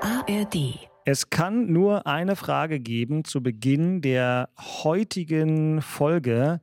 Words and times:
ARD. 0.00 0.88
Es 1.04 1.30
kann 1.30 1.72
nur 1.72 2.06
eine 2.06 2.36
Frage 2.36 2.78
geben 2.78 3.24
zu 3.24 3.42
Beginn 3.42 4.02
der 4.02 4.48
heutigen 4.58 5.82
Folge. 5.82 6.60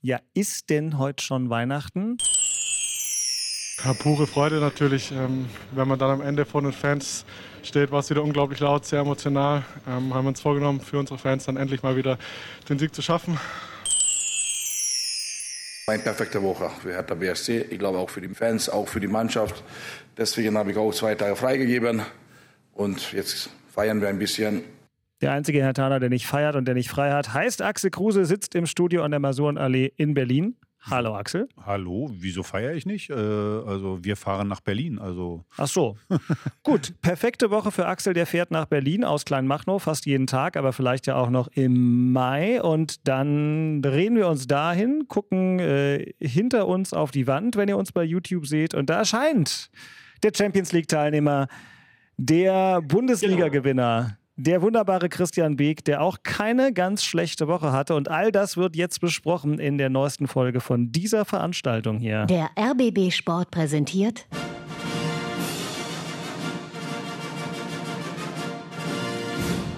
Ja, 0.00 0.20
ist 0.34 0.70
denn 0.70 0.98
heute 0.98 1.24
schon 1.24 1.50
Weihnachten? 1.50 2.18
Ja, 3.84 3.94
pure 3.94 4.28
Freude 4.28 4.60
natürlich, 4.60 5.10
ähm, 5.10 5.46
wenn 5.72 5.88
man 5.88 5.98
dann 5.98 6.10
am 6.10 6.20
Ende 6.20 6.44
vor 6.44 6.62
den 6.62 6.72
Fans 6.72 7.24
steht, 7.64 7.90
war 7.90 7.98
es 7.98 8.10
wieder 8.10 8.22
unglaublich 8.22 8.60
laut, 8.60 8.84
sehr 8.84 9.00
emotional. 9.00 9.64
Ähm, 9.88 10.14
haben 10.14 10.24
wir 10.24 10.28
uns 10.28 10.40
vorgenommen, 10.40 10.80
für 10.80 11.00
unsere 11.00 11.18
Fans 11.18 11.46
dann 11.46 11.56
endlich 11.56 11.82
mal 11.82 11.96
wieder 11.96 12.18
den 12.68 12.78
Sieg 12.78 12.94
zu 12.94 13.02
schaffen. 13.02 13.40
Eine 15.86 16.00
perfekte 16.00 16.40
Woche 16.42 16.70
für 16.80 16.92
Hertha 16.92 17.14
BSC, 17.14 17.66
ich 17.70 17.78
glaube 17.78 17.98
auch 17.98 18.08
für 18.08 18.20
die 18.20 18.28
Fans, 18.28 18.68
auch 18.68 18.86
für 18.86 19.00
die 19.00 19.08
Mannschaft. 19.08 19.64
Deswegen 20.16 20.56
habe 20.56 20.70
ich 20.70 20.76
auch 20.76 20.92
zwei 20.92 21.16
Tage 21.16 21.34
freigegeben 21.34 22.02
und 22.72 23.12
jetzt 23.12 23.50
feiern 23.74 24.00
wir 24.00 24.08
ein 24.08 24.18
bisschen. 24.18 24.62
Der 25.22 25.32
einzige 25.32 25.60
Herr 25.60 25.74
Thaler, 25.74 25.98
der 25.98 26.08
nicht 26.08 26.26
feiert 26.26 26.54
und 26.54 26.66
der 26.66 26.74
nicht 26.74 26.88
frei 26.88 27.10
hat, 27.10 27.34
heißt 27.34 27.62
Axel 27.62 27.90
Kruse, 27.90 28.26
sitzt 28.26 28.54
im 28.54 28.66
Studio 28.66 29.02
an 29.02 29.10
der 29.10 29.18
Masurenallee 29.18 29.92
in 29.96 30.14
Berlin. 30.14 30.56
Hallo 30.90 31.14
Axel. 31.14 31.48
Hallo, 31.64 32.10
wieso 32.12 32.42
feiere 32.42 32.74
ich 32.74 32.86
nicht? 32.86 33.10
Äh, 33.10 33.14
also 33.14 34.00
wir 34.02 34.16
fahren 34.16 34.48
nach 34.48 34.60
Berlin. 34.60 34.98
Also. 34.98 35.44
Ach 35.56 35.68
so. 35.68 35.96
Gut, 36.64 36.94
perfekte 37.02 37.50
Woche 37.50 37.70
für 37.70 37.86
Axel, 37.86 38.14
der 38.14 38.26
fährt 38.26 38.50
nach 38.50 38.66
Berlin 38.66 39.04
aus 39.04 39.24
Kleinmachnow 39.24 39.80
fast 39.80 40.06
jeden 40.06 40.26
Tag, 40.26 40.56
aber 40.56 40.72
vielleicht 40.72 41.06
ja 41.06 41.14
auch 41.14 41.30
noch 41.30 41.48
im 41.48 42.12
Mai. 42.12 42.60
Und 42.60 43.06
dann 43.06 43.80
drehen 43.80 44.16
wir 44.16 44.26
uns 44.28 44.48
dahin, 44.48 45.06
gucken 45.06 45.60
äh, 45.60 46.12
hinter 46.20 46.66
uns 46.66 46.92
auf 46.92 47.12
die 47.12 47.28
Wand, 47.28 47.56
wenn 47.56 47.68
ihr 47.68 47.76
uns 47.76 47.92
bei 47.92 48.02
YouTube 48.02 48.46
seht. 48.46 48.74
Und 48.74 48.90
da 48.90 48.98
erscheint 48.98 49.70
der 50.24 50.32
Champions 50.36 50.72
League-Teilnehmer, 50.72 51.46
der 52.16 52.82
Bundesliga-Gewinner. 52.82 54.18
Der 54.44 54.60
wunderbare 54.60 55.08
Christian 55.08 55.54
Beek, 55.54 55.84
der 55.84 56.02
auch 56.02 56.18
keine 56.24 56.72
ganz 56.72 57.04
schlechte 57.04 57.46
Woche 57.46 57.70
hatte. 57.70 57.94
Und 57.94 58.10
all 58.10 58.32
das 58.32 58.56
wird 58.56 58.74
jetzt 58.74 59.00
besprochen 59.00 59.60
in 59.60 59.78
der 59.78 59.88
neuesten 59.88 60.26
Folge 60.26 60.58
von 60.58 60.90
dieser 60.90 61.24
Veranstaltung 61.24 62.00
hier. 62.00 62.26
Der 62.26 62.50
RBB 62.58 63.12
Sport 63.12 63.52
präsentiert. 63.52 64.26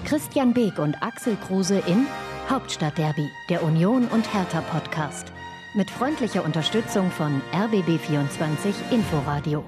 Christian 0.03 0.51
Beek 0.51 0.79
und 0.79 0.95
Axel 0.99 1.37
Kruse 1.45 1.83
in 1.85 2.07
Hauptstadtderby, 2.49 3.29
der 3.51 3.61
Union 3.61 4.07
und 4.07 4.33
Hertha 4.33 4.61
Podcast. 4.61 5.31
Mit 5.75 5.91
freundlicher 5.91 6.43
Unterstützung 6.43 7.11
von 7.11 7.39
RBB24 7.53 8.73
Inforadio. 8.89 9.63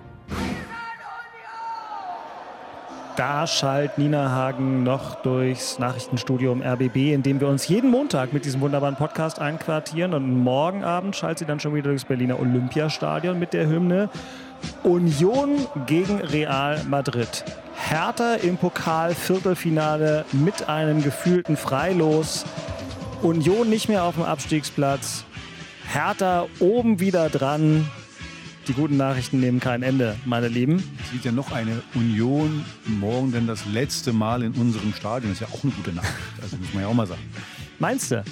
Da 3.18 3.48
schallt 3.48 3.98
Nina 3.98 4.30
Hagen 4.30 4.84
noch 4.84 5.16
durchs 5.24 5.80
Nachrichtenstudio 5.80 6.52
im 6.52 6.62
RBB, 6.62 7.16
in 7.16 7.24
dem 7.24 7.40
wir 7.40 7.48
uns 7.48 7.68
jeden 7.68 7.90
Montag 7.90 8.32
mit 8.32 8.46
diesem 8.46 8.62
wunderbaren 8.62 8.96
Podcast 8.96 9.40
einquartieren. 9.40 10.14
Und 10.14 10.44
morgen 10.44 10.84
Abend 10.84 11.16
schaltet 11.16 11.40
sie 11.40 11.46
dann 11.46 11.60
schon 11.60 11.74
wieder 11.74 11.90
durchs 11.90 12.06
Berliner 12.06 12.40
Olympiastadion 12.40 13.40
mit 13.40 13.54
der 13.54 13.68
Hymne 13.68 14.12
Union 14.84 15.66
gegen 15.88 16.22
Real 16.22 16.80
Madrid. 16.88 17.44
Hertha 17.90 18.36
im 18.36 18.56
Pokal 18.58 19.16
Viertelfinale 19.16 20.24
mit 20.32 20.70
einem 20.70 21.02
gefühlten 21.02 21.58
Freilos. 21.58 22.46
Union 23.24 23.68
nicht 23.68 23.90
mehr 23.90 24.04
auf 24.04 24.14
dem 24.14 24.26
Abstiegsplatz. 24.26 25.26
Hertha 25.92 26.46
oben 26.60 27.00
wieder 27.00 27.30
dran. 27.30 27.90
Die 28.68 28.74
guten 28.74 28.98
Nachrichten 28.98 29.40
nehmen 29.40 29.62
kein 29.62 29.82
Ende, 29.82 30.18
meine 30.26 30.50
Lieben. 30.50 30.84
Sieht 31.12 31.24
ja 31.24 31.32
noch 31.32 31.54
eine 31.54 31.82
Union 31.96 32.66
morgen 32.86 33.32
denn 33.32 33.48
das 33.48 33.66
letzte 33.66 34.12
Mal 34.12 34.44
in 34.44 34.52
unserem 34.54 34.94
Stadion. 34.94 35.32
Das 35.32 35.42
ist 35.42 35.48
ja 35.48 35.56
auch 35.56 35.64
eine 35.64 35.72
gute 35.72 35.94
Nachricht. 35.94 36.14
Also 36.42 36.58
muss 36.58 36.74
man 36.74 36.84
ja 36.84 36.90
auch 36.90 36.94
mal 36.94 37.08
sagen. 37.08 37.22
Meinst 37.80 38.12
du? 38.12 38.26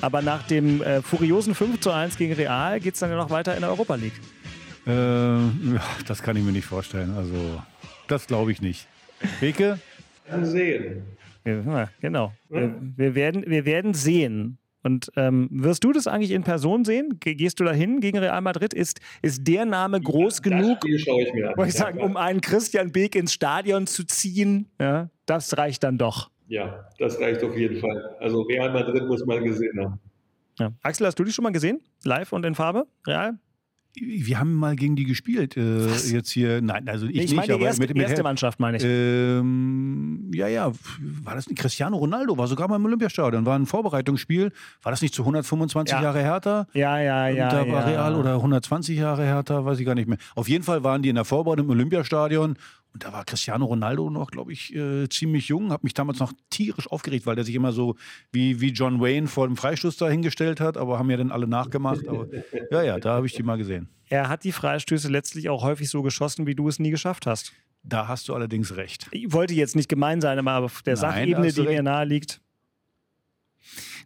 Aber 0.00 0.22
nach 0.22 0.44
dem 0.44 0.82
äh, 0.82 1.02
furiosen 1.02 1.54
5 1.54 1.80
zu 1.80 1.90
1 1.90 2.16
gegen 2.16 2.32
Real 2.32 2.80
geht 2.80 2.94
es 2.94 3.00
dann 3.00 3.10
ja 3.10 3.16
noch 3.16 3.28
weiter 3.28 3.54
in 3.54 3.60
der 3.60 3.68
Europa 3.70 3.96
League. 3.96 4.18
Äh, 4.86 4.90
ja, 4.92 5.82
das 6.06 6.22
kann 6.22 6.36
ich 6.36 6.42
mir 6.42 6.52
nicht 6.52 6.66
vorstellen. 6.66 7.14
Also, 7.14 7.62
das 8.08 8.26
glaube 8.26 8.50
ich 8.50 8.62
nicht. 8.62 8.88
Beke? 9.40 9.78
Sehen. 10.42 11.02
Ja, 11.44 11.90
genau. 12.00 12.32
Wir, 12.48 12.74
wir, 12.96 13.14
werden, 13.14 13.44
wir 13.46 13.66
werden 13.66 13.92
sehen. 13.92 14.56
Und 14.82 15.10
ähm, 15.16 15.48
wirst 15.52 15.84
du 15.84 15.92
das 15.92 16.06
eigentlich 16.06 16.32
in 16.32 16.42
Person 16.42 16.84
sehen? 16.84 17.18
Ge 17.20 17.34
gehst 17.34 17.60
du 17.60 17.64
dahin 17.64 18.00
gegen 18.00 18.18
Real 18.18 18.40
Madrid? 18.40 18.74
Ist, 18.74 19.00
ist 19.22 19.46
der 19.46 19.64
Name 19.64 20.00
groß 20.00 20.40
Ja, 20.44 20.50
genug, 20.60 20.78
schaue 20.98 21.22
ich 21.22 21.32
mir 21.34 21.50
an. 21.50 21.56
wollte 21.56 21.70
ich 21.70 21.76
sagen, 21.76 22.00
um 22.00 22.16
einen 22.16 22.40
Christian 22.40 22.90
Beek 22.92 23.14
ins 23.14 23.32
Stadion 23.32 23.86
zu 23.86 24.04
ziehen? 24.04 24.68
Ja, 24.80 25.08
das 25.26 25.56
reicht 25.56 25.84
dann 25.84 25.98
doch. 25.98 26.30
Ja, 26.48 26.86
das 26.98 27.18
reicht 27.20 27.42
auf 27.44 27.56
jeden 27.56 27.78
Fall. 27.80 28.16
Also 28.20 28.42
Real 28.42 28.72
Madrid 28.72 29.06
muss 29.06 29.24
man 29.24 29.42
gesehen 29.44 29.78
haben. 29.80 30.00
Ja. 30.58 30.72
Axel, 30.82 31.06
hast 31.06 31.18
du 31.18 31.24
die 31.24 31.32
schon 31.32 31.44
mal 31.44 31.52
gesehen? 31.52 31.80
Live 32.04 32.32
und 32.32 32.44
in 32.44 32.54
Farbe? 32.54 32.86
Real? 33.06 33.38
Wir 33.94 34.40
haben 34.40 34.54
mal 34.54 34.74
gegen 34.74 34.96
die 34.96 35.04
gespielt. 35.04 35.56
Äh, 35.56 35.86
jetzt 36.10 36.30
hier, 36.30 36.62
nein, 36.62 36.88
also 36.88 37.06
ich, 37.06 37.16
Ich, 37.16 37.20
nicht, 37.22 37.34
meine 37.34 37.46
die 37.48 37.52
aber 37.52 37.64
erste, 37.64 37.82
mit, 37.82 37.94
mit 37.94 38.08
erste 38.08 38.22
Mannschaft, 38.22 38.58
meine 38.58 38.78
ich. 38.78 38.84
Ähm, 38.84 40.30
ja, 40.32 40.48
ja, 40.48 40.72
war 41.22 41.34
das 41.34 41.46
nicht? 41.46 41.58
Cristiano 41.60 41.98
Ronaldo 41.98 42.38
war 42.38 42.46
sogar 42.46 42.68
mal 42.68 42.76
im 42.76 42.84
Olympiastadion, 42.86 43.44
war 43.44 43.58
ein 43.58 43.66
Vorbereitungsspiel. 43.66 44.50
War 44.82 44.92
das 44.92 45.02
nicht 45.02 45.14
zu 45.14 45.22
125 45.22 45.92
Ja. 45.94 46.02
Jahre 46.02 46.20
härter? 46.20 46.66
ja, 46.72 46.98
ja, 47.00 47.28
ja. 47.28 47.50
da 47.50 47.58
war 47.70 47.82
ja. 47.90 48.06
Real 48.06 48.14
oder 48.14 48.34
120 48.36 48.96
Jahre 48.98 49.24
härter, 49.24 49.64
weiß 49.66 49.78
ich 49.78 49.84
gar 49.84 49.94
nicht 49.94 50.08
mehr. 50.08 50.18
Auf 50.34 50.48
jeden 50.48 50.64
Fall 50.64 50.82
waren 50.84 51.02
die 51.02 51.10
in 51.10 51.16
der 51.16 51.26
Vorbereitung 51.26 51.66
im 51.66 51.72
Olympiastadion 51.72 52.56
und 52.92 53.04
da 53.04 53.12
war 53.12 53.24
Cristiano 53.24 53.64
Ronaldo 53.64 54.10
noch, 54.10 54.30
glaube 54.30 54.52
ich, 54.52 54.74
äh, 54.74 55.08
ziemlich 55.08 55.48
jung. 55.48 55.72
Hat 55.72 55.82
mich 55.82 55.94
damals 55.94 56.18
noch 56.18 56.32
tierisch 56.50 56.90
aufgeregt, 56.90 57.24
weil 57.26 57.36
der 57.36 57.44
sich 57.44 57.54
immer 57.54 57.72
so 57.72 57.96
wie, 58.32 58.60
wie 58.60 58.70
John 58.70 59.00
Wayne 59.00 59.28
vor 59.28 59.46
dem 59.46 59.56
Freistoß 59.56 59.96
da 59.96 60.08
hingestellt 60.08 60.60
hat, 60.60 60.76
aber 60.76 60.98
haben 60.98 61.10
ja 61.10 61.16
dann 61.16 61.32
alle 61.32 61.46
nachgemacht. 61.46 62.06
Aber 62.06 62.26
ja, 62.70 62.82
ja, 62.82 62.98
da 62.98 63.14
habe 63.14 63.26
ich 63.26 63.32
die 63.34 63.42
mal 63.42 63.56
gesehen. 63.56 63.88
Er 64.08 64.28
hat 64.28 64.44
die 64.44 64.52
Freistöße 64.52 65.08
letztlich 65.08 65.48
auch 65.48 65.62
häufig 65.62 65.88
so 65.88 66.02
geschossen, 66.02 66.46
wie 66.46 66.54
du 66.54 66.68
es 66.68 66.78
nie 66.78 66.90
geschafft 66.90 67.26
hast. 67.26 67.52
Da 67.82 68.08
hast 68.08 68.28
du 68.28 68.34
allerdings 68.34 68.76
recht. 68.76 69.08
Ich 69.10 69.32
wollte 69.32 69.54
jetzt 69.54 69.74
nicht 69.74 69.88
gemein 69.88 70.20
sein, 70.20 70.38
aber 70.38 70.64
auf 70.64 70.82
der 70.82 70.94
Nein, 70.94 71.00
Sachebene, 71.00 71.52
die 71.52 71.62
mir 71.62 71.68
recht. 71.68 71.82
nahe 71.82 72.04
liegt. 72.04 72.40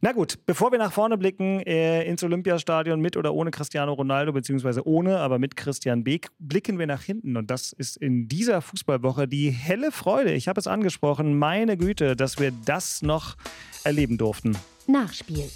Na 0.00 0.12
gut, 0.12 0.38
bevor 0.46 0.72
wir 0.72 0.78
nach 0.78 0.92
vorne 0.92 1.18
blicken 1.18 1.60
äh, 1.60 2.04
ins 2.04 2.22
Olympiastadion 2.22 3.00
mit 3.00 3.16
oder 3.16 3.34
ohne 3.34 3.50
Cristiano 3.50 3.92
Ronaldo, 3.92 4.32
beziehungsweise 4.32 4.86
ohne, 4.86 5.18
aber 5.18 5.38
mit 5.38 5.56
Christian 5.56 6.04
Beek, 6.04 6.28
blicken 6.38 6.78
wir 6.78 6.86
nach 6.86 7.02
hinten. 7.02 7.36
Und 7.36 7.50
das 7.50 7.72
ist 7.72 7.96
in 7.96 8.28
dieser 8.28 8.60
Fußballwoche 8.60 9.26
die 9.28 9.50
helle 9.50 9.92
Freude. 9.92 10.32
Ich 10.32 10.48
habe 10.48 10.60
es 10.60 10.66
angesprochen, 10.66 11.38
meine 11.38 11.76
Güte, 11.76 12.16
dass 12.16 12.38
wir 12.38 12.52
das 12.64 13.02
noch 13.02 13.36
erleben 13.84 14.18
durften. 14.18 14.56
Nachspiel. 14.86 15.50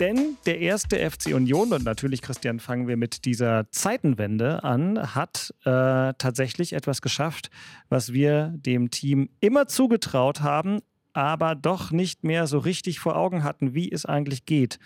Denn 0.00 0.36
der 0.46 0.58
erste 0.58 0.98
FC 0.98 1.34
Union, 1.34 1.72
und 1.72 1.84
natürlich, 1.84 2.22
Christian, 2.22 2.58
fangen 2.58 2.88
wir 2.88 2.96
mit 2.96 3.24
dieser 3.24 3.70
Zeitenwende 3.70 4.64
an, 4.64 5.14
hat 5.14 5.54
äh, 5.64 6.14
tatsächlich 6.18 6.72
etwas 6.72 7.02
geschafft, 7.02 7.50
was 7.88 8.12
wir 8.12 8.52
dem 8.56 8.90
Team 8.90 9.28
immer 9.38 9.68
zugetraut 9.68 10.40
haben, 10.40 10.80
aber 11.12 11.54
doch 11.54 11.90
nicht 11.90 12.24
mehr 12.24 12.46
so 12.46 12.58
richtig 12.58 13.00
vor 13.00 13.16
Augen 13.16 13.44
hatten, 13.44 13.74
wie 13.74 13.90
es 13.90 14.06
eigentlich 14.06 14.44
geht. 14.46 14.78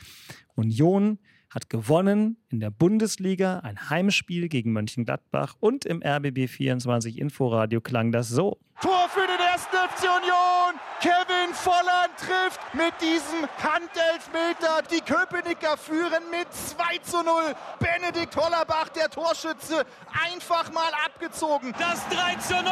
Union 0.55 1.19
hat 1.51 1.71
gewonnen 1.71 2.37
in 2.49 2.61
der 2.61 2.71
Bundesliga, 2.71 3.61
ein 3.61 3.89
Heimspiel 3.91 4.49
gegen 4.49 4.73
Mönchengladbach 4.73 5.55
und 5.61 5.85
im 5.85 6.03
RBB 6.03 6.49
24 6.49 7.19
Inforadio 7.19 7.81
klang 7.81 8.13
das 8.13 8.29
so. 8.29 8.59
Tor 8.81 9.09
für 9.09 9.27
den 9.27 9.41
ersten 9.41 9.75
FC 9.75 10.05
Union. 10.05 10.79
Kevin 11.01 11.55
Volland 11.55 12.13
trifft 12.19 12.61
mit 12.75 12.93
diesem 13.01 13.49
Handelfmeter. 13.63 14.83
Die 14.91 15.01
Köpenicker 15.01 15.77
führen 15.77 16.31
mit 16.31 16.53
2 16.53 16.99
zu 16.99 17.23
0. 17.23 17.55
Benedikt 17.79 18.37
Hollerbach, 18.37 18.91
der 18.91 19.09
Torschütze, 19.09 19.85
einfach 20.25 20.71
mal 20.73 20.91
abgezogen. 21.07 21.73
Das 21.79 22.07
3 22.09 22.35
zu 22.37 22.55
0. 22.55 22.65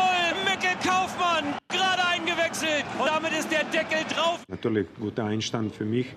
Mikkel 0.44 0.76
Kaufmann 0.82 1.54
gerade 1.68 2.06
eingewechselt. 2.06 2.84
Und 2.98 3.08
damit 3.08 3.32
ist 3.32 3.50
der 3.50 3.64
Deckel 3.64 4.04
drauf. 4.14 4.42
Natürlich 4.48 4.86
guter 4.98 5.24
Einstand 5.24 5.74
für 5.74 5.84
mich, 5.84 6.14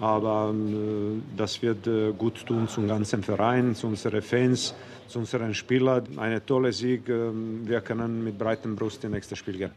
aber 0.00 0.54
äh, 0.54 1.20
das 1.36 1.62
wird 1.62 1.86
äh, 1.86 2.12
gut 2.12 2.44
tun 2.46 2.68
zum 2.68 2.88
ganzen 2.88 3.22
Verein, 3.22 3.74
zu 3.74 3.86
unseren 3.86 4.22
Fans, 4.22 4.74
zu 5.08 5.18
unseren 5.20 5.54
Spielern. 5.54 6.18
Eine 6.18 6.44
tolle 6.44 6.72
Sieg. 6.72 7.08
Äh, 7.08 7.30
wir 7.64 7.80
können 7.80 8.24
mit 8.24 8.38
breiter 8.38 8.68
Brust 8.68 9.04
in 9.04 9.12
nächstes 9.12 9.38
Spiel 9.38 9.58
gehen. 9.58 9.72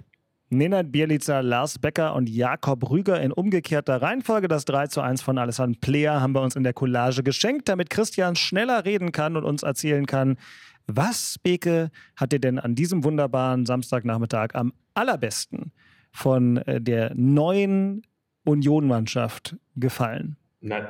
Nenad 0.49 0.91
Bielica, 0.91 1.39
Lars 1.39 1.79
Becker 1.79 2.13
und 2.13 2.29
Jakob 2.29 2.89
Rüger 2.89 3.19
in 3.19 3.31
umgekehrter 3.31 4.01
Reihenfolge. 4.01 4.47
Das 4.47 4.65
3 4.65 4.87
zu 4.87 5.01
1 5.01 5.21
von 5.23 5.37
Alessandro 5.39 5.79
Plea 5.81 6.19
haben 6.19 6.33
wir 6.33 6.41
uns 6.41 6.55
in 6.55 6.63
der 6.63 6.73
Collage 6.73 7.23
geschenkt, 7.23 7.67
damit 7.67 7.89
Christian 7.89 8.35
schneller 8.35 8.85
reden 8.85 9.11
kann 9.11 9.37
und 9.37 9.43
uns 9.43 9.63
erzählen 9.63 10.05
kann, 10.05 10.37
was, 10.87 11.37
Beke, 11.41 11.89
hat 12.15 12.31
dir 12.31 12.39
denn 12.39 12.59
an 12.59 12.75
diesem 12.75 13.03
wunderbaren 13.03 13.65
Samstagnachmittag 13.65 14.49
am 14.53 14.71
allerbesten 14.93 15.71
von 16.11 16.57
äh, 16.57 16.79
der 16.79 17.13
neuen 17.15 18.03
Union-Mannschaft 18.45 19.57
gefallen? 19.75 20.37
Na, 20.61 20.87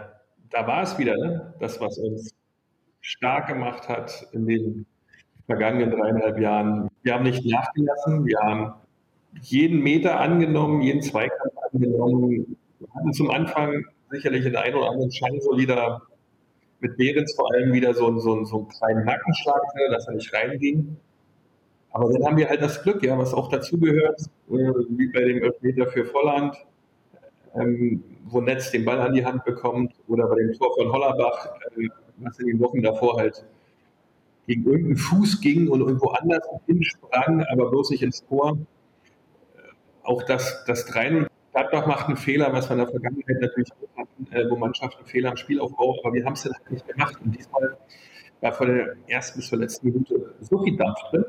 da 0.50 0.68
war 0.68 0.84
es 0.84 0.98
wieder, 0.98 1.18
ne? 1.18 1.54
das, 1.60 1.82
was 1.82 1.98
uns 1.98 2.34
stark 3.02 3.48
gemacht 3.48 3.88
hat 3.90 4.28
in 4.32 4.48
den 4.48 4.86
vergangenen 5.46 5.92
dreieinhalb 5.92 6.40
Jahren. 6.40 6.90
Wir 7.04 7.14
haben 7.14 7.24
nicht 7.24 7.46
nachgelassen, 7.46 8.26
wir 8.26 8.40
haben 8.40 8.74
jeden 9.42 9.82
Meter 9.82 10.20
angenommen, 10.20 10.82
jeden 10.82 11.02
Zweikampf 11.02 11.54
angenommen. 11.72 12.58
Wir 12.80 12.88
hatten 12.96 13.14
zum 13.14 13.30
Anfang 13.30 13.86
sicherlich 14.10 14.44
den 14.44 14.56
einen 14.56 14.76
oder 14.76 14.90
anderen 14.90 15.12
Scheinsolider 15.12 16.02
mit 16.80 16.98
Behrens 16.98 17.34
vor 17.36 17.52
allem 17.54 17.74
wieder 17.74 17.94
so, 17.94 18.18
so, 18.20 18.44
so 18.44 18.58
einen 18.58 18.68
kleinen 18.70 19.06
Nackenschlag, 19.06 19.62
dass 19.92 20.08
er 20.08 20.16
nicht 20.16 20.34
reinging. 20.34 20.98
Aber 21.92 22.12
dann 22.12 22.26
haben 22.26 22.38
wir 22.38 22.50
halt 22.50 22.62
das 22.62 22.84
Glück, 22.84 23.04
ja, 23.04 23.18
was 23.18 23.34
auch 23.34 23.50
dazugehört, 23.50 24.20
äh, 24.50 24.54
wie 24.54 25.08
bei 25.08 25.22
dem 25.22 25.42
Elfmeter 25.44 25.88
für 25.88 26.06
Volland, 26.06 26.56
ähm, 27.56 28.04
wo 28.26 28.42
Netz 28.42 28.72
den 28.72 28.86
Ball 28.86 29.00
an 29.00 29.14
die 29.14 29.26
Hand 29.26 29.44
bekommt, 29.46 29.94
oder 30.08 30.28
bei 30.28 30.36
dem 30.36 30.54
Tor 30.54 30.74
von 30.76 30.92
Hollerbach, 30.92 31.56
äh, 31.78 31.90
was 32.18 32.40
in 32.40 32.48
den 32.48 32.60
Wochen 32.60 32.82
davor 32.82 33.18
halt 33.18 33.46
gegen 34.48 34.66
irgendeinen 34.66 34.98
Fuß 34.98 35.42
ging 35.42 35.68
und 35.70 35.82
irgendwo 35.82 36.10
anders 36.10 36.46
hinsprang, 36.68 37.44
aber 37.52 37.70
bloß 37.70 37.90
nicht 37.92 38.04
ins 38.04 38.26
Tor. 38.26 38.58
Äh, 39.56 39.60
auch 40.04 40.24
das, 40.24 40.64
das 40.66 40.86
3 40.86 41.28
Gladbach 41.56 41.88
macht 41.88 42.08
einen 42.08 42.18
Fehler, 42.18 42.52
was 42.52 42.70
wir 42.70 42.74
in 42.74 42.80
der 42.80 42.90
Vergangenheit 42.90 43.38
natürlich 43.40 43.72
auch 43.72 44.02
hatten, 44.02 44.28
äh, 44.32 44.50
wo 44.50 44.58
Mannschaften 44.58 45.06
Fehler 45.06 45.32
im 45.32 45.38
Spielaufbau, 45.38 45.98
aber 46.04 46.14
wir 46.14 46.26
haben 46.26 46.34
es 46.34 46.44
dann 46.44 46.54
halt 46.54 46.72
nicht 46.72 46.86
gemacht. 46.86 47.16
Und 47.24 47.34
diesmal 47.34 47.78
war 48.42 48.52
von 48.52 48.68
der 48.68 48.96
ersten 49.08 49.40
bis 49.40 49.48
zur 49.48 49.60
letzten 49.60 49.88
Minute 49.88 50.36
so 50.42 50.62
viel 50.62 50.76
Dampf 50.76 51.00
drin, 51.10 51.24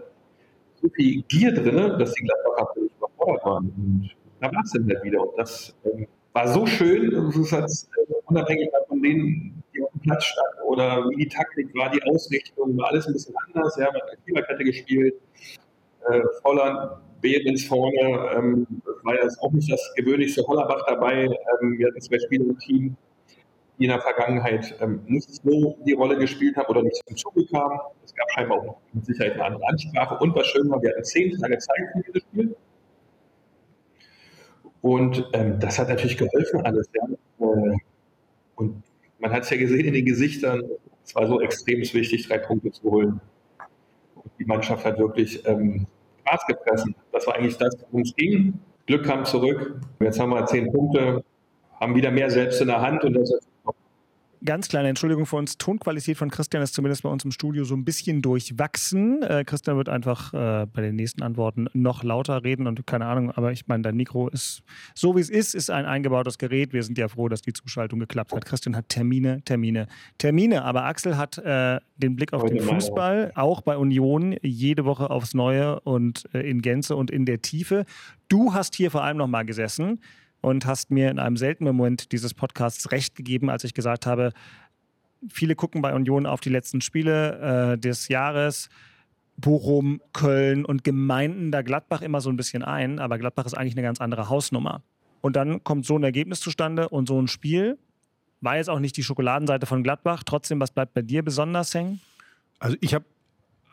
so 0.82 0.88
viel 0.88 1.22
Gier 1.28 1.54
drin, 1.54 1.96
dass 1.98 2.12
die 2.12 2.24
Gladbacher 2.24 2.72
völlig 2.74 2.90
überfordert 2.96 3.44
waren. 3.44 3.72
Und 3.76 4.10
da 4.40 4.52
war 4.52 4.62
es 4.64 4.72
dann 4.72 4.88
halt 4.88 5.02
wieder. 5.02 5.20
Und 5.20 5.38
das 5.38 5.74
ähm, 5.84 6.06
war 6.32 6.48
so 6.48 6.66
schön, 6.66 7.10
das 7.32 7.52
hat 7.52 7.64
äh, 7.64 8.12
unabhängig 8.26 8.68
von 8.88 9.02
denen, 9.02 9.62
die 9.74 9.82
auf 9.82 9.90
dem 9.92 10.00
Platz 10.00 10.24
standen 10.24 10.62
oder 10.66 11.08
wie 11.10 11.24
die 11.24 11.28
Taktik 11.28 11.74
war, 11.74 11.90
die 11.90 12.02
Ausrichtung, 12.02 12.76
war 12.76 12.88
alles 12.88 13.06
ein 13.06 13.12
bisschen 13.12 13.34
anders. 13.46 13.76
Ja, 13.76 13.86
man 13.86 14.02
hat 14.02 14.18
Viererkette 14.24 14.64
gespielt. 14.64 15.14
Äh, 16.08 16.20
Volland 16.42 17.00
Behrens 17.20 17.64
vorne, 17.64 18.30
ähm, 18.36 18.66
war 19.02 19.14
jetzt 19.14 19.40
auch 19.42 19.52
nicht 19.52 19.70
das 19.70 19.92
gewöhnliche 19.96 20.46
Hollerbach 20.46 20.84
dabei. 20.86 21.24
Ähm, 21.24 21.78
wir 21.78 21.88
hatten 21.88 22.00
zwei 22.00 22.18
Spieler 22.18 22.44
im 22.44 22.58
Team, 22.58 22.96
die 23.78 23.84
in 23.84 23.90
der 23.90 24.00
Vergangenheit 24.00 24.76
ähm, 24.80 25.00
nicht 25.06 25.30
so 25.42 25.76
die 25.86 25.92
Rolle 25.92 26.18
gespielt 26.18 26.56
haben 26.56 26.68
oder 26.68 26.82
nicht 26.82 27.02
zum 27.06 27.16
Zuge 27.16 27.46
kamen. 27.46 27.78
Es 28.04 28.14
gab 28.14 28.30
scheinbar 28.32 28.58
auch 28.58 28.76
mit 28.92 29.06
Sicherheit 29.06 29.34
eine 29.34 29.44
andere 29.44 29.68
Ansprache. 29.68 30.18
Und 30.18 30.34
was 30.34 30.46
schön 30.46 30.70
war, 30.70 30.82
wir 30.82 30.90
hatten 30.90 31.04
zehn 31.04 31.36
Tage 31.38 31.58
Zeit 31.58 31.88
für 31.92 32.02
dieses 32.02 32.22
Spiel. 32.28 32.56
Und 34.82 35.28
ähm, 35.32 35.58
das 35.58 35.78
hat 35.78 35.88
natürlich 35.88 36.16
geholfen 36.16 36.60
alles. 36.62 36.88
Ja. 36.94 37.46
Äh, 37.46 37.76
und 38.56 38.82
man 39.18 39.32
hat 39.32 39.44
es 39.44 39.50
ja 39.50 39.56
gesehen 39.56 39.86
in 39.86 39.94
den 39.94 40.04
Gesichtern, 40.04 40.62
es 41.04 41.14
war 41.14 41.26
so 41.26 41.40
extrem 41.40 41.80
wichtig, 41.80 42.28
drei 42.28 42.38
Punkte 42.38 42.70
zu 42.72 42.90
holen. 42.90 43.20
Und 44.16 44.32
die 44.38 44.44
Mannschaft 44.44 44.84
hat 44.84 44.98
wirklich 44.98 45.46
ähm, 45.46 45.86
Gras 46.24 46.44
gefressen. 46.46 46.94
Das 47.12 47.26
war 47.26 47.36
eigentlich 47.36 47.56
das, 47.56 47.76
worum 47.82 48.02
es 48.02 48.14
ging. 48.16 48.58
Glück 48.86 49.04
kam 49.04 49.24
zurück. 49.24 49.80
Jetzt 50.00 50.18
haben 50.18 50.30
wir 50.30 50.44
zehn 50.46 50.72
Punkte, 50.72 51.24
haben 51.80 51.94
wieder 51.94 52.10
mehr 52.10 52.30
selbst 52.30 52.60
in 52.60 52.68
der 52.68 52.80
Hand 52.80 53.04
und 53.04 53.14
das 53.14 53.30
ist 53.30 53.48
Ganz 54.46 54.68
kleine 54.68 54.88
Entschuldigung 54.88 55.26
für 55.26 55.36
uns. 55.36 55.58
Tonqualität 55.58 56.16
von 56.16 56.30
Christian 56.30 56.62
ist 56.62 56.72
zumindest 56.72 57.02
bei 57.02 57.08
uns 57.08 57.24
im 57.24 57.32
Studio 57.32 57.64
so 57.64 57.74
ein 57.74 57.84
bisschen 57.84 58.22
durchwachsen. 58.22 59.22
Äh, 59.24 59.44
Christian 59.44 59.76
wird 59.76 59.88
einfach 59.88 60.32
äh, 60.32 60.66
bei 60.72 60.82
den 60.82 60.94
nächsten 60.94 61.24
Antworten 61.24 61.66
noch 61.72 62.04
lauter 62.04 62.44
reden 62.44 62.68
und 62.68 62.86
keine 62.86 63.06
Ahnung, 63.06 63.32
aber 63.32 63.50
ich 63.50 63.66
meine, 63.66 63.82
dein 63.82 63.96
Mikro 63.96 64.28
ist 64.28 64.62
so 64.94 65.16
wie 65.16 65.20
es 65.20 65.30
ist, 65.30 65.56
ist 65.56 65.68
ein 65.68 65.84
eingebautes 65.84 66.38
Gerät. 66.38 66.72
Wir 66.72 66.84
sind 66.84 66.96
ja 66.96 67.08
froh, 67.08 67.28
dass 67.28 67.42
die 67.42 67.52
Zuschaltung 67.52 67.98
geklappt 67.98 68.32
hat. 68.32 68.44
Christian 68.44 68.76
hat 68.76 68.88
Termine, 68.88 69.42
Termine, 69.42 69.88
Termine. 70.18 70.64
Aber 70.64 70.84
Axel 70.84 71.16
hat 71.16 71.38
äh, 71.38 71.80
den 71.96 72.14
Blick 72.14 72.32
auf 72.32 72.44
den 72.44 72.60
Fußball, 72.60 73.32
auch 73.34 73.62
bei 73.62 73.76
Union, 73.76 74.36
jede 74.42 74.84
Woche 74.84 75.10
aufs 75.10 75.34
Neue 75.34 75.80
und 75.80 76.24
äh, 76.32 76.48
in 76.48 76.62
Gänze 76.62 76.94
und 76.94 77.10
in 77.10 77.26
der 77.26 77.42
Tiefe. 77.42 77.84
Du 78.28 78.54
hast 78.54 78.76
hier 78.76 78.92
vor 78.92 79.02
allem 79.02 79.16
noch 79.16 79.26
mal 79.26 79.44
gesessen 79.44 79.98
und 80.46 80.64
hast 80.64 80.92
mir 80.92 81.10
in 81.10 81.18
einem 81.18 81.36
seltenen 81.36 81.74
Moment 81.74 82.12
dieses 82.12 82.32
Podcasts 82.32 82.92
recht 82.92 83.16
gegeben, 83.16 83.50
als 83.50 83.64
ich 83.64 83.74
gesagt 83.74 84.06
habe, 84.06 84.32
viele 85.28 85.56
gucken 85.56 85.82
bei 85.82 85.92
Union 85.92 86.24
auf 86.24 86.38
die 86.38 86.50
letzten 86.50 86.80
Spiele 86.80 87.72
äh, 87.72 87.78
des 87.78 88.06
Jahres. 88.06 88.68
Bochum, 89.38 90.00
Köln 90.12 90.64
und 90.64 90.84
Gemeinden 90.84 91.50
da 91.50 91.62
Gladbach 91.62 92.00
immer 92.00 92.20
so 92.20 92.30
ein 92.30 92.36
bisschen 92.36 92.62
ein, 92.62 93.00
aber 93.00 93.18
Gladbach 93.18 93.44
ist 93.44 93.54
eigentlich 93.54 93.74
eine 93.74 93.82
ganz 93.82 94.00
andere 94.00 94.28
Hausnummer. 94.28 94.82
Und 95.20 95.34
dann 95.34 95.64
kommt 95.64 95.84
so 95.84 95.98
ein 95.98 96.04
Ergebnis 96.04 96.38
zustande 96.38 96.90
und 96.90 97.08
so 97.08 97.20
ein 97.20 97.26
Spiel. 97.26 97.76
War 98.40 98.56
jetzt 98.56 98.70
auch 98.70 98.78
nicht 98.78 98.96
die 98.96 99.02
Schokoladenseite 99.02 99.66
von 99.66 99.82
Gladbach. 99.82 100.22
Trotzdem, 100.22 100.60
was 100.60 100.70
bleibt 100.70 100.94
bei 100.94 101.02
dir 101.02 101.24
besonders 101.24 101.74
hängen? 101.74 102.00
Also 102.60 102.76
ich 102.80 102.94
habe 102.94 103.04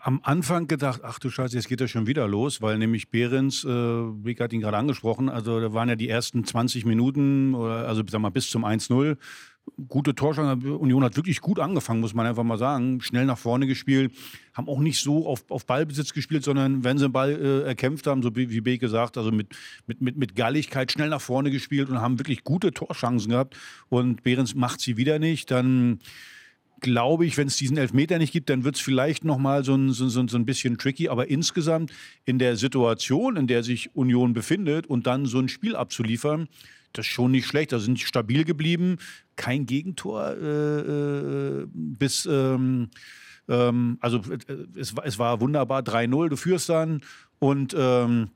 am 0.03 0.19
Anfang 0.23 0.67
gedacht, 0.67 0.99
ach 1.03 1.17
du 1.17 1.29
Scheiße, 1.29 1.55
jetzt 1.55 1.69
geht 1.69 1.79
das 1.79 1.89
schon 1.89 2.07
wieder 2.07 2.27
los, 2.27 2.61
weil 2.61 2.77
nämlich 2.77 3.09
Behrens, 3.09 3.63
äh, 3.63 3.69
Rick 3.69 4.41
hat 4.41 4.51
ihn 4.51 4.59
gerade 4.59 4.75
angesprochen, 4.75 5.29
also 5.29 5.61
da 5.61 5.73
waren 5.73 5.87
ja 5.87 5.95
die 5.95 6.09
ersten 6.09 6.43
20 6.43 6.85
Minuten, 6.85 7.55
oder, 7.55 7.87
also 7.87 8.03
sag 8.05 8.19
mal 8.19 8.29
bis 8.29 8.49
zum 8.49 8.65
1-0, 8.65 9.15
gute 9.87 10.13
Torschance. 10.13 10.67
Union 10.73 11.05
hat 11.05 11.15
wirklich 11.15 11.39
gut 11.39 11.57
angefangen, 11.57 12.01
muss 12.01 12.13
man 12.13 12.25
einfach 12.25 12.43
mal 12.43 12.57
sagen. 12.57 12.99
Schnell 12.99 13.25
nach 13.25 13.37
vorne 13.37 13.65
gespielt, 13.65 14.11
haben 14.53 14.67
auch 14.67 14.79
nicht 14.79 15.01
so 15.01 15.25
auf, 15.25 15.49
auf 15.49 15.65
Ballbesitz 15.65 16.11
gespielt, 16.11 16.43
sondern 16.43 16.83
wenn 16.83 16.97
sie 16.97 17.05
den 17.05 17.13
Ball 17.13 17.31
äh, 17.31 17.61
erkämpft 17.61 18.05
haben, 18.05 18.21
so 18.21 18.35
wie 18.35 18.59
Beek 18.59 18.81
gesagt, 18.81 19.17
also 19.17 19.31
mit, 19.31 19.55
mit, 19.87 20.01
mit, 20.01 20.17
mit 20.17 20.35
Galligkeit 20.35 20.91
schnell 20.91 21.07
nach 21.07 21.21
vorne 21.21 21.49
gespielt 21.49 21.89
und 21.89 22.01
haben 22.01 22.19
wirklich 22.19 22.43
gute 22.43 22.73
Torchancen 22.73 23.31
gehabt. 23.31 23.55
Und 23.87 24.23
Behrens 24.23 24.53
macht 24.53 24.81
sie 24.81 24.97
wieder 24.97 25.17
nicht. 25.17 25.49
Dann 25.49 25.99
glaube 26.83 27.25
ich, 27.25 27.37
wenn 27.37 27.47
es 27.47 27.57
diesen 27.57 27.77
Elfmeter 27.77 28.19
nicht 28.19 28.31
gibt, 28.31 28.51
dann 28.51 28.63
wird 28.63 28.75
es 28.75 28.81
vielleicht 28.81 29.25
noch 29.25 29.39
mal 29.39 29.63
so 29.63 29.73
ein, 29.73 29.91
so, 29.91 30.07
so, 30.07 30.19
ein 30.19 30.45
bisschen 30.45 30.77
tricky. 30.77 31.09
Aber 31.09 31.29
insgesamt 31.29 31.91
in 32.25 32.37
der 32.37 32.55
Situation, 32.57 33.37
in 33.37 33.47
der 33.47 33.63
sich 33.63 33.95
Union 33.95 34.33
befindet 34.33 34.85
und 34.85 35.07
dann 35.07 35.25
so 35.25 35.39
ein 35.39 35.49
Spiel 35.49 35.75
abzuliefern, 35.75 36.47
das 36.91 37.07
ist 37.07 37.11
schon 37.11 37.31
nicht 37.31 37.47
schlecht. 37.47 37.71
Da 37.71 37.79
sind 37.79 37.99
stabil 37.99 38.43
geblieben, 38.43 38.97
kein 39.35 39.65
Gegentor 39.65 40.35
äh, 40.35 40.79
äh 40.79 41.67
bis 41.73 42.27
ähm, 42.29 42.89
ähm, 43.49 43.97
also 43.99 44.19
äh, 44.19 44.79
es, 44.79 44.93
es 45.03 45.17
war 45.17 45.41
wunderbar 45.41 45.81
3-0. 45.81 46.29
Du 46.29 46.35
führst 46.35 46.69
dann 46.69 47.01
und 47.39 47.75
ähm, 47.77 48.29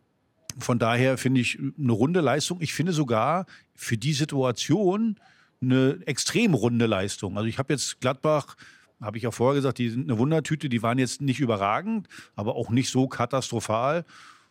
von 0.60 0.80
daher 0.80 1.18
finde 1.18 1.42
ich 1.42 1.60
eine 1.60 1.92
runde 1.92 2.22
Leistung. 2.22 2.62
Ich 2.62 2.74
finde 2.74 2.94
sogar 2.94 3.46
für 3.76 3.98
die 3.98 4.14
Situation 4.14 5.20
eine 5.62 6.00
extrem 6.06 6.54
runde 6.54 6.86
Leistung. 6.86 7.38
Also 7.38 7.48
ich 7.48 7.58
habe 7.58 7.74
jetzt 7.74 8.00
Gladbach, 8.00 8.56
habe 9.02 9.18
ich 9.18 9.24
ja 9.24 9.32
vorher 9.32 9.56
gesagt, 9.56 9.78
die 9.78 9.90
sind 9.90 10.10
eine 10.10 10.18
Wundertüte, 10.18 10.70
die 10.70 10.82
waren 10.82 10.98
jetzt 10.98 11.22
nicht 11.22 11.40
überragend, 11.40 12.08
aber 12.36 12.56
auch 12.56 12.70
nicht 12.70 12.90
so 12.90 13.08
katastrophal. 13.08 14.06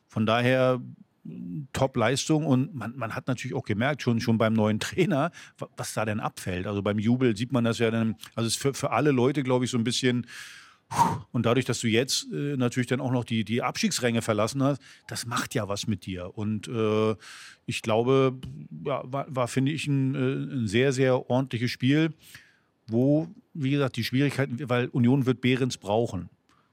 Von 0.08 0.26
daher 0.26 0.80
Top-Leistung 1.72 2.46
und 2.46 2.74
man, 2.74 2.96
man, 2.96 3.14
hat 3.14 3.26
natürlich 3.26 3.56
auch 3.56 3.64
gemerkt, 3.64 4.02
schon, 4.02 4.20
schon 4.20 4.38
beim 4.38 4.52
neuen 4.52 4.78
Trainer, 4.78 5.32
was 5.76 5.94
da 5.94 6.04
denn 6.04 6.20
abfällt. 6.20 6.66
Also 6.66 6.82
beim 6.82 6.98
Jubel 6.98 7.36
sieht 7.36 7.52
man 7.52 7.64
das 7.64 7.78
ja 7.78 7.90
dann, 7.90 8.16
also 8.34 8.46
es 8.46 8.54
ist 8.54 8.62
für, 8.62 8.74
für 8.74 8.90
alle 8.90 9.10
Leute, 9.10 9.42
glaube 9.42 9.64
ich, 9.64 9.70
so 9.70 9.78
ein 9.78 9.84
bisschen 9.84 10.26
und 11.32 11.44
dadurch, 11.44 11.64
dass 11.64 11.80
du 11.80 11.88
jetzt 11.88 12.26
äh, 12.32 12.56
natürlich 12.56 12.86
dann 12.86 13.00
auch 13.00 13.10
noch 13.10 13.24
die, 13.24 13.44
die 13.44 13.62
Abstiegsränge 13.62 14.22
verlassen 14.22 14.62
hast, 14.62 14.80
das 15.08 15.26
macht 15.26 15.54
ja 15.54 15.68
was 15.68 15.86
mit 15.86 16.06
dir. 16.06 16.36
Und 16.36 16.68
äh, 16.68 17.14
ich 17.66 17.82
glaube, 17.82 18.38
ja, 18.84 19.02
war, 19.04 19.26
war 19.28 19.48
finde 19.48 19.72
ich, 19.72 19.86
ein, 19.86 20.14
äh, 20.14 20.58
ein, 20.58 20.68
sehr, 20.68 20.92
sehr 20.92 21.28
ordentliches 21.28 21.70
Spiel, 21.70 22.14
wo, 22.86 23.28
wie 23.52 23.70
gesagt, 23.70 23.96
die 23.96 24.04
Schwierigkeiten, 24.04 24.68
weil 24.68 24.86
Union 24.88 25.26
wird 25.26 25.40
Behrens 25.40 25.76
brauchen. 25.76 26.28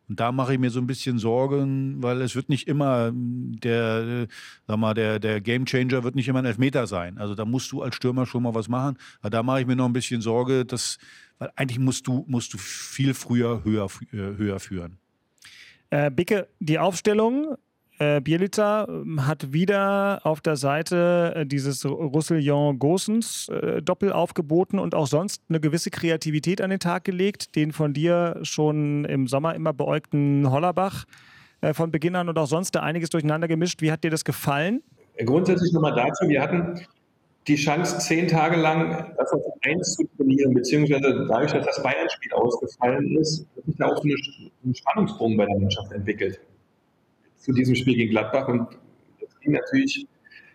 Und 0.09 0.19
da 0.19 0.31
mache 0.31 0.53
ich 0.53 0.59
mir 0.59 0.69
so 0.69 0.79
ein 0.79 0.87
bisschen 0.87 1.17
Sorgen, 1.17 2.03
weil 2.03 2.21
es 2.21 2.35
wird 2.35 2.49
nicht 2.49 2.67
immer 2.67 3.11
der, 3.13 4.27
sag 4.67 4.77
mal, 4.77 4.93
der, 4.93 5.19
der 5.19 5.39
Gamechanger 5.39 6.03
wird 6.03 6.15
nicht 6.15 6.27
immer 6.27 6.39
ein 6.39 6.45
Elfmeter 6.45 6.87
sein. 6.87 7.17
Also 7.17 7.35
da 7.35 7.45
musst 7.45 7.71
du 7.71 7.81
als 7.81 7.95
Stürmer 7.95 8.25
schon 8.25 8.43
mal 8.43 8.53
was 8.53 8.67
machen. 8.67 8.97
Aber 9.21 9.29
da 9.29 9.43
mache 9.43 9.61
ich 9.61 9.67
mir 9.67 9.75
noch 9.75 9.85
ein 9.85 9.93
bisschen 9.93 10.21
Sorge, 10.21 10.65
dass, 10.65 10.97
weil 11.39 11.51
eigentlich 11.55 11.79
musst 11.79 12.07
du, 12.07 12.25
musst 12.27 12.53
du 12.53 12.57
viel 12.57 13.13
früher 13.13 13.63
höher, 13.63 13.87
äh, 14.11 14.17
höher 14.17 14.59
führen. 14.59 14.97
Äh, 15.89 16.11
Bicke, 16.11 16.47
die 16.59 16.79
Aufstellung 16.79 17.55
äh, 18.03 18.21
Bielica 18.21 18.85
ähm, 18.87 19.25
hat 19.27 19.53
wieder 19.53 20.21
auf 20.23 20.41
der 20.41 20.55
Seite 20.55 21.33
äh, 21.35 21.45
dieses 21.45 21.85
Roussillon-Gosens 21.85 23.49
äh, 23.49 23.81
Doppel 23.81 24.11
aufgeboten 24.11 24.79
und 24.79 24.95
auch 24.95 25.07
sonst 25.07 25.41
eine 25.49 25.59
gewisse 25.59 25.89
Kreativität 25.89 26.61
an 26.61 26.69
den 26.69 26.79
Tag 26.79 27.03
gelegt, 27.03 27.55
den 27.55 27.71
von 27.71 27.93
dir 27.93 28.39
schon 28.43 29.05
im 29.05 29.27
Sommer 29.27 29.55
immer 29.55 29.73
beäugten 29.73 30.49
Hollerbach 30.49 31.05
äh, 31.61 31.73
von 31.73 31.91
Beginn 31.91 32.15
an 32.15 32.29
und 32.29 32.37
auch 32.37 32.47
sonst 32.47 32.71
da 32.71 32.81
einiges 32.81 33.09
durcheinander 33.09 33.47
gemischt. 33.47 33.81
Wie 33.81 33.91
hat 33.91 34.03
dir 34.03 34.11
das 34.11 34.25
gefallen? 34.25 34.81
Grundsätzlich 35.25 35.71
nochmal 35.73 35.95
dazu, 35.95 36.27
wir 36.27 36.41
hatten 36.41 36.81
die 37.47 37.55
Chance, 37.55 37.99
zehn 37.99 38.27
Tage 38.27 38.55
lang 38.55 39.13
das 39.17 39.31
auf 39.31 39.41
eins 39.65 39.93
zu 39.95 40.03
trainieren, 40.17 40.53
beziehungsweise 40.53 41.25
dadurch, 41.29 41.51
dass 41.51 41.65
das 41.65 41.83
Bayern-Spiel 41.83 42.33
ausgefallen 42.33 43.17
ist, 43.17 43.45
hat 43.55 43.65
sich 43.65 43.75
da 43.77 43.87
auch 43.87 44.01
so 44.01 44.07
ein 44.65 44.73
Spannungsbogen 44.73 45.37
bei 45.37 45.45
der 45.45 45.59
Mannschaft 45.59 45.91
entwickelt 45.91 46.39
zu 47.43 47.51
diesem 47.51 47.75
Spiel 47.75 47.95
gegen 47.95 48.11
Gladbach 48.11 48.47
und 48.47 48.67
das 49.19 49.37
ging 49.41 49.51
natürlich 49.51 50.07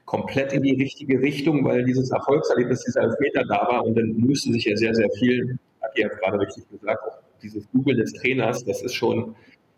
komplett 0.06 0.54
in 0.54 0.62
die 0.62 0.74
richtige 0.74 1.20
Richtung, 1.20 1.64
weil 1.64 1.84
dieses 1.84 2.10
Erfolgserlebnis, 2.10 2.82
dieser 2.84 3.02
Elfmeter 3.02 3.44
da 3.44 3.68
war 3.68 3.84
und 3.84 3.94
dann 3.94 4.16
müsste 4.16 4.50
sich 4.52 4.64
ja 4.64 4.74
sehr, 4.74 4.94
sehr 4.94 5.10
viel, 5.18 5.58
hat 5.82 5.90
ihr 5.98 6.08
gerade 6.08 6.40
richtig 6.40 6.64
gesagt, 6.70 7.02
dieses 7.42 7.68
Google 7.72 7.96
des 7.96 8.14
Trainers, 8.14 8.64
das 8.64 8.82
ist 8.82 8.94
schon 8.94 9.34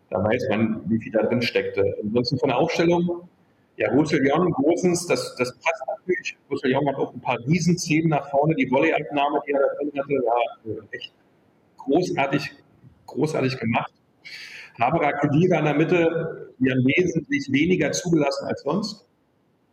Da 0.09 0.23
weiß 0.23 0.47
man, 0.49 0.81
wie 0.89 0.99
viel 0.99 1.11
da 1.11 1.23
drin 1.23 1.41
steckte. 1.41 1.83
Ansonsten 2.01 2.37
von 2.37 2.49
der 2.49 2.57
Aufstellung, 2.57 3.29
ja, 3.77 3.89
Roussillon, 3.91 4.51
Gosens, 4.51 5.05
das, 5.07 5.35
das 5.37 5.53
passt 5.59 5.83
natürlich. 5.87 6.37
Roussillon 6.49 6.87
hat 6.87 6.95
auch 6.95 7.13
ein 7.13 7.21
paar 7.21 7.37
Riesenszenen 7.47 8.09
nach 8.09 8.29
vorne. 8.29 8.55
Die 8.55 8.69
Volleyabnahme, 8.69 9.41
die 9.45 9.51
er 9.51 9.59
da 9.59 9.67
drin 9.79 9.91
hatte, 9.97 10.13
war 10.25 10.87
echt 10.91 11.13
großartig, 11.77 12.51
großartig 13.05 13.57
gemacht. 13.57 13.93
Haberer 14.79 15.13
Kedira 15.13 15.59
in 15.59 15.65
der 15.65 15.73
Mitte, 15.75 16.50
haben 16.69 16.85
wesentlich 16.85 17.51
weniger 17.51 17.91
zugelassen 17.91 18.45
als 18.45 18.61
sonst. 18.61 19.05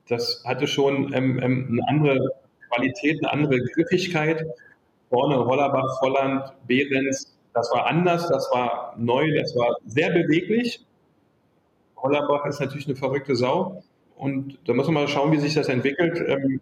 Das 0.08 0.42
hatte 0.46 0.66
schon 0.66 1.12
ähm, 1.12 1.38
ähm, 1.42 1.68
eine 1.70 1.88
andere 1.88 2.30
Qualität, 2.70 3.22
eine 3.22 3.32
andere 3.32 3.58
Griffigkeit. 3.74 4.46
Vorne 5.10 5.36
Hollerbach, 5.44 5.98
Volland, 6.00 6.52
Behrens, 6.66 7.36
das 7.54 7.70
war 7.72 7.86
anders, 7.86 8.28
das 8.28 8.48
war 8.52 8.94
neu, 8.98 9.34
das 9.34 9.54
war 9.56 9.76
sehr 9.86 10.10
beweglich. 10.10 10.84
Hollerbach 11.96 12.46
ist 12.46 12.60
natürlich 12.60 12.86
eine 12.86 12.96
verrückte 12.96 13.34
Sau. 13.34 13.82
Und 14.16 14.58
da 14.64 14.74
muss 14.74 14.86
man 14.86 14.94
mal 14.94 15.08
schauen, 15.08 15.32
wie 15.32 15.38
sich 15.38 15.54
das 15.54 15.68
entwickelt. 15.68 16.22
Ähm, 16.26 16.60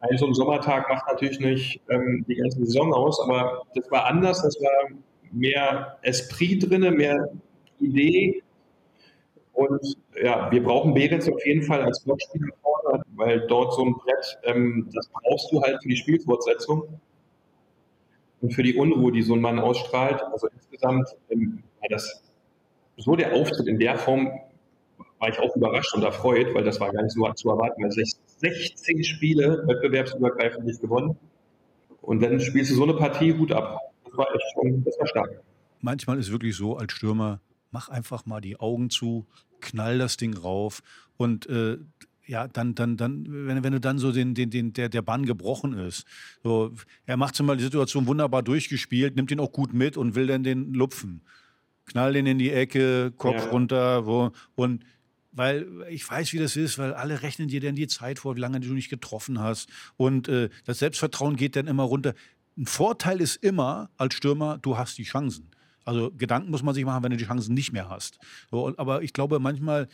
ein 0.00 0.18
so 0.18 0.26
ein 0.26 0.34
Sommertag 0.34 0.88
macht 0.88 1.06
natürlich 1.06 1.40
nicht 1.40 1.80
ähm, 1.88 2.24
die 2.28 2.36
ganze 2.36 2.58
Saison 2.64 2.92
aus, 2.92 3.20
aber 3.20 3.62
das 3.74 3.90
war 3.90 4.06
anders, 4.06 4.42
das 4.42 4.56
war 4.60 4.96
mehr 5.32 5.98
Esprit 6.02 6.68
drin, 6.68 6.94
mehr 6.94 7.28
Idee. 7.80 8.42
Und 9.56 9.96
ja, 10.22 10.50
wir 10.50 10.62
brauchen 10.62 10.92
Behrens 10.92 11.26
auf 11.30 11.44
jeden 11.46 11.62
Fall 11.62 11.80
als 11.80 12.04
Blockspieler 12.04 12.48
vorne, 12.60 13.02
weil 13.14 13.46
dort 13.46 13.72
so 13.72 13.86
ein 13.86 13.94
Brett, 13.94 14.38
ähm, 14.44 14.90
das 14.92 15.08
brauchst 15.08 15.50
du 15.50 15.62
halt 15.62 15.82
für 15.82 15.88
die 15.88 15.96
Spielfortsetzung 15.96 17.00
und 18.42 18.52
für 18.52 18.62
die 18.62 18.76
Unruhe, 18.76 19.12
die 19.12 19.22
so 19.22 19.32
ein 19.32 19.40
Mann 19.40 19.58
ausstrahlt. 19.58 20.22
Also 20.30 20.48
insgesamt 20.48 21.08
ähm, 21.30 21.62
war 21.80 21.88
das 21.88 22.22
so 22.98 23.16
der 23.16 23.32
Auftritt 23.32 23.66
in 23.66 23.78
der 23.78 23.96
Form, 23.96 24.30
war 25.20 25.30
ich 25.30 25.38
auch 25.38 25.56
überrascht 25.56 25.94
und 25.94 26.02
erfreut, 26.02 26.52
weil 26.52 26.64
das 26.64 26.78
war 26.78 26.92
gar 26.92 27.02
nicht 27.02 27.14
so 27.14 27.26
zu 27.32 27.48
erwarten. 27.48 27.82
Weil 27.82 27.92
16 27.92 29.04
Spiele 29.04 29.64
wettbewerbsübergreifend 29.66 30.66
nicht 30.66 30.82
gewonnen. 30.82 31.16
Und 32.02 32.22
dann 32.22 32.40
spielst 32.40 32.72
du 32.72 32.74
so 32.74 32.82
eine 32.82 32.92
Partie 32.92 33.32
gut 33.32 33.52
ab. 33.52 33.80
Das 34.04 34.18
war 34.18 34.26
echt 34.34 34.44
schon, 34.52 34.84
das 34.84 34.98
war 34.98 35.06
stark. 35.06 35.40
Manchmal 35.80 36.18
ist 36.18 36.30
wirklich 36.30 36.54
so 36.54 36.76
als 36.76 36.92
Stürmer, 36.92 37.40
mach 37.76 37.90
einfach 37.90 38.24
mal 38.24 38.40
die 38.40 38.58
Augen 38.58 38.88
zu, 38.88 39.26
knall 39.60 39.98
das 39.98 40.16
Ding 40.16 40.34
rauf 40.34 40.82
und 41.18 41.46
äh, 41.46 41.76
ja, 42.24 42.48
dann, 42.48 42.74
dann, 42.74 42.96
dann, 42.96 43.26
wenn, 43.28 43.62
wenn 43.62 43.72
du 43.74 43.80
dann 43.80 43.98
so 43.98 44.12
den, 44.12 44.34
den, 44.34 44.48
den, 44.48 44.72
der, 44.72 44.88
der 44.88 45.02
Bann 45.02 45.26
gebrochen 45.26 45.74
ist. 45.74 46.06
So, 46.42 46.72
er 47.04 47.18
macht 47.18 47.34
zum 47.34 47.46
Beispiel 47.46 47.58
die 47.58 47.64
Situation 47.64 48.06
wunderbar 48.06 48.42
durchgespielt, 48.42 49.14
nimmt 49.14 49.30
ihn 49.30 49.40
auch 49.40 49.52
gut 49.52 49.74
mit 49.74 49.98
und 49.98 50.14
will 50.14 50.26
dann 50.26 50.42
den 50.42 50.72
lupfen. 50.72 51.20
Knall 51.84 52.14
den 52.14 52.24
in 52.24 52.38
die 52.38 52.50
Ecke, 52.50 53.12
Kopf 53.14 53.44
ja. 53.44 53.50
runter, 53.50 54.06
wo, 54.06 54.32
und 54.54 54.82
weil 55.32 55.66
ich 55.90 56.10
weiß, 56.10 56.32
wie 56.32 56.38
das 56.38 56.56
ist, 56.56 56.78
weil 56.78 56.94
alle 56.94 57.20
rechnen 57.20 57.48
dir 57.48 57.60
dann 57.60 57.74
die 57.74 57.88
Zeit 57.88 58.20
vor, 58.20 58.36
wie 58.36 58.40
lange 58.40 58.60
du 58.60 58.72
nicht 58.72 58.88
getroffen 58.88 59.38
hast. 59.38 59.68
Und 59.98 60.28
äh, 60.28 60.48
das 60.64 60.78
Selbstvertrauen 60.78 61.36
geht 61.36 61.56
dann 61.56 61.66
immer 61.66 61.82
runter. 61.82 62.14
Ein 62.56 62.64
Vorteil 62.64 63.20
ist 63.20 63.36
immer 63.36 63.90
als 63.98 64.14
Stürmer, 64.14 64.56
du 64.56 64.78
hast 64.78 64.96
die 64.96 65.04
Chancen. 65.04 65.50
Also 65.86 66.10
Gedanken 66.10 66.50
muss 66.50 66.62
man 66.62 66.74
sich 66.74 66.84
machen, 66.84 67.02
wenn 67.02 67.12
du 67.12 67.16
die 67.16 67.24
Chancen 67.24 67.54
nicht 67.54 67.72
mehr 67.72 67.88
hast. 67.88 68.18
So, 68.50 68.74
aber 68.76 69.02
ich 69.02 69.12
glaube 69.12 69.38
manchmal 69.38 69.88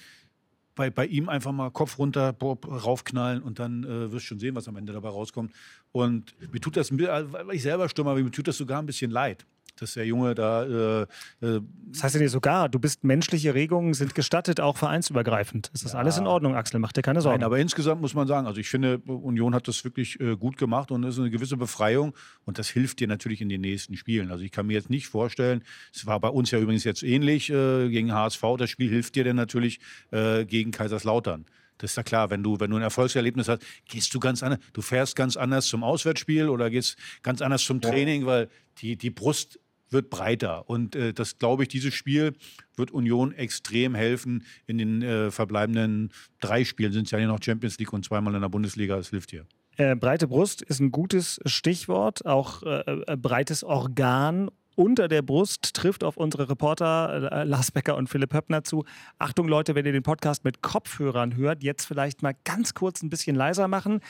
bei, 0.74 0.90
bei 0.90 1.06
ihm 1.06 1.28
einfach 1.28 1.52
mal 1.52 1.70
Kopf 1.70 1.98
runter, 1.98 2.32
bob, 2.32 2.66
raufknallen 2.66 3.42
und 3.42 3.58
dann 3.58 3.84
äh, 3.84 4.10
wirst 4.10 4.24
du 4.24 4.28
schon 4.28 4.38
sehen, 4.38 4.54
was 4.54 4.66
am 4.68 4.76
Ende 4.76 4.92
dabei 4.92 5.10
rauskommt. 5.10 5.52
Und 5.92 6.34
mir 6.50 6.60
tut 6.60 6.76
das, 6.76 6.90
weil 6.90 7.46
ich 7.52 7.62
selber 7.62 7.88
Stürmer 7.88 8.14
bin, 8.14 8.24
mir 8.24 8.30
tut 8.30 8.48
das 8.48 8.56
sogar 8.56 8.80
ein 8.80 8.86
bisschen 8.86 9.10
leid 9.10 9.46
dass 9.76 9.94
der 9.94 10.06
Junge 10.06 10.34
da. 10.34 10.64
Äh, 10.64 11.02
äh, 11.40 11.60
das 11.90 12.04
heißt 12.04 12.14
ja 12.14 12.20
dir 12.20 12.28
sogar, 12.28 12.68
du 12.68 12.78
bist 12.78 13.04
menschliche 13.04 13.54
Regungen 13.54 13.94
sind 13.94 14.14
gestattet, 14.14 14.60
auch 14.60 14.76
vereinsübergreifend. 14.76 15.70
Ist 15.72 15.84
das 15.84 15.92
ja. 15.92 15.98
alles 15.98 16.18
in 16.18 16.26
Ordnung, 16.26 16.54
Axel? 16.54 16.80
Mach 16.80 16.92
dir 16.92 17.02
keine 17.02 17.20
Sorgen. 17.20 17.40
Nein, 17.40 17.46
aber 17.46 17.58
insgesamt 17.58 18.00
muss 18.00 18.14
man 18.14 18.26
sagen, 18.26 18.46
also 18.46 18.60
ich 18.60 18.68
finde, 18.68 18.98
Union 18.98 19.54
hat 19.54 19.68
das 19.68 19.84
wirklich 19.84 20.20
äh, 20.20 20.36
gut 20.36 20.56
gemacht 20.56 20.90
und 20.90 21.04
es 21.04 21.14
ist 21.14 21.20
eine 21.20 21.30
gewisse 21.30 21.56
Befreiung 21.56 22.14
und 22.44 22.58
das 22.58 22.68
hilft 22.68 23.00
dir 23.00 23.08
natürlich 23.08 23.40
in 23.40 23.48
den 23.48 23.60
nächsten 23.60 23.96
Spielen. 23.96 24.30
Also 24.30 24.44
ich 24.44 24.52
kann 24.52 24.66
mir 24.66 24.74
jetzt 24.74 24.90
nicht 24.90 25.08
vorstellen, 25.08 25.62
es 25.94 26.06
war 26.06 26.20
bei 26.20 26.28
uns 26.28 26.50
ja 26.50 26.58
übrigens 26.58 26.84
jetzt 26.84 27.02
ähnlich 27.02 27.50
äh, 27.50 27.88
gegen 27.88 28.12
HSV, 28.12 28.42
das 28.58 28.70
Spiel 28.70 28.90
hilft 28.90 29.16
dir 29.16 29.24
dann 29.24 29.36
natürlich 29.36 29.80
äh, 30.10 30.44
gegen 30.44 30.70
Kaiserslautern. 30.70 31.46
Das 31.82 31.92
ist 31.92 31.96
ja 31.96 32.04
klar, 32.04 32.30
wenn 32.30 32.44
du, 32.44 32.60
wenn 32.60 32.70
du 32.70 32.76
ein 32.76 32.82
Erfolgserlebnis 32.82 33.48
hast, 33.48 33.62
gehst 33.88 34.14
du 34.14 34.20
ganz 34.20 34.42
anders. 34.42 34.60
Du 34.72 34.82
fährst 34.82 35.16
ganz 35.16 35.36
anders 35.36 35.66
zum 35.66 35.82
Auswärtsspiel 35.82 36.48
oder 36.48 36.70
gehst 36.70 36.96
ganz 37.22 37.42
anders 37.42 37.64
zum 37.64 37.80
Training, 37.80 38.24
weil 38.24 38.48
die, 38.78 38.96
die 38.96 39.10
Brust 39.10 39.58
wird 39.92 40.10
breiter. 40.10 40.68
Und 40.68 40.96
äh, 40.96 41.12
das 41.12 41.38
glaube 41.38 41.64
ich, 41.64 41.68
dieses 41.68 41.94
Spiel 41.94 42.32
wird 42.76 42.90
Union 42.90 43.32
extrem 43.32 43.94
helfen. 43.94 44.44
In 44.66 44.78
den 44.78 45.02
äh, 45.02 45.30
verbleibenden 45.30 46.12
drei 46.40 46.64
Spielen 46.64 46.92
sind 46.92 47.04
es 47.04 47.10
ja 47.10 47.18
hier 47.18 47.28
noch 47.28 47.42
Champions 47.42 47.78
League 47.78 47.92
und 47.92 48.04
zweimal 48.04 48.34
in 48.34 48.40
der 48.40 48.48
Bundesliga. 48.48 48.96
Das 48.96 49.10
hilft 49.10 49.30
hier. 49.30 49.46
Äh, 49.76 49.96
breite 49.96 50.28
Brust 50.28 50.62
ist 50.62 50.80
ein 50.80 50.90
gutes 50.90 51.40
Stichwort, 51.46 52.26
auch 52.26 52.62
äh, 52.62 53.02
äh, 53.06 53.16
breites 53.16 53.64
Organ 53.64 54.50
unter 54.74 55.08
der 55.08 55.20
Brust 55.22 55.74
trifft 55.74 56.02
auf 56.02 56.16
unsere 56.16 56.48
Reporter 56.48 57.30
äh, 57.30 57.44
Lars 57.44 57.70
Becker 57.70 57.96
und 57.96 58.08
Philipp 58.08 58.32
Höppner 58.32 58.64
zu. 58.64 58.84
Achtung 59.18 59.46
Leute, 59.46 59.74
wenn 59.74 59.84
ihr 59.84 59.92
den 59.92 60.02
Podcast 60.02 60.44
mit 60.44 60.62
Kopfhörern 60.62 61.36
hört, 61.36 61.62
jetzt 61.62 61.84
vielleicht 61.84 62.22
mal 62.22 62.34
ganz 62.44 62.72
kurz 62.72 63.02
ein 63.02 63.10
bisschen 63.10 63.36
leiser 63.36 63.68
machen. 63.68 64.00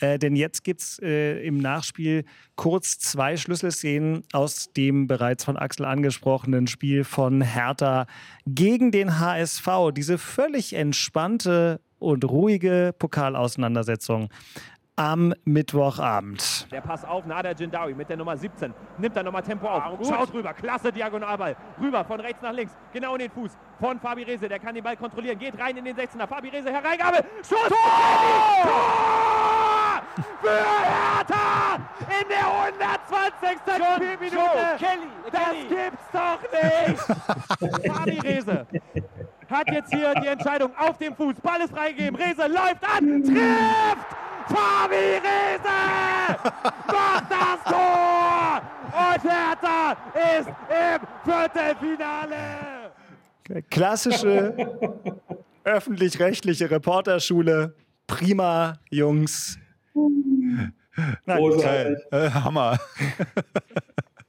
Äh, 0.00 0.18
denn 0.18 0.36
jetzt 0.36 0.64
gibt 0.64 0.80
es 0.80 0.98
äh, 1.02 1.40
im 1.44 1.58
Nachspiel 1.58 2.24
kurz 2.56 2.98
zwei 2.98 3.36
Schlüsselszenen 3.36 4.22
aus 4.32 4.72
dem 4.72 5.06
bereits 5.06 5.44
von 5.44 5.56
Axel 5.56 5.84
angesprochenen 5.84 6.66
Spiel 6.66 7.04
von 7.04 7.40
Hertha 7.40 8.06
gegen 8.46 8.90
den 8.90 9.18
HSV. 9.18 9.66
Diese 9.92 10.18
völlig 10.18 10.72
entspannte 10.74 11.80
und 11.98 12.24
ruhige 12.24 12.94
Pokalauseinandersetzung 12.98 14.28
am 14.98 15.32
Mittwochabend. 15.44 16.66
Der 16.72 16.80
Pass 16.80 17.04
auf 17.04 17.24
Nader 17.24 17.54
Jindawi 17.54 17.94
mit 17.94 18.08
der 18.08 18.16
Nummer 18.16 18.36
17. 18.36 18.74
Nimmt 18.98 19.16
da 19.16 19.22
nochmal 19.22 19.42
Tempo 19.42 19.68
auf. 19.68 20.00
Ja, 20.00 20.04
Schaut 20.04 20.34
rüber. 20.34 20.52
Klasse 20.52 20.90
Diagonalball. 20.92 21.56
Rüber 21.80 22.04
von 22.04 22.18
rechts 22.18 22.42
nach 22.42 22.52
links. 22.52 22.72
Genau 22.92 23.14
in 23.14 23.20
den 23.20 23.30
Fuß 23.30 23.52
von 23.78 24.00
Fabi 24.00 24.24
Reze. 24.24 24.48
Der 24.48 24.58
kann 24.58 24.74
den 24.74 24.82
Ball 24.82 24.96
kontrollieren. 24.96 25.38
Geht 25.38 25.56
rein 25.58 25.76
in 25.76 25.84
den 25.84 25.96
16er. 25.96 26.26
Fabi 26.26 26.48
Reze, 26.48 26.72
Hereingabe. 26.72 27.24
Schuss! 27.48 27.68
Tor! 27.68 27.78
Tor! 28.62 29.57
Für 30.40 30.50
Hertha! 30.50 31.76
In 32.20 32.28
der 32.28 32.46
120. 32.46 33.58
Spielminute. 33.94 34.76
Kelly, 34.78 35.10
das 35.30 35.56
gibt's 35.68 36.08
doch 36.12 36.40
nicht. 36.52 37.92
Fabi 37.92 38.18
Reze 38.20 38.66
hat 39.50 39.70
jetzt 39.70 39.92
hier 39.92 40.14
die 40.22 40.26
Entscheidung 40.26 40.70
auf 40.76 40.98
dem 40.98 41.14
Fuß. 41.14 41.34
Ball 41.42 41.60
ist 41.60 41.72
freigegeben. 41.72 42.16
Reze 42.16 42.46
läuft 42.46 42.84
an. 42.84 43.22
Trifft! 43.22 44.28
Fabi 44.48 44.94
Riese 44.94 45.78
macht 46.86 47.30
das 47.30 47.64
Tor! 47.64 48.62
Und 48.92 49.22
Hertha 49.30 49.96
ist 50.38 50.48
im 50.48 51.00
Viertelfinale! 51.24 52.36
Klassische 53.70 54.54
öffentlich-rechtliche 55.64 56.70
Reporterschule. 56.70 57.74
Prima, 58.06 58.78
Jungs. 58.90 59.58
Großartig. 61.26 61.98
Äh, 62.10 62.30
Hammer. 62.30 62.78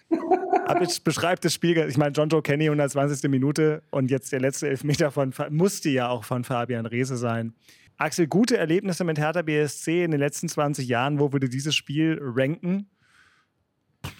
Aber 0.67 0.81
ich 0.81 1.03
beschreibe 1.03 1.41
das 1.41 1.53
Spiel, 1.53 1.77
ich 1.77 1.97
meine, 1.97 2.11
John 2.11 2.29
Joe 2.29 2.41
Kenny 2.41 2.65
120. 2.65 3.29
Minute 3.29 3.83
und 3.91 4.09
jetzt 4.11 4.31
der 4.31 4.39
letzte 4.39 4.69
Elfmeter 4.69 5.11
von, 5.11 5.33
musste 5.49 5.89
ja 5.89 6.09
auch 6.09 6.23
von 6.23 6.43
Fabian 6.43 6.85
Reese 6.85 7.17
sein. 7.17 7.53
Axel, 7.97 8.27
gute 8.27 8.57
Erlebnisse 8.57 9.03
mit 9.03 9.17
Hertha 9.17 9.41
BSC 9.41 10.03
in 10.03 10.11
den 10.11 10.19
letzten 10.19 10.49
20 10.49 10.87
Jahren. 10.87 11.19
Wo 11.19 11.31
würde 11.31 11.49
dieses 11.49 11.75
Spiel 11.75 12.19
ranken? 12.21 12.87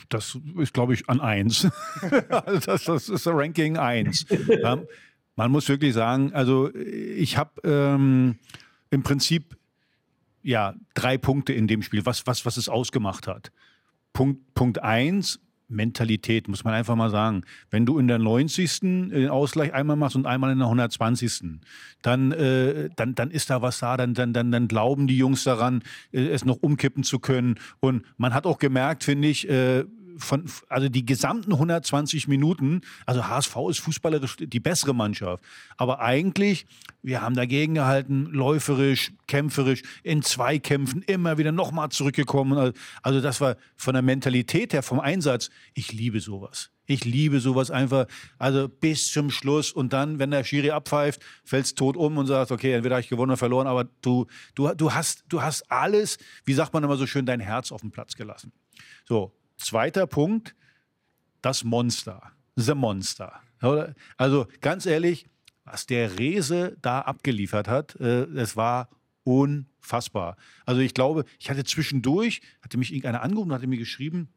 Das 0.10 0.38
ist, 0.58 0.74
glaube 0.74 0.94
ich, 0.94 1.10
an 1.10 1.20
1. 1.20 1.68
das, 2.66 2.86
das 2.86 3.10
ist 3.10 3.28
Ranking 3.28 3.78
1. 3.78 4.26
ähm, 4.64 4.88
man 5.36 5.52
muss 5.52 5.68
wirklich 5.68 5.94
sagen, 5.94 6.32
also 6.34 6.74
ich 6.74 7.38
habe 7.38 7.62
ähm, 7.64 8.38
im 8.90 9.04
Prinzip 9.04 9.58
ja 10.46 10.76
drei 10.94 11.18
Punkte 11.18 11.54
in 11.54 11.68
dem 11.68 11.82
Spiel, 11.82 12.06
was, 12.06 12.26
was, 12.28 12.46
was 12.46 12.58
es 12.58 12.70
ausgemacht 12.70 13.28
hat. 13.28 13.52
Punkt, 14.14 14.54
Punkt 14.54 14.82
1, 14.82 15.40
Mentalität, 15.68 16.48
muss 16.48 16.64
man 16.64 16.76
einfach 16.76 16.96
mal 16.96 17.10
sagen. 17.10 17.44
Wenn 17.72 17.86
du 17.86 17.98
in 17.98 18.08
der 18.08 18.20
90. 18.20 18.80
den 18.80 19.30
Ausgleich 19.30 19.74
einmal 19.74 19.96
machst 19.96 20.16
und 20.16 20.28
einmal 20.28 20.52
in 20.52 20.60
der 20.60 20.68
120. 20.68 21.60
Dann, 22.04 22.32
äh, 22.32 22.90
dann, 22.96 23.16
dann 23.16 23.32
ist 23.32 23.50
da 23.50 23.62
was 23.62 23.80
da, 23.80 23.98
dann, 23.98 24.14
dann, 24.14 24.32
dann, 24.32 24.52
dann 24.52 24.68
glauben 24.68 25.08
die 25.08 25.18
Jungs 25.18 25.44
daran, 25.44 25.82
äh, 26.12 26.28
es 26.28 26.46
noch 26.46 26.58
umkippen 26.62 27.04
zu 27.04 27.20
können. 27.20 27.56
Und 27.80 28.06
man 28.18 28.34
hat 28.34 28.46
auch 28.46 28.60
gemerkt, 28.60 29.04
finde 29.04 29.28
ich, 29.28 29.50
äh, 29.50 29.84
von, 30.18 30.46
also 30.70 30.90
die 30.90 31.06
gesamten 31.06 31.54
120 31.54 32.28
Minuten, 32.28 32.82
also 33.06 33.28
HSV 33.28 33.56
ist 33.70 33.80
fußballerisch 33.80 34.38
die 34.40 34.60
bessere 34.60 34.94
Mannschaft. 34.94 35.44
Aber 35.78 36.00
eigentlich, 36.00 36.66
wir 37.02 37.22
haben 37.22 37.36
dagegen 37.36 37.76
gehalten, 37.76 38.26
läuferisch, 38.26 39.12
kämpferisch, 39.28 39.82
in 40.04 40.22
Zweikämpfen 40.22 41.02
immer 41.04 41.38
wieder 41.38 41.52
nochmal 41.52 41.90
zurückgekommen. 41.90 42.74
Also 43.02 43.22
das 43.22 43.42
war 43.42 43.58
von 43.76 43.94
der 43.94 44.04
Mentalität 44.04 44.74
her, 44.74 44.84
vom 44.84 45.00
Einsatz, 45.00 45.50
ich 45.74 45.92
liebe 45.92 46.20
sowas. 46.20 46.72
Ich 46.88 47.04
liebe 47.04 47.40
sowas 47.40 47.72
einfach, 47.72 48.06
also 48.38 48.70
bis 48.70 49.12
zum 49.12 49.32
Schluss 49.32 49.72
und 49.72 49.92
dann, 49.92 50.20
wenn 50.20 50.32
der 50.32 50.44
Schiri 50.44 50.70
abpfeift, 50.70 51.22
fällst 51.44 51.78
tot 51.78 51.98
um 51.98 52.18
und 52.18 52.28
sagst, 52.28 52.52
okay, 52.52 52.74
entweder 52.74 52.96
habe 52.96 53.02
ich 53.02 53.10
gewonnen 53.10 53.32
oder 53.32 53.38
verloren, 53.38 53.68
aber 53.68 53.86
du, 54.02 54.28
du, 54.54 54.72
du, 54.76 54.94
hast, 54.94 55.24
du 55.28 55.42
hast 55.42 55.72
alles, 55.72 56.18
wie 56.46 56.54
sagt 56.54 56.74
man 56.74 56.84
immer 56.84 56.98
so 56.98 57.08
schön, 57.08 57.26
dein 57.26 57.40
Herz 57.40 57.72
auf 57.72 57.82
den 57.82 57.92
Platz 57.92 58.16
gelassen. 58.16 58.52
So, 59.08 59.34
zweiter 59.58 60.08
Punkt, 60.08 60.56
das 61.42 61.64
Monster, 61.64 62.32
The 62.56 62.74
Monster. 62.74 63.42
Also 64.18 64.48
ganz 64.62 64.86
ehrlich, 64.86 65.28
was 65.64 65.86
der 65.86 66.20
Rese 66.20 66.78
da 66.82 67.02
abgeliefert 67.02 67.68
hat, 67.68 67.96
äh, 68.00 68.24
es 68.36 68.56
war 68.56 68.90
unfassbar. 69.24 70.38
Also 70.66 70.82
ich 70.82 70.94
glaube, 70.94 71.26
ich 71.40 71.50
hatte 71.50 71.64
zwischendurch, 71.64 72.42
hatte 72.62 72.78
mich 72.78 72.92
irgendeiner 72.92 73.24
angerufen, 73.24 73.52
hatte 73.52 73.68
mir 73.68 73.78
geschrieben, 73.78 74.30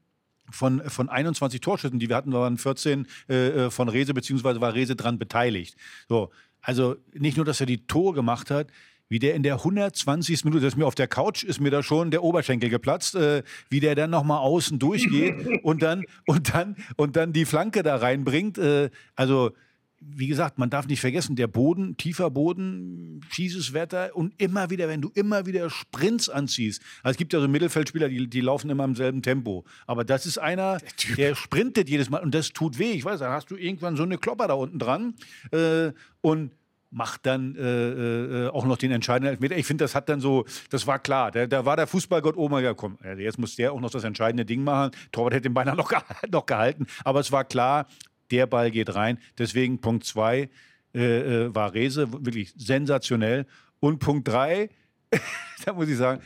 von, 0.50 0.80
von 0.88 1.10
21 1.10 1.60
Torschüssen, 1.60 1.98
die 1.98 2.08
wir 2.08 2.16
hatten, 2.16 2.32
waren 2.32 2.56
14 2.56 3.06
äh, 3.28 3.34
äh, 3.34 3.70
von 3.70 3.90
Rese, 3.90 4.14
beziehungsweise 4.14 4.62
war 4.62 4.72
Rese 4.72 4.96
dran 4.96 5.18
beteiligt. 5.18 5.76
So, 6.08 6.30
also 6.62 6.96
nicht 7.12 7.36
nur, 7.36 7.44
dass 7.44 7.60
er 7.60 7.66
die 7.66 7.86
Tore 7.86 8.14
gemacht 8.14 8.50
hat, 8.50 8.68
wie 9.08 9.18
der 9.18 9.34
in 9.34 9.42
der 9.42 9.54
120. 9.54 10.44
Minute, 10.44 10.64
das 10.64 10.74
ist 10.74 10.78
mir 10.78 10.86
auf 10.86 10.94
der 10.94 11.08
Couch, 11.08 11.44
ist 11.44 11.60
mir 11.60 11.70
da 11.70 11.82
schon 11.82 12.10
der 12.10 12.22
Oberschenkel 12.22 12.68
geplatzt, 12.68 13.14
äh, 13.14 13.42
wie 13.70 13.80
der 13.80 13.94
dann 13.94 14.10
nochmal 14.10 14.38
außen 14.38 14.78
durchgeht 14.78 15.34
und 15.62 15.82
dann, 15.82 16.04
und 16.26 16.54
dann, 16.54 16.76
und 16.96 17.16
dann 17.16 17.32
die 17.32 17.44
Flanke 17.44 17.82
da 17.82 17.96
reinbringt. 17.96 18.58
Äh, 18.58 18.90
also 19.16 19.52
wie 20.00 20.28
gesagt, 20.28 20.58
man 20.58 20.70
darf 20.70 20.86
nicht 20.86 21.00
vergessen, 21.00 21.34
der 21.34 21.48
Boden, 21.48 21.96
tiefer 21.96 22.30
Boden, 22.30 23.20
fieses 23.28 23.72
Wetter 23.72 24.14
und 24.14 24.32
immer 24.40 24.70
wieder, 24.70 24.88
wenn 24.88 25.00
du 25.00 25.10
immer 25.14 25.46
wieder 25.46 25.70
Sprints 25.70 26.28
anziehst. 26.28 26.82
Also 27.02 27.12
es 27.12 27.16
gibt 27.16 27.32
ja 27.32 27.40
so 27.40 27.48
Mittelfeldspieler, 27.48 28.08
die, 28.08 28.28
die 28.28 28.40
laufen 28.40 28.70
immer 28.70 28.84
im 28.84 28.94
selben 28.94 29.22
Tempo. 29.22 29.64
Aber 29.86 30.04
das 30.04 30.24
ist 30.26 30.38
einer, 30.38 30.78
der, 31.08 31.16
der 31.16 31.34
sprintet 31.34 31.88
jedes 31.88 32.10
Mal 32.10 32.22
und 32.22 32.34
das 32.34 32.52
tut 32.52 32.78
weh. 32.78 32.92
Ich 32.92 33.04
weiß, 33.04 33.20
da 33.20 33.32
hast 33.32 33.50
du 33.50 33.56
irgendwann 33.56 33.96
so 33.96 34.04
eine 34.04 34.18
Klopper 34.18 34.46
da 34.46 34.54
unten 34.54 34.78
dran 34.78 35.14
äh, 35.50 35.90
und 36.20 36.52
macht 36.90 37.26
dann 37.26 37.54
äh, 37.56 38.46
äh, 38.46 38.48
auch 38.48 38.64
noch 38.64 38.78
den 38.78 38.90
entscheidenden 38.92 39.32
Elfmeter. 39.32 39.56
Ich 39.56 39.66
finde, 39.66 39.84
das 39.84 39.94
hat 39.94 40.08
dann 40.08 40.20
so, 40.20 40.46
das 40.70 40.86
war 40.86 40.98
klar. 40.98 41.30
Da, 41.30 41.46
da 41.46 41.64
war 41.64 41.76
der 41.76 41.86
Fußballgott 41.86 42.36
oben 42.36 42.62
gekommen. 42.62 42.98
Jetzt 43.18 43.38
muss 43.38 43.56
der 43.56 43.72
auch 43.72 43.80
noch 43.80 43.90
das 43.90 44.04
entscheidende 44.04 44.44
Ding 44.44 44.64
machen. 44.64 44.92
Torwart 45.12 45.34
hätte 45.34 45.42
den 45.42 45.54
beinahe 45.54 45.76
noch, 45.76 45.92
noch 46.30 46.46
gehalten. 46.46 46.86
Aber 47.04 47.20
es 47.20 47.30
war 47.30 47.44
klar, 47.44 47.86
der 48.30 48.46
Ball 48.46 48.70
geht 48.70 48.94
rein. 48.94 49.18
Deswegen 49.36 49.80
Punkt 49.80 50.04
2 50.04 50.48
äh, 50.94 51.00
äh, 51.00 51.54
war 51.54 51.74
Rese, 51.74 52.10
wirklich 52.12 52.54
sensationell. 52.56 53.46
Und 53.80 53.98
Punkt 53.98 54.26
3, 54.28 54.70
da 55.64 55.72
muss 55.72 55.88
ich 55.88 55.96
sagen, 55.96 56.22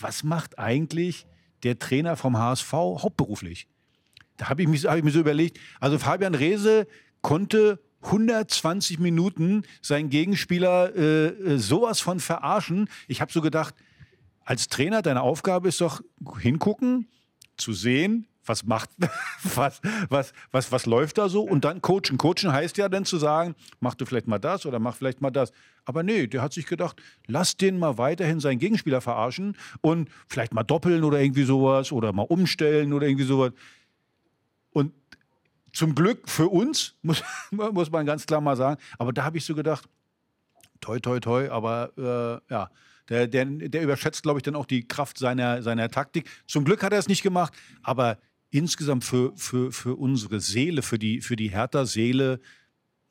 was 0.00 0.24
macht 0.24 0.58
eigentlich 0.58 1.26
der 1.62 1.78
Trainer 1.78 2.16
vom 2.16 2.36
HSV 2.38 2.72
hauptberuflich? 2.72 3.66
Da 4.36 4.48
habe 4.48 4.62
ich, 4.62 4.86
hab 4.86 4.96
ich 4.96 5.04
mir 5.04 5.10
so 5.10 5.20
überlegt, 5.20 5.58
also 5.80 5.98
Fabian 5.98 6.34
Rehse 6.34 6.86
konnte 7.20 7.78
120 8.02 8.98
Minuten 8.98 9.62
seinen 9.80 10.10
Gegenspieler 10.10 10.94
äh, 10.94 11.26
äh, 11.26 11.58
sowas 11.58 12.00
von 12.00 12.20
verarschen. 12.20 12.88
Ich 13.08 13.20
habe 13.20 13.32
so 13.32 13.40
gedacht, 13.40 13.74
als 14.44 14.68
Trainer, 14.68 15.02
deine 15.02 15.22
Aufgabe 15.22 15.68
ist 15.68 15.80
doch 15.80 16.02
hingucken, 16.40 17.08
zu 17.56 17.72
sehen, 17.72 18.26
was 18.44 18.64
macht, 18.64 18.90
was, 19.54 19.80
was, 20.08 20.32
was, 20.50 20.72
was 20.72 20.86
läuft 20.86 21.18
da 21.18 21.28
so? 21.28 21.42
Und 21.42 21.64
dann 21.64 21.80
coachen. 21.80 22.18
Coachen 22.18 22.52
heißt 22.52 22.76
ja 22.76 22.88
dann 22.88 23.04
zu 23.04 23.18
sagen, 23.18 23.54
mach 23.80 23.94
du 23.94 24.04
vielleicht 24.04 24.26
mal 24.26 24.38
das 24.38 24.66
oder 24.66 24.78
mach 24.78 24.96
vielleicht 24.96 25.20
mal 25.20 25.30
das. 25.30 25.52
Aber 25.84 26.02
nee, 26.02 26.26
der 26.26 26.42
hat 26.42 26.52
sich 26.52 26.66
gedacht, 26.66 27.00
lass 27.26 27.56
den 27.56 27.78
mal 27.78 27.98
weiterhin 27.98 28.40
seinen 28.40 28.58
Gegenspieler 28.58 29.00
verarschen 29.00 29.56
und 29.80 30.08
vielleicht 30.26 30.54
mal 30.54 30.64
doppeln 30.64 31.04
oder 31.04 31.20
irgendwie 31.20 31.44
sowas 31.44 31.92
oder 31.92 32.12
mal 32.12 32.22
umstellen 32.22 32.92
oder 32.92 33.06
irgendwie 33.06 33.26
sowas. 33.26 33.52
Und 34.72 34.92
zum 35.72 35.94
Glück 35.94 36.28
für 36.28 36.48
uns, 36.48 36.94
muss, 37.02 37.22
muss 37.50 37.90
man 37.90 38.06
ganz 38.06 38.26
klar 38.26 38.40
mal 38.40 38.56
sagen, 38.56 38.80
aber 38.98 39.12
da 39.12 39.24
habe 39.24 39.38
ich 39.38 39.44
so 39.44 39.54
gedacht, 39.54 39.88
toi, 40.80 40.98
toi, 40.98 41.20
toi, 41.20 41.48
aber 41.48 41.92
äh, 41.96 42.52
ja, 42.52 42.70
der, 43.08 43.26
der, 43.26 43.44
der 43.44 43.82
überschätzt, 43.82 44.22
glaube 44.22 44.38
ich, 44.38 44.42
dann 44.42 44.56
auch 44.56 44.66
die 44.66 44.86
Kraft 44.86 45.18
seiner, 45.18 45.62
seiner 45.62 45.88
Taktik. 45.88 46.28
Zum 46.46 46.64
Glück 46.64 46.82
hat 46.82 46.92
er 46.92 46.98
es 46.98 47.08
nicht 47.08 47.22
gemacht, 47.22 47.52
aber 47.82 48.18
insgesamt 48.50 49.04
für, 49.04 49.32
für, 49.36 49.72
für 49.72 49.96
unsere 49.96 50.40
Seele, 50.40 50.82
für 50.82 50.98
die, 50.98 51.20
für 51.20 51.36
die 51.36 51.50
Hertha-Seele, 51.50 52.40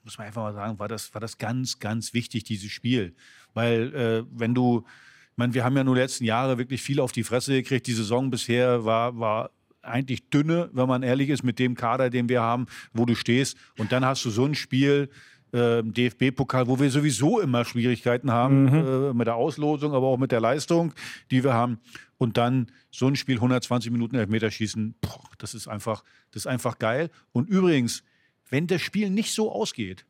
muss 0.03 0.17
man 0.17 0.27
einfach 0.27 0.43
mal 0.43 0.53
sagen, 0.53 0.79
war 0.79 0.87
das, 0.87 1.13
war 1.13 1.21
das 1.21 1.37
ganz, 1.37 1.79
ganz 1.79 2.13
wichtig, 2.13 2.43
dieses 2.43 2.71
Spiel. 2.71 3.15
Weil, 3.53 3.93
äh, 3.93 4.23
wenn 4.31 4.55
du, 4.55 4.85
ich 5.31 5.37
meine, 5.37 5.53
wir 5.53 5.63
haben 5.63 5.77
ja 5.77 5.83
nur 5.83 5.95
letzten 5.95 6.25
Jahre 6.25 6.57
wirklich 6.57 6.81
viel 6.81 6.99
auf 6.99 7.11
die 7.11 7.23
Fresse 7.23 7.53
gekriegt. 7.53 7.87
Die 7.87 7.93
Saison 7.93 8.29
bisher 8.29 8.85
war, 8.85 9.19
war 9.19 9.51
eigentlich 9.81 10.29
dünne, 10.29 10.69
wenn 10.73 10.87
man 10.87 11.03
ehrlich 11.03 11.29
ist, 11.29 11.43
mit 11.43 11.59
dem 11.59 11.75
Kader, 11.75 12.09
den 12.09 12.29
wir 12.29 12.41
haben, 12.41 12.67
wo 12.93 13.05
du 13.05 13.15
stehst. 13.15 13.57
Und 13.77 13.91
dann 13.91 14.05
hast 14.05 14.23
du 14.25 14.29
so 14.29 14.45
ein 14.45 14.55
Spiel, 14.55 15.09
äh, 15.53 15.83
DFB-Pokal, 15.83 16.67
wo 16.67 16.79
wir 16.79 16.89
sowieso 16.89 17.39
immer 17.39 17.65
Schwierigkeiten 17.65 18.31
haben 18.31 18.63
mhm. 18.63 19.09
äh, 19.09 19.13
mit 19.13 19.27
der 19.27 19.35
Auslosung, 19.35 19.93
aber 19.93 20.07
auch 20.07 20.17
mit 20.17 20.31
der 20.31 20.39
Leistung, 20.39 20.93
die 21.29 21.43
wir 21.43 21.53
haben. 21.53 21.79
Und 22.17 22.37
dann 22.37 22.71
so 22.91 23.07
ein 23.07 23.15
Spiel 23.15 23.35
120 23.35 23.91
Minuten 23.91 24.15
Elfmeterschießen, 24.15 24.95
boah, 25.01 25.29
das 25.39 25.53
ist 25.53 25.67
einfach, 25.67 26.03
das 26.31 26.43
ist 26.43 26.47
einfach 26.47 26.79
geil. 26.79 27.09
Und 27.31 27.49
übrigens, 27.49 28.03
wenn 28.49 28.67
das 28.67 28.81
Spiel 28.81 29.09
nicht 29.09 29.33
so 29.33 29.51
ausgeht, 29.51 30.05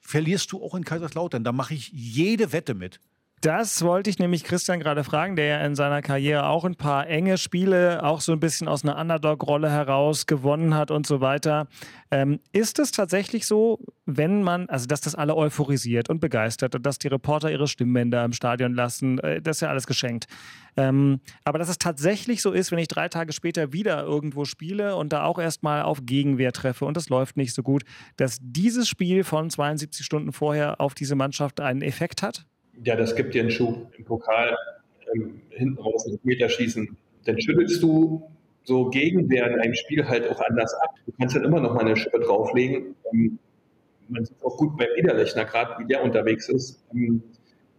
verlierst 0.00 0.52
du 0.52 0.62
auch 0.62 0.74
in 0.74 0.84
Kaiserslautern. 0.84 1.44
Da 1.44 1.52
mache 1.52 1.74
ich 1.74 1.90
jede 1.92 2.52
Wette 2.52 2.74
mit. 2.74 3.00
Das 3.46 3.82
wollte 3.82 4.10
ich 4.10 4.18
nämlich 4.18 4.42
Christian 4.42 4.80
gerade 4.80 5.04
fragen, 5.04 5.36
der 5.36 5.46
ja 5.46 5.64
in 5.64 5.76
seiner 5.76 6.02
Karriere 6.02 6.48
auch 6.48 6.64
ein 6.64 6.74
paar 6.74 7.06
enge 7.06 7.38
Spiele, 7.38 8.02
auch 8.02 8.20
so 8.20 8.32
ein 8.32 8.40
bisschen 8.40 8.66
aus 8.66 8.82
einer 8.82 8.98
Underdog-Rolle 8.98 9.70
heraus 9.70 10.26
gewonnen 10.26 10.74
hat 10.74 10.90
und 10.90 11.06
so 11.06 11.20
weiter. 11.20 11.68
Ähm, 12.10 12.40
ist 12.50 12.80
es 12.80 12.90
tatsächlich 12.90 13.46
so, 13.46 13.78
wenn 14.04 14.42
man, 14.42 14.68
also 14.68 14.88
dass 14.88 15.00
das 15.00 15.14
alle 15.14 15.36
euphorisiert 15.36 16.10
und 16.10 16.20
begeistert 16.20 16.74
und 16.74 16.84
dass 16.84 16.98
die 16.98 17.06
Reporter 17.06 17.48
ihre 17.48 17.68
Stimmbänder 17.68 18.24
im 18.24 18.32
Stadion 18.32 18.74
lassen, 18.74 19.20
äh, 19.20 19.40
das 19.40 19.58
ist 19.58 19.60
ja 19.60 19.68
alles 19.68 19.86
geschenkt. 19.86 20.26
Ähm, 20.76 21.20
aber 21.44 21.60
dass 21.60 21.68
es 21.68 21.78
tatsächlich 21.78 22.42
so 22.42 22.50
ist, 22.50 22.72
wenn 22.72 22.80
ich 22.80 22.88
drei 22.88 23.08
Tage 23.08 23.32
später 23.32 23.72
wieder 23.72 24.02
irgendwo 24.02 24.44
spiele 24.44 24.96
und 24.96 25.12
da 25.12 25.22
auch 25.22 25.38
erstmal 25.38 25.82
auf 25.82 26.00
Gegenwehr 26.02 26.50
treffe 26.50 26.84
und 26.84 26.96
das 26.96 27.10
läuft 27.10 27.36
nicht 27.36 27.54
so 27.54 27.62
gut, 27.62 27.84
dass 28.16 28.38
dieses 28.40 28.88
Spiel 28.88 29.22
von 29.22 29.50
72 29.50 30.04
Stunden 30.04 30.32
vorher 30.32 30.80
auf 30.80 30.94
diese 30.94 31.14
Mannschaft 31.14 31.60
einen 31.60 31.82
Effekt 31.82 32.22
hat? 32.24 32.44
Ja, 32.84 32.96
das 32.96 33.14
gibt 33.16 33.34
dir 33.34 33.42
einen 33.42 33.50
Schub 33.50 33.92
im 33.96 34.04
Pokal, 34.04 34.56
ähm, 35.14 35.40
hinten 35.50 35.78
raus 35.78 36.06
einen 36.06 36.18
Meter 36.22 36.48
schießen. 36.48 36.96
Dann 37.24 37.40
schüttelst 37.40 37.82
du 37.82 38.30
so 38.64 38.90
Gegenwehr 38.90 39.50
in 39.50 39.60
einem 39.60 39.74
Spiel 39.74 40.06
halt 40.06 40.28
auch 40.28 40.40
anders 40.40 40.74
ab. 40.74 40.90
Du 41.06 41.12
kannst 41.18 41.36
dann 41.36 41.44
immer 41.44 41.60
noch 41.60 41.74
mal 41.74 41.80
eine 41.80 41.96
Schippe 41.96 42.20
drauflegen. 42.20 42.96
Ähm, 43.12 43.38
man 44.08 44.24
sieht 44.24 44.42
auch 44.42 44.56
gut 44.56 44.76
bei 44.76 44.86
Niederlechner, 44.96 45.44
gerade 45.44 45.82
wie 45.82 45.86
der 45.86 46.02
unterwegs 46.02 46.48
ist. 46.48 46.84
Ähm, 46.92 47.22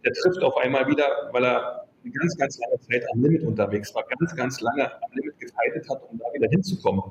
der 0.04 0.12
trifft 0.12 0.42
auf 0.42 0.56
einmal 0.56 0.86
wieder, 0.88 1.04
weil 1.32 1.44
er 1.44 1.86
eine 2.02 2.12
ganz, 2.12 2.36
ganz 2.36 2.58
lange 2.58 2.80
Zeit 2.80 3.04
am 3.12 3.22
Limit 3.22 3.42
unterwegs 3.42 3.94
war, 3.94 4.04
ganz, 4.18 4.34
ganz 4.36 4.60
lange 4.60 4.90
am 4.90 5.10
Limit 5.14 5.38
gefightet 5.38 5.88
hat, 5.90 6.02
um 6.10 6.18
da 6.18 6.24
wieder 6.32 6.48
hinzukommen. 6.48 7.02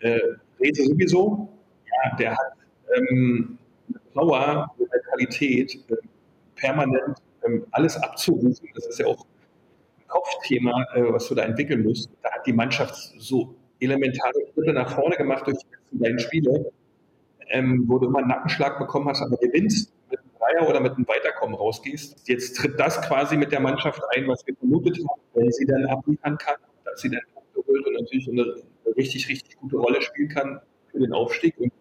Äh, 0.00 0.18
Rese 0.60 0.84
sowieso, 0.84 1.48
ja, 1.86 2.16
der 2.16 2.30
hat 2.32 2.52
ähm, 2.96 3.58
Power, 4.12 4.70
eine 4.78 5.02
Qualität, 5.08 5.78
äh, 5.88 5.96
permanent 6.56 7.18
ähm, 7.46 7.66
alles 7.70 7.96
abzurufen. 7.96 8.68
Das 8.74 8.86
ist 8.86 8.98
ja 8.98 9.06
auch 9.06 9.24
ein 9.98 10.08
Kopfthema, 10.08 10.84
äh, 10.94 11.12
was 11.12 11.28
du 11.28 11.34
da 11.34 11.42
entwickeln 11.42 11.82
musst. 11.82 12.10
Da 12.22 12.32
hat 12.32 12.46
die 12.46 12.52
Mannschaft 12.52 12.94
so 13.18 13.54
elementare 13.80 14.32
Schritte 14.52 14.72
nach 14.72 14.90
vorne 14.90 15.16
gemacht 15.16 15.46
durch 15.46 15.58
die 15.58 15.70
letzten 15.70 15.98
beiden 15.98 16.18
Spiele, 16.18 16.72
ähm, 17.50 17.84
wo 17.86 17.98
du 17.98 18.06
immer 18.06 18.18
einen 18.18 18.28
Nackenschlag 18.28 18.78
bekommen 18.78 19.08
hast, 19.08 19.22
aber 19.22 19.36
gewinnst 19.36 19.92
mit 20.10 20.18
einem 20.18 20.30
Dreier 20.38 20.68
oder 20.68 20.80
mit 20.80 20.92
einem 20.94 21.06
Weiterkommen 21.06 21.54
rausgehst. 21.54 22.28
Jetzt 22.28 22.56
tritt 22.56 22.78
das 22.80 23.00
quasi 23.02 23.36
mit 23.36 23.52
der 23.52 23.60
Mannschaft 23.60 24.00
ein, 24.14 24.26
was 24.28 24.46
wir 24.46 24.56
vermutet 24.56 24.98
haben, 24.98 25.20
wenn 25.34 25.52
sie 25.52 25.66
dann 25.66 25.86
abliefern 25.86 26.38
kann, 26.38 26.56
dass 26.84 27.00
sie 27.00 27.10
dann 27.10 27.20
Punkte 27.34 27.62
holt 27.66 27.86
und 27.86 27.94
natürlich 27.94 28.28
eine, 28.28 28.42
eine 28.42 28.96
richtig, 28.96 29.28
richtig 29.28 29.56
gute 29.56 29.76
Rolle 29.76 30.00
spielen 30.02 30.28
kann 30.28 30.60
für 30.90 30.98
den 30.98 31.12
Aufstieg. 31.12 31.54
Und 31.58 31.72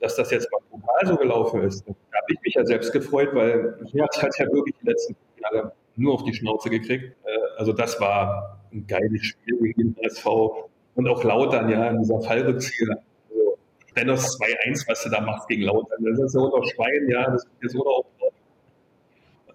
dass 0.00 0.16
das 0.16 0.30
jetzt 0.30 0.48
mal 0.52 0.60
Pokal 0.70 1.06
so 1.06 1.16
gelaufen 1.16 1.62
ist, 1.62 1.86
da 1.86 1.92
habe 1.92 2.32
ich 2.32 2.40
mich 2.42 2.54
ja 2.54 2.64
selbst 2.64 2.92
gefreut, 2.92 3.30
weil 3.32 3.78
Herz 3.92 4.22
hat 4.22 4.38
ja 4.38 4.46
wirklich 4.52 4.74
die 4.82 4.86
letzten 4.86 5.16
Jahre 5.42 5.72
nur 5.96 6.14
auf 6.14 6.24
die 6.24 6.34
Schnauze 6.34 6.70
gekriegt. 6.70 7.16
Äh, 7.24 7.38
also 7.56 7.72
das 7.72 8.00
war 8.00 8.60
ein 8.72 8.86
geiles 8.86 9.24
Spiel 9.24 9.58
gegen 9.58 9.94
den 9.94 10.04
SV 10.04 10.68
und 10.94 11.08
auch 11.08 11.22
Lautern, 11.24 11.68
ja, 11.68 11.88
in 11.88 12.00
dieser 12.00 12.20
Fallrückzieher. 12.20 12.98
Also, 13.30 13.58
Dennis 13.96 14.38
2-1, 14.38 14.88
was 14.88 15.02
du 15.02 15.10
da 15.10 15.20
machst 15.20 15.48
gegen 15.48 15.62
Lautern, 15.62 16.04
das 16.04 16.18
ist 16.18 16.34
ja 16.34 16.40
unter 16.40 16.66
Schwein, 16.68 17.08
ja, 17.08 17.30
das 17.30 17.46
ist 17.60 17.72
so 17.72 17.86
auch 17.86 18.04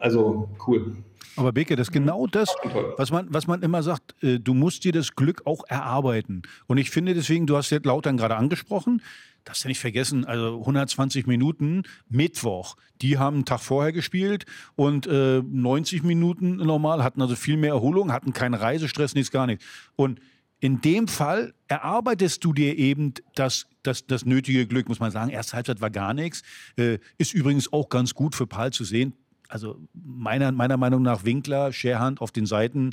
Also 0.03 0.49
cool. 0.67 0.97
Aber 1.37 1.53
Beke, 1.53 1.77
das 1.77 1.87
ist 1.87 1.93
genau 1.93 2.27
das, 2.27 2.53
was 2.97 3.09
man, 3.09 3.33
was 3.33 3.47
man 3.47 3.63
immer 3.63 3.81
sagt. 3.83 4.21
Äh, 4.21 4.39
du 4.39 4.53
musst 4.53 4.83
dir 4.83 4.91
das 4.91 5.15
Glück 5.15 5.43
auch 5.45 5.63
erarbeiten. 5.69 6.41
Und 6.67 6.77
ich 6.77 6.91
finde 6.91 7.13
deswegen, 7.13 7.47
du 7.47 7.55
hast 7.55 7.69
jetzt 7.69 7.85
Lautern 7.85 8.17
gerade 8.17 8.35
angesprochen, 8.35 9.01
darfst 9.45 9.63
ja 9.63 9.69
nicht 9.69 9.79
vergessen, 9.79 10.25
also 10.25 10.59
120 10.59 11.25
Minuten 11.25 11.83
Mittwoch, 12.09 12.75
die 13.01 13.17
haben 13.17 13.37
einen 13.37 13.45
Tag 13.45 13.61
vorher 13.61 13.93
gespielt 13.93 14.45
und 14.75 15.07
äh, 15.07 15.41
90 15.41 16.03
Minuten 16.03 16.57
normal, 16.57 17.01
hatten 17.01 17.21
also 17.21 17.37
viel 17.37 17.55
mehr 17.55 17.71
Erholung, 17.71 18.11
hatten 18.11 18.33
keinen 18.33 18.55
Reisestress, 18.55 19.15
nichts, 19.15 19.31
gar 19.31 19.47
nichts. 19.47 19.65
Und 19.95 20.19
in 20.59 20.81
dem 20.81 21.07
Fall 21.07 21.53
erarbeitest 21.67 22.43
du 22.43 22.51
dir 22.51 22.77
eben 22.77 23.13
das, 23.35 23.67
das, 23.83 24.05
das 24.05 24.25
nötige 24.25 24.67
Glück, 24.67 24.89
muss 24.89 24.99
man 24.99 25.11
sagen. 25.11 25.29
Erste 25.29 25.55
Halbzeit 25.55 25.79
war 25.79 25.89
gar 25.89 26.13
nichts. 26.13 26.41
Äh, 26.75 26.99
ist 27.17 27.33
übrigens 27.33 27.71
auch 27.71 27.87
ganz 27.87 28.13
gut 28.13 28.35
für 28.35 28.47
Paul 28.47 28.71
zu 28.71 28.83
sehen. 28.83 29.13
Also 29.53 29.77
meiner, 29.93 30.51
meiner 30.51 30.77
Meinung 30.77 31.03
nach 31.03 31.25
Winkler, 31.25 31.71
Scherhand 31.71 32.21
auf 32.21 32.31
den 32.31 32.47
Seiten 32.47 32.89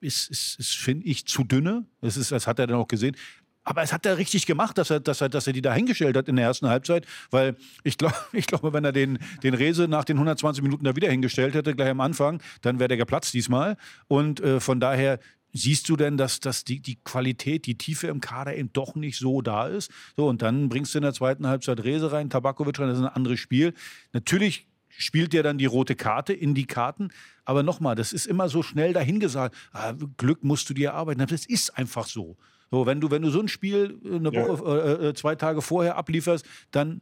ist, 0.00 0.30
ist, 0.30 0.60
ist 0.60 0.76
finde 0.76 1.06
ich, 1.06 1.24
zu 1.24 1.42
dünne. 1.42 1.86
Das, 2.02 2.18
ist, 2.18 2.32
das 2.32 2.46
hat 2.46 2.58
er 2.58 2.66
dann 2.66 2.76
auch 2.76 2.86
gesehen. 2.86 3.16
Aber 3.64 3.82
es 3.82 3.90
hat 3.90 4.04
er 4.04 4.18
richtig 4.18 4.44
gemacht, 4.44 4.76
dass 4.76 4.90
er, 4.90 5.00
dass 5.00 5.22
er, 5.22 5.30
dass 5.30 5.46
er 5.46 5.54
die 5.54 5.62
da 5.62 5.72
hingestellt 5.72 6.18
hat 6.18 6.28
in 6.28 6.36
der 6.36 6.44
ersten 6.44 6.68
Halbzeit, 6.68 7.06
weil 7.30 7.56
ich, 7.82 7.96
glaub, 7.96 8.12
ich 8.34 8.46
glaube, 8.46 8.74
wenn 8.74 8.84
er 8.84 8.92
den, 8.92 9.18
den 9.42 9.54
Rese 9.54 9.88
nach 9.88 10.04
den 10.04 10.18
120 10.18 10.62
Minuten 10.62 10.84
da 10.84 10.94
wieder 10.96 11.08
hingestellt 11.08 11.54
hätte, 11.54 11.74
gleich 11.74 11.88
am 11.88 12.02
Anfang, 12.02 12.42
dann 12.60 12.78
wäre 12.78 12.88
der 12.88 12.98
geplatzt 12.98 13.32
diesmal. 13.32 13.78
Und 14.06 14.40
äh, 14.40 14.60
von 14.60 14.80
daher 14.80 15.18
Siehst 15.52 15.88
du 15.88 15.96
denn, 15.96 16.16
dass, 16.16 16.38
dass 16.38 16.62
die, 16.62 16.78
die 16.78 16.96
Qualität, 17.02 17.66
die 17.66 17.76
Tiefe 17.76 18.06
im 18.06 18.20
Kader 18.20 18.56
eben 18.56 18.72
doch 18.72 18.94
nicht 18.94 19.18
so 19.18 19.42
da 19.42 19.66
ist? 19.66 19.90
So, 20.16 20.28
und 20.28 20.42
dann 20.42 20.68
bringst 20.68 20.94
du 20.94 20.98
in 20.98 21.02
der 21.02 21.12
zweiten 21.12 21.44
Halbzeit 21.46 21.82
Rese 21.82 22.12
rein, 22.12 22.30
Tabakovic 22.30 22.78
rein, 22.78 22.86
das 22.86 22.98
ist 22.98 23.04
ein 23.04 23.10
anderes 23.10 23.40
Spiel. 23.40 23.74
Natürlich 24.12 24.68
spielt 24.90 25.32
der 25.32 25.42
dann 25.42 25.58
die 25.58 25.66
rote 25.66 25.96
Karte 25.96 26.32
in 26.32 26.54
die 26.54 26.66
Karten. 26.66 27.08
Aber 27.44 27.62
nochmal, 27.62 27.94
das 27.94 28.12
ist 28.12 28.26
immer 28.26 28.48
so 28.48 28.62
schnell 28.62 28.92
dahingesagt. 28.92 29.56
Ah, 29.72 29.94
Glück 30.16 30.44
musst 30.44 30.68
du 30.70 30.74
dir 30.74 30.90
erarbeiten. 30.90 31.24
Das 31.26 31.46
ist 31.46 31.76
einfach 31.76 32.06
so. 32.06 32.36
So, 32.70 32.86
wenn 32.86 33.00
du, 33.00 33.10
wenn 33.10 33.22
du 33.22 33.30
so 33.30 33.40
ein 33.40 33.48
Spiel 33.48 33.98
eine 34.04 34.32
Woche, 34.32 34.68
ja. 34.68 35.06
äh, 35.06 35.08
äh 35.08 35.14
zwei 35.14 35.34
Tage 35.34 35.60
vorher 35.60 35.96
ablieferst, 35.96 36.46
dann 36.70 37.00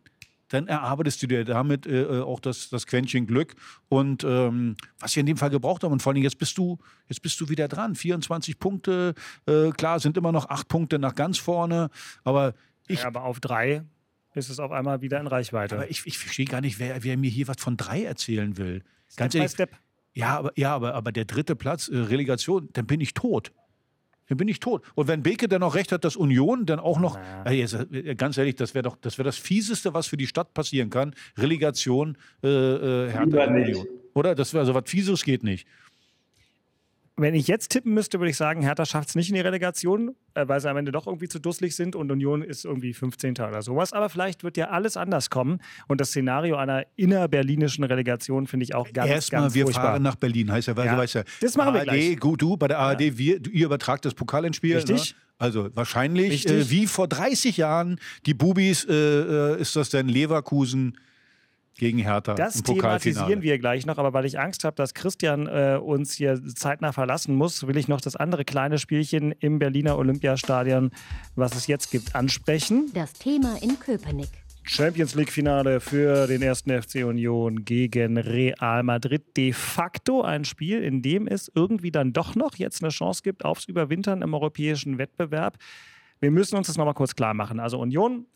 dann 0.48 0.66
erarbeitest 0.66 1.22
du 1.22 1.26
dir 1.26 1.44
damit 1.44 1.86
äh, 1.86 2.02
äh, 2.02 2.22
auch 2.22 2.40
das, 2.40 2.70
das 2.70 2.86
Quäntchen 2.86 3.26
Glück. 3.26 3.54
Und 3.88 4.24
ähm, 4.24 4.76
was 4.98 5.14
wir 5.14 5.20
in 5.20 5.26
dem 5.26 5.36
Fall 5.36 5.50
gebraucht 5.50 5.84
haben, 5.84 5.92
und 5.92 6.02
vor 6.02 6.12
allem 6.12 6.22
jetzt 6.22 6.38
bist 6.38 6.58
du, 6.58 6.78
jetzt 7.06 7.22
bist 7.22 7.40
du 7.40 7.48
wieder 7.48 7.68
dran. 7.68 7.94
24 7.94 8.58
Punkte, 8.58 9.14
äh, 9.46 9.70
klar, 9.70 10.00
sind 10.00 10.16
immer 10.16 10.32
noch 10.32 10.48
acht 10.48 10.68
Punkte 10.68 10.98
nach 10.98 11.14
ganz 11.14 11.38
vorne, 11.38 11.90
aber 12.24 12.54
ich. 12.86 13.00
Ja, 13.00 13.06
aber 13.06 13.24
auf 13.24 13.40
drei 13.40 13.84
ist 14.34 14.50
es 14.50 14.58
auf 14.60 14.70
einmal 14.70 15.00
wieder 15.00 15.20
in 15.20 15.26
Reichweite. 15.26 15.76
Aber 15.76 15.90
ich, 15.90 16.06
ich 16.06 16.18
verstehe 16.18 16.46
gar 16.46 16.60
nicht, 16.60 16.78
wer, 16.78 17.02
wer 17.02 17.16
mir 17.16 17.30
hier 17.30 17.48
was 17.48 17.56
von 17.58 17.76
drei 17.76 18.04
erzählen 18.04 18.56
will. 18.56 18.82
Step 19.08 19.16
Ganz 19.16 19.34
ehrlich. 19.34 19.50
Step. 19.52 19.70
Ja, 20.14 20.38
aber, 20.38 20.52
ja 20.56 20.74
aber, 20.74 20.94
aber 20.94 21.12
der 21.12 21.24
dritte 21.24 21.56
Platz, 21.56 21.88
äh, 21.88 21.96
Relegation, 21.96 22.68
dann 22.72 22.86
bin 22.86 23.00
ich 23.00 23.14
tot 23.14 23.52
dann 24.28 24.36
bin 24.36 24.48
ich 24.48 24.60
tot. 24.60 24.82
Und 24.94 25.08
wenn 25.08 25.22
Beke 25.22 25.48
dann 25.48 25.62
auch 25.62 25.74
recht 25.74 25.90
hat, 25.90 26.04
dass 26.04 26.14
Union 26.14 26.66
dann 26.66 26.80
auch 26.80 27.00
noch, 27.00 27.18
äh, 27.46 28.14
ganz 28.14 28.36
ehrlich, 28.36 28.56
das 28.56 28.74
wäre 28.74 28.82
doch 28.82 28.96
das, 29.00 29.16
wär 29.16 29.24
das 29.24 29.38
Fieseste, 29.38 29.94
was 29.94 30.06
für 30.06 30.18
die 30.18 30.26
Stadt 30.26 30.52
passieren 30.54 30.90
kann. 30.90 31.14
Relegation, 31.38 32.18
äh, 32.42 32.48
äh, 32.48 33.10
Hertha 33.10 33.44
Union. 33.46 33.86
Oder? 34.14 34.34
Das 34.34 34.52
wäre 34.52 34.60
also 34.60 34.74
was 34.74 34.84
Fieses 34.86 35.24
geht 35.24 35.42
nicht 35.42 35.66
wenn 37.20 37.34
ich 37.34 37.48
jetzt 37.48 37.68
tippen 37.70 37.92
müsste, 37.94 38.18
würde 38.20 38.30
ich 38.30 38.36
sagen, 38.36 38.62
Hertha 38.62 38.86
schafft 38.86 39.10
es 39.10 39.14
nicht 39.14 39.28
in 39.28 39.34
die 39.34 39.40
Relegation, 39.40 40.14
äh, 40.34 40.46
weil 40.48 40.60
sie 40.60 40.70
am 40.70 40.76
Ende 40.76 40.92
doch 40.92 41.06
irgendwie 41.06 41.28
zu 41.28 41.38
dusselig 41.38 41.74
sind 41.76 41.96
und 41.96 42.10
Union 42.10 42.42
ist 42.42 42.64
irgendwie 42.64 42.94
15. 42.94 43.32
oder 43.32 43.60
sowas. 43.62 43.92
Aber 43.92 44.08
vielleicht 44.08 44.44
wird 44.44 44.56
ja 44.56 44.70
alles 44.70 44.96
anders 44.96 45.28
kommen. 45.28 45.60
Und 45.88 46.00
das 46.00 46.08
Szenario 46.10 46.56
einer 46.56 46.84
innerberlinischen 46.96 47.84
Relegation 47.84 48.46
finde 48.46 48.64
ich 48.64 48.74
auch 48.74 48.92
ganz, 48.92 49.10
Erstmal, 49.10 49.42
ganz 49.42 49.54
wir 49.54 49.64
furchtbar. 49.64 49.84
fahren 49.84 50.02
nach 50.02 50.16
Berlin, 50.16 50.50
heißt 50.52 50.68
ja, 50.68 50.76
weil 50.76 50.86
Ja. 50.86 50.92
du 50.94 50.98
weißt 50.98 51.14
ja. 51.14 51.22
Das 51.40 51.56
machen 51.56 51.74
wir 51.74 51.80
ARD, 51.80 51.88
gleich. 51.90 52.20
Gut, 52.20 52.40
du, 52.40 52.56
bei 52.56 52.68
der 52.68 52.78
ARD, 52.78 53.00
Ja. 53.00 53.18
wir, 53.18 53.46
ihr 53.52 53.66
übertragt 53.66 54.04
das 54.04 54.14
Pokalendspiel. 54.14 54.76
Richtig. 54.76 55.10
Ne? 55.14 55.20
Also 55.40 55.68
wahrscheinlich, 55.74 56.48
äh, 56.48 56.68
wie 56.70 56.86
vor 56.86 57.06
30 57.08 57.56
Jahren, 57.56 58.00
die 58.26 58.34
Bubis, 58.34 58.84
äh, 58.84 58.92
äh, 58.92 59.60
ist 59.60 59.76
das 59.76 59.90
denn 59.90 60.08
Leverkusen 60.08 60.98
gegen 61.78 61.98
Hertha 61.98 62.34
Das 62.34 62.62
thematisieren 62.62 63.42
wir 63.42 63.58
gleich 63.58 63.86
noch, 63.86 63.98
aber 63.98 64.12
weil 64.12 64.24
ich 64.24 64.38
Angst 64.38 64.64
habe, 64.64 64.76
dass 64.76 64.94
Christian 64.94 65.46
äh, 65.46 65.78
uns 65.82 66.12
hier 66.12 66.40
zeitnah 66.54 66.92
verlassen 66.92 67.34
muss, 67.34 67.66
will 67.66 67.76
ich 67.76 67.88
noch 67.88 68.00
das 68.00 68.16
andere 68.16 68.44
kleine 68.44 68.78
Spielchen 68.78 69.32
im 69.32 69.58
Berliner 69.58 69.96
Olympiastadion, 69.96 70.90
was 71.34 71.54
es 71.54 71.66
jetzt 71.66 71.90
gibt, 71.90 72.14
ansprechen. 72.14 72.90
Das 72.94 73.12
Thema 73.14 73.56
in 73.62 73.78
Köpenick. 73.78 74.28
Champions 74.70 75.14
League-Finale 75.14 75.80
für 75.80 76.26
den 76.26 76.42
ersten 76.42 76.70
FC 76.70 76.96
Union 76.96 77.64
gegen 77.64 78.18
Real 78.18 78.82
Madrid. 78.82 79.34
De 79.36 79.54
facto 79.54 80.20
ein 80.22 80.44
Spiel, 80.44 80.82
in 80.82 81.00
dem 81.00 81.26
es 81.26 81.50
irgendwie 81.54 81.90
dann 81.90 82.12
doch 82.12 82.34
noch 82.34 82.56
jetzt 82.56 82.82
eine 82.82 82.90
Chance 82.90 83.22
gibt 83.22 83.46
aufs 83.46 83.64
Überwintern 83.64 84.20
im 84.20 84.34
europäischen 84.34 84.98
Wettbewerb. 84.98 85.56
Wir 86.20 86.30
müssen 86.30 86.56
uns 86.56 86.66
das 86.66 86.76
nochmal 86.76 86.94
kurz 86.94 87.14
klar 87.14 87.32
machen. 87.32 87.60
Also 87.60 87.78
Union, 87.78 88.26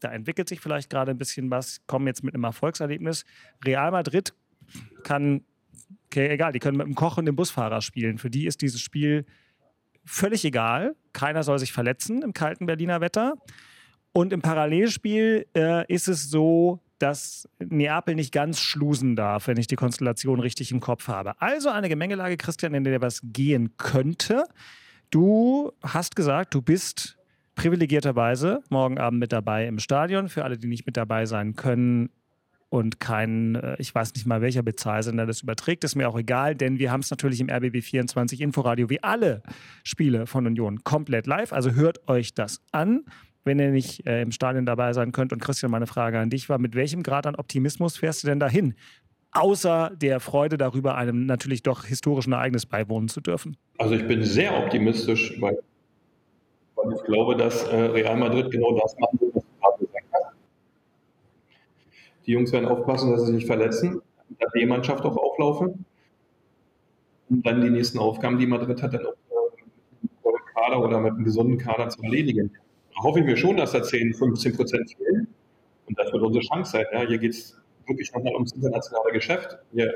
da 0.00 0.10
entwickelt 0.10 0.48
sich 0.48 0.60
vielleicht 0.60 0.90
gerade 0.90 1.10
ein 1.10 1.18
bisschen 1.18 1.50
was, 1.50 1.80
kommen 1.86 2.06
jetzt 2.06 2.24
mit 2.24 2.34
einem 2.34 2.44
Erfolgserlebnis. 2.44 3.24
Real 3.64 3.90
Madrid 3.90 4.34
kann, 5.02 5.42
okay, 6.06 6.28
egal, 6.28 6.52
die 6.52 6.58
können 6.58 6.76
mit 6.76 6.86
dem 6.86 6.94
Koch 6.94 7.18
und 7.18 7.26
dem 7.26 7.36
Busfahrer 7.36 7.80
spielen. 7.80 8.18
Für 8.18 8.30
die 8.30 8.46
ist 8.46 8.62
dieses 8.62 8.80
Spiel 8.80 9.24
völlig 10.04 10.44
egal. 10.44 10.94
Keiner 11.12 11.42
soll 11.42 11.58
sich 11.58 11.72
verletzen 11.72 12.22
im 12.22 12.32
kalten 12.32 12.66
Berliner 12.66 13.00
Wetter. 13.00 13.34
Und 14.12 14.32
im 14.32 14.40
Parallelspiel 14.40 15.46
äh, 15.54 15.92
ist 15.92 16.08
es 16.08 16.30
so, 16.30 16.80
dass 16.98 17.48
Neapel 17.58 18.14
nicht 18.14 18.32
ganz 18.32 18.58
schlusen 18.60 19.16
darf, 19.16 19.48
wenn 19.48 19.58
ich 19.58 19.66
die 19.66 19.76
Konstellation 19.76 20.40
richtig 20.40 20.72
im 20.72 20.80
Kopf 20.80 21.08
habe. 21.08 21.40
Also 21.40 21.68
eine 21.68 21.88
Gemengelage, 21.88 22.38
Christian, 22.38 22.72
in 22.72 22.84
der 22.84 23.02
was 23.02 23.20
gehen 23.22 23.76
könnte. 23.76 24.44
Du 25.10 25.72
hast 25.82 26.16
gesagt, 26.16 26.54
du 26.54 26.62
bist 26.62 27.18
privilegierterweise 27.56 28.62
morgen 28.70 28.98
Abend 28.98 29.18
mit 29.18 29.32
dabei 29.32 29.66
im 29.66 29.80
Stadion. 29.80 30.28
Für 30.28 30.44
alle, 30.44 30.56
die 30.56 30.68
nicht 30.68 30.86
mit 30.86 30.96
dabei 30.96 31.26
sein 31.26 31.56
können 31.56 32.10
und 32.68 33.00
kein, 33.00 33.56
äh, 33.56 33.76
ich 33.78 33.92
weiß 33.92 34.14
nicht 34.14 34.26
mal 34.26 34.40
welcher 34.40 34.62
Bezahlsender 34.62 35.26
das 35.26 35.42
überträgt, 35.42 35.82
ist 35.82 35.96
mir 35.96 36.08
auch 36.08 36.18
egal, 36.18 36.54
denn 36.54 36.78
wir 36.78 36.92
haben 36.92 37.00
es 37.00 37.10
natürlich 37.10 37.40
im 37.40 37.48
RBB24 37.48 38.40
Inforadio 38.40 38.88
wie 38.90 39.02
alle 39.02 39.42
Spiele 39.82 40.26
von 40.26 40.46
Union 40.46 40.84
komplett 40.84 41.26
live. 41.26 41.52
Also 41.52 41.72
hört 41.72 42.08
euch 42.08 42.34
das 42.34 42.60
an 42.70 43.04
wenn 43.46 43.58
ihr 43.60 43.70
nicht 43.70 44.04
äh, 44.06 44.20
im 44.20 44.32
Stadion 44.32 44.66
dabei 44.66 44.92
sein 44.92 45.12
könnt. 45.12 45.32
Und 45.32 45.38
Christian, 45.38 45.70
meine 45.70 45.86
Frage 45.86 46.18
an 46.18 46.28
dich 46.30 46.48
war, 46.48 46.58
mit 46.58 46.74
welchem 46.74 47.02
Grad 47.02 47.26
an 47.26 47.36
Optimismus 47.36 47.96
fährst 47.96 48.24
du 48.24 48.26
denn 48.26 48.40
dahin? 48.40 48.74
Außer 49.30 49.92
der 49.94 50.20
Freude 50.20 50.56
darüber, 50.56 50.96
einem 50.96 51.26
natürlich 51.26 51.62
doch 51.62 51.84
historischen 51.84 52.32
Ereignis 52.32 52.66
beiwohnen 52.66 53.08
zu 53.08 53.20
dürfen. 53.20 53.56
Also 53.78 53.94
ich 53.94 54.06
bin 54.06 54.24
sehr 54.24 54.56
optimistisch, 54.58 55.40
weil, 55.40 55.58
weil 56.86 56.94
ich 56.96 57.02
glaube, 57.04 57.36
dass 57.36 57.64
äh, 57.64 57.76
Real 57.76 58.16
Madrid 58.16 58.50
genau 58.50 58.72
das 58.78 58.96
wird, 58.96 59.34
was 59.34 59.42
du 59.42 59.60
gerade 59.60 59.86
gesagt 59.86 60.06
hast. 60.12 60.36
Die 62.26 62.32
Jungs 62.32 62.52
werden 62.52 62.66
aufpassen, 62.66 63.12
dass 63.12 63.26
sie 63.26 63.34
sich 63.34 63.46
verletzen, 63.46 64.00
dass 64.38 64.52
die 64.52 64.66
Mannschaft 64.66 65.04
auch 65.04 65.16
auflaufen. 65.16 65.84
Und 67.28 67.44
dann 67.44 67.60
die 67.60 67.70
nächsten 67.70 67.98
Aufgaben, 67.98 68.38
die 68.38 68.46
Madrid 68.46 68.82
hat, 68.82 68.94
dann 68.94 69.06
auch 69.06 69.12
äh, 69.12 69.64
mit 70.02 70.10
einem 70.24 70.44
Kader 70.54 70.80
oder 70.80 71.00
mit 71.00 71.12
einem 71.14 71.24
gesunden 71.24 71.58
Kader 71.58 71.88
zu 71.88 72.02
erledigen. 72.02 72.52
Da 72.94 73.02
hoffe 73.02 73.20
ich 73.20 73.26
mir 73.26 73.36
schon, 73.36 73.56
dass 73.56 73.72
da 73.72 73.82
10, 73.82 74.14
15 74.14 74.56
Prozent 74.56 74.94
fehlen. 74.96 75.26
Und 75.86 75.98
das 75.98 76.12
wird 76.12 76.22
unsere 76.22 76.44
Chance 76.44 76.72
sein. 76.72 76.86
Ja. 76.92 77.00
Hier 77.06 77.18
geht 77.18 77.32
es 77.32 77.58
wirklich 77.86 78.12
nochmal 78.12 78.34
ums 78.34 78.52
internationale 78.52 79.12
Geschäft. 79.12 79.58
Können, 79.74 79.90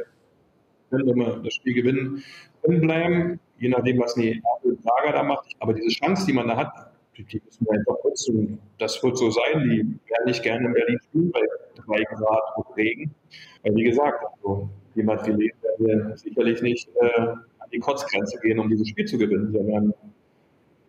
wenn 0.91 1.17
wir 1.17 1.41
das 1.43 1.55
Spiel 1.55 1.75
gewinnen, 1.75 2.23
drin 2.63 2.81
bleiben, 2.81 3.41
je 3.59 3.69
nachdem, 3.69 4.01
was 4.01 4.15
die 4.15 4.43
Prager 4.83 5.13
da 5.13 5.23
macht. 5.23 5.47
Aber 5.61 5.73
diese 5.73 5.89
Chance, 5.89 6.27
die 6.27 6.33
man 6.33 6.49
da 6.49 6.57
hat, 6.57 6.93
die, 7.17 7.25
die 7.25 7.43
müssen 7.45 7.67
wir 7.67 7.73
einfach 7.79 7.97
nutzen. 8.05 8.59
Das 8.79 9.03
wird 9.03 9.19
so 9.19 9.31
sein. 9.31 9.63
Die 9.65 10.11
werden 10.11 10.27
nicht 10.27 10.43
gerne 10.43 10.67
in 10.67 10.73
Berlin 10.73 10.99
spielen 11.09 11.31
bei 11.33 11.41
3 11.87 12.05
Grad 12.05 12.43
und 12.57 12.77
Regen. 12.77 13.15
Weil, 13.63 13.75
wie 13.75 13.85
gesagt, 13.85 14.25
also, 14.37 14.69
jemand 14.95 15.27
wie 15.27 15.33
Leben 15.33 15.59
werden 15.63 16.09
wir 16.09 16.17
sicherlich 16.17 16.63
nicht 16.63 16.89
äh, 16.97 17.21
an 17.21 17.69
die 17.73 17.79
Kotzgrenze 17.79 18.39
gehen, 18.41 18.59
um 18.59 18.69
dieses 18.69 18.89
Spiel 18.89 19.05
zu 19.05 19.19
gewinnen, 19.19 19.53
sondern 19.53 19.95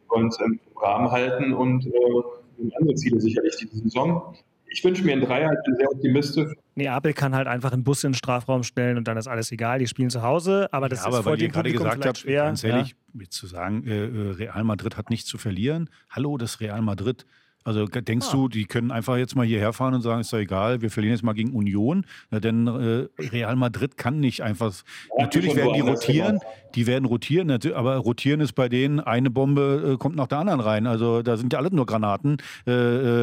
uns 0.09 0.39
im 0.41 0.59
Rahmen 0.75 1.11
halten 1.11 1.53
und 1.53 1.85
äh, 1.85 2.71
andere 2.77 2.95
Ziele 2.95 3.19
sicherlich 3.19 3.55
diese 3.57 3.77
Saison. 3.77 4.35
Ich 4.67 4.83
wünsche 4.83 5.03
mir 5.03 5.13
einen 5.13 5.21
Dreier, 5.21 5.51
ich 5.51 5.65
bin 5.65 5.75
sehr 5.77 5.91
optimistisch. 5.91 6.53
Neapel 6.75 7.13
kann 7.13 7.35
halt 7.35 7.47
einfach 7.47 7.71
einen 7.71 7.83
Bus 7.83 8.03
in 8.03 8.11
den 8.11 8.15
Strafraum 8.17 8.63
stellen 8.63 8.97
und 8.97 9.07
dann 9.07 9.17
ist 9.17 9.27
alles 9.27 9.51
egal. 9.51 9.79
Die 9.79 9.87
spielen 9.87 10.09
zu 10.09 10.21
Hause, 10.21 10.69
aber 10.71 10.89
das 10.89 10.99
ja, 10.99 11.03
ist 11.09 11.13
aber 11.13 11.23
vor 11.23 11.31
weil 11.33 11.41
ihr 11.41 11.47
dem 11.49 11.51
gerade 11.51 11.69
Publikum 11.69 11.83
gesagt 11.85 12.03
vielleicht 12.03 12.07
habt, 12.07 12.17
schwer. 12.19 12.43
ganz 12.45 12.63
ehrlich, 12.63 12.95
jetzt 13.19 13.33
zu 13.35 13.47
sagen, 13.47 13.83
äh, 13.85 14.05
äh, 14.05 14.31
Real 14.31 14.63
Madrid 14.63 14.97
hat 14.97 15.09
nichts 15.09 15.27
zu 15.27 15.37
verlieren. 15.37 15.89
Hallo, 16.09 16.37
das 16.37 16.59
Real 16.61 16.81
Madrid. 16.81 17.25
Also 17.63 17.85
denkst 17.85 18.25
Ah. 18.29 18.31
du, 18.31 18.47
die 18.47 18.65
können 18.65 18.89
einfach 18.89 19.17
jetzt 19.17 19.35
mal 19.35 19.45
hierher 19.45 19.71
fahren 19.71 19.93
und 19.93 20.01
sagen, 20.01 20.21
ist 20.21 20.33
doch 20.33 20.39
egal, 20.39 20.81
wir 20.81 20.89
verlieren 20.89 21.13
jetzt 21.15 21.21
mal 21.23 21.33
gegen 21.33 21.51
Union? 21.53 22.05
Na, 22.31 22.39
denn 22.39 22.65
äh, 22.65 23.07
Real 23.21 23.55
Madrid 23.55 23.97
kann 23.97 24.19
nicht 24.19 24.41
einfach. 24.41 24.73
natürlich 25.19 25.49
schon 25.51 25.57
werden 25.57 25.73
die 25.75 25.81
rotieren, 25.81 26.39
gemacht. 26.39 26.45
die 26.73 26.87
werden 26.87 27.05
rotieren, 27.05 27.51
aber 27.75 27.97
rotieren 27.97 28.39
ist 28.41 28.53
bei 28.53 28.67
denen, 28.67 28.99
eine 28.99 29.29
Bombe 29.29 29.91
äh, 29.93 29.97
kommt 29.97 30.15
nach 30.15 30.25
der 30.25 30.39
anderen 30.39 30.59
rein. 30.59 30.87
Also 30.87 31.21
da 31.21 31.37
sind 31.37 31.53
ja 31.53 31.59
alle 31.59 31.69
nur 31.69 31.85
Granaten. 31.85 32.37
Äh, 32.65 32.71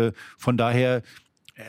äh, 0.07 0.13
von 0.37 0.57
daher 0.57 1.03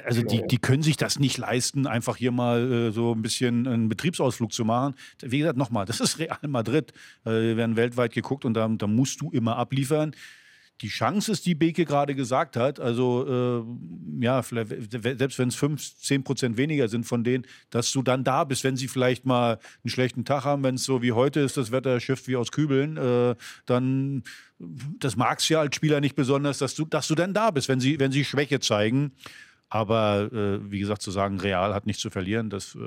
Also 0.06 0.21
die, 0.21 0.45
die 0.45 0.60
können 0.60 0.84
sich 0.84 0.97
das 0.97 1.19
nicht 1.19 1.38
leisten, 1.38 1.88
einfach 1.88 2.15
hier 2.15 2.32
mal 2.32 2.71
äh, 2.71 2.91
so 2.91 3.13
ein 3.13 3.21
bisschen 3.21 3.67
einen 3.67 3.89
Betriebsausflug 3.89 4.54
zu 4.54 4.63
machen. 4.63 4.95
Wie 5.21 5.39
gesagt, 5.39 5.58
nochmal, 5.58 5.86
das 5.88 5.99
ist 5.99 6.19
Real 6.19 6.38
Madrid. 6.47 6.93
Äh, 7.25 7.56
werden 7.56 7.75
weltweit 7.75 8.13
geguckt 8.13 8.45
und 8.45 8.54
da, 8.54 8.67
da 8.67 8.88
musst 8.88 9.21
du 9.21 9.32
immer 9.32 9.58
abliefern 9.58 10.13
die 10.82 10.88
Chance 10.88 11.32
ist, 11.34 11.45
die 11.45 11.56
Beke 11.56 11.84
gerade 11.84 12.15
gesagt 12.15 12.56
hat, 12.56 12.80
also 12.80 13.65
äh, 14.19 14.23
ja, 14.23 14.41
selbst 14.41 15.38
wenn 15.38 15.49
es 15.49 15.56
5, 15.56 15.97
10 15.97 16.23
Prozent 16.23 16.58
weniger 16.58 16.88
sind 16.88 17.06
von 17.06 17.23
denen, 17.23 17.45
dass 17.69 17.91
du 17.91 18.02
dann 18.02 18.23
da 18.23 18.45
bist, 18.45 18.63
wenn 18.63 18.78
sie 18.78 18.88
vielleicht 18.88 19.25
mal 19.25 19.60
einen 19.84 19.89
schlechten 19.89 20.23
Tag 20.23 20.45
haben, 20.45 20.63
wenn 20.63 20.75
es 20.75 20.86
so 20.86 21.02
wie 21.02 21.12
heute 21.12 21.41
ist, 21.41 21.58
das 21.58 21.71
Wetter 21.71 21.99
schifft 21.99 22.28
wie 22.28 22.38
aus 22.38 22.52
Kübeln, 22.52 22.95
äh, 22.95 23.36
dann, 23.65 24.23
das 24.58 25.17
magst 25.17 25.49
du 25.49 25.56
ja 25.56 25.60
als 25.60 25.75
Spieler 25.75 25.99
nicht 25.99 26.15
besonders, 26.15 26.60
dass 26.60 26.75
du, 26.75 26.86
dass 26.86 27.08
du 27.08 27.15
dann 27.15 27.34
da 27.34 27.52
bist, 27.52 27.67
wenn 27.67 27.82
sie, 27.82 27.99
wenn 27.99 28.12
sie 28.12 28.23
Schwäche 28.23 28.60
zeigen. 28.62 29.12
Aber 29.69 30.32
äh, 30.32 30.71
wie 30.71 30.79
gesagt, 30.79 31.01
zu 31.01 31.12
sagen, 31.12 31.39
Real 31.39 31.73
hat 31.73 31.86
nichts 31.86 32.01
zu 32.01 32.10
verlieren, 32.10 32.49
das 32.49 32.75
äh, 32.75 32.79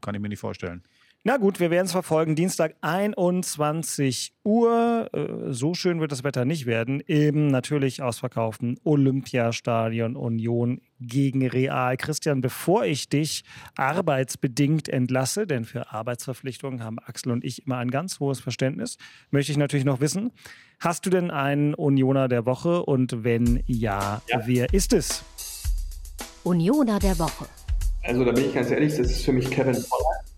kann 0.00 0.14
ich 0.14 0.20
mir 0.20 0.28
nicht 0.28 0.40
vorstellen. 0.40 0.82
Na 1.24 1.36
gut, 1.36 1.58
wir 1.58 1.70
werden 1.70 1.86
es 1.86 1.92
verfolgen. 1.92 2.36
Dienstag 2.36 2.76
21 2.80 4.32
Uhr. 4.44 5.10
Äh, 5.12 5.52
so 5.52 5.74
schön 5.74 6.00
wird 6.00 6.12
das 6.12 6.22
Wetter 6.22 6.44
nicht 6.44 6.64
werden. 6.64 7.00
Im 7.00 7.48
natürlich 7.48 8.00
ausverkauften 8.02 8.78
Olympiastadion 8.84 10.16
Union 10.16 10.80
gegen 11.00 11.46
Real. 11.46 11.96
Christian, 11.96 12.40
bevor 12.40 12.84
ich 12.84 13.08
dich 13.08 13.42
arbeitsbedingt 13.76 14.88
entlasse, 14.88 15.46
denn 15.46 15.64
für 15.64 15.92
Arbeitsverpflichtungen 15.92 16.82
haben 16.82 16.98
Axel 17.00 17.32
und 17.32 17.44
ich 17.44 17.66
immer 17.66 17.78
ein 17.78 17.90
ganz 17.90 18.20
hohes 18.20 18.40
Verständnis, 18.40 18.96
möchte 19.30 19.52
ich 19.52 19.58
natürlich 19.58 19.84
noch 19.84 20.00
wissen, 20.00 20.30
hast 20.78 21.04
du 21.04 21.10
denn 21.10 21.30
einen 21.30 21.74
Unioner 21.74 22.28
der 22.28 22.46
Woche 22.46 22.84
und 22.84 23.24
wenn 23.24 23.62
ja, 23.66 24.22
ja. 24.28 24.42
wer 24.46 24.72
ist 24.72 24.92
es? 24.92 25.24
Unioner 26.48 26.98
der 26.98 27.18
Woche. 27.18 27.46
Also 28.02 28.24
da 28.24 28.32
bin 28.32 28.46
ich 28.46 28.54
ganz 28.54 28.70
ehrlich, 28.70 28.96
das 28.96 29.10
ist 29.10 29.24
für 29.24 29.32
mich 29.32 29.50
Kevin 29.50 29.74
Pollard 29.74 30.28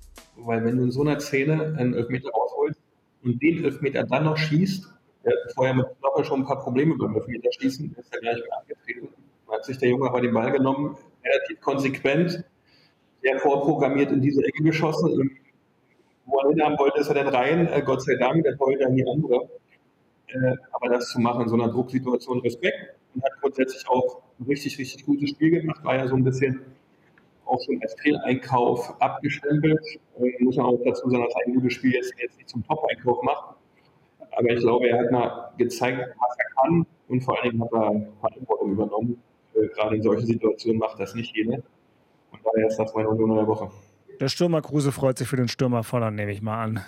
weil 0.47 0.65
wenn 0.65 0.77
du 0.77 0.85
in 0.85 0.91
so 0.91 1.03
einer 1.03 1.21
Szene 1.21 1.75
einen 1.79 1.95
Elfmeter 1.95 2.31
rausholst 2.31 2.81
und 3.23 3.43
den 3.43 3.65
Elfmeter 3.65 4.05
dann 4.05 4.25
noch 4.25 4.37
schießt, 4.37 4.85
der 5.25 5.33
hat 5.33 5.53
vorher 5.55 5.75
mit 5.75 5.87
Knoche 6.01 6.25
schon 6.25 6.41
ein 6.41 6.47
paar 6.47 6.63
Probleme 6.63 6.97
beim 6.97 7.15
Elfmeter 7.15 7.51
schießen, 7.53 7.95
ist 7.99 8.13
er 8.13 8.21
gleich 8.21 8.37
wieder 8.37 8.59
angetreten. 8.59 9.09
Da 9.47 9.55
hat 9.55 9.65
sich 9.65 9.79
der 9.79 9.91
Junge 9.91 10.09
aber 10.09 10.21
den 10.21 10.33
Ball 10.33 10.51
genommen, 10.51 10.97
relativ 11.25 11.61
konsequent, 11.61 12.45
sehr 13.23 13.39
vorprogrammiert 13.39 14.11
in 14.13 14.23
diese 14.23 14.43
Ecke 14.43 14.63
geschossen. 14.63 15.39
wo 16.27 16.39
er 16.39 16.49
hinhaben 16.51 16.79
wollte, 16.79 17.01
ist 17.01 17.09
er 17.09 17.15
dann 17.15 17.29
rein, 17.29 17.67
äh, 17.67 17.83
Gott 17.85 18.03
sei 18.03 18.15
Dank, 18.15 18.45
der 18.45 18.59
wollte 18.59 18.85
dann 18.85 18.95
die 18.95 19.07
andere. 19.07 19.49
Äh, 20.29 20.57
aber 20.73 20.89
das 20.89 21.09
zu 21.09 21.21
machen 21.21 21.43
in 21.43 21.49
so 21.49 21.57
einer 21.57 21.69
Drucksituation, 21.69 22.41
Respekt. 22.41 22.95
Und 23.15 23.25
hat 23.25 23.33
grundsätzlich 23.41 23.89
auch 23.89 24.23
ein 24.39 24.47
richtig, 24.47 24.79
richtig 24.79 25.05
gutes 25.05 25.31
Spiel 25.31 25.51
gemacht, 25.51 25.83
war 25.85 25.97
ja 25.97 26.07
so 26.07 26.15
ein 26.15 26.25
bisschen 26.25 26.61
auch 27.45 27.61
schon 27.65 27.81
als 27.83 27.95
Fehleinkauf 28.01 29.01
abgestempelt. 29.01 29.81
Ähm, 30.19 30.33
muss 30.41 30.57
man 30.57 30.67
auch 30.67 30.79
dazu 30.85 31.11
sagen, 31.11 31.25
dass 31.25 31.35
ein 31.45 31.55
gutes 31.55 31.75
Spiel 31.75 31.93
jetzt, 31.93 32.15
jetzt 32.19 32.37
nicht 32.39 32.49
zum 32.49 32.65
Top-Einkauf 32.67 33.23
macht. 33.23 33.57
Aber 34.33 34.49
ich 34.49 34.61
glaube, 34.61 34.89
er 34.89 35.01
hat 35.01 35.11
mal 35.11 35.53
gezeigt, 35.59 35.99
was 35.99 36.37
er 36.39 36.63
kann 36.63 36.87
und 37.09 37.21
vor 37.23 37.37
allen 37.37 37.51
Dingen 37.51 37.65
hat 37.65 37.73
er 37.73 38.07
Verantwortung 38.21 38.73
übernommen. 38.73 39.23
Äh, 39.55 39.67
gerade 39.69 39.97
in 39.97 40.03
solchen 40.03 40.27
Situationen 40.27 40.79
macht 40.79 41.01
das 41.01 41.15
nicht 41.15 41.35
jeder. 41.35 41.55
Und 41.55 42.41
daher 42.45 42.69
ist 42.69 42.77
das 42.77 42.95
meine 42.95 43.09
Union 43.09 43.35
der 43.35 43.47
Woche. 43.47 43.71
Der 44.21 44.29
Stürmer 44.29 44.63
Kruse 44.63 44.93
freut 44.93 45.19
sich 45.19 45.27
für 45.27 45.37
den 45.37 45.49
Stürmer 45.49 45.83
Volland, 45.83 46.17
nehme 46.17 46.31
ich 46.31 46.43
mal 46.43 46.63
an. 46.63 46.81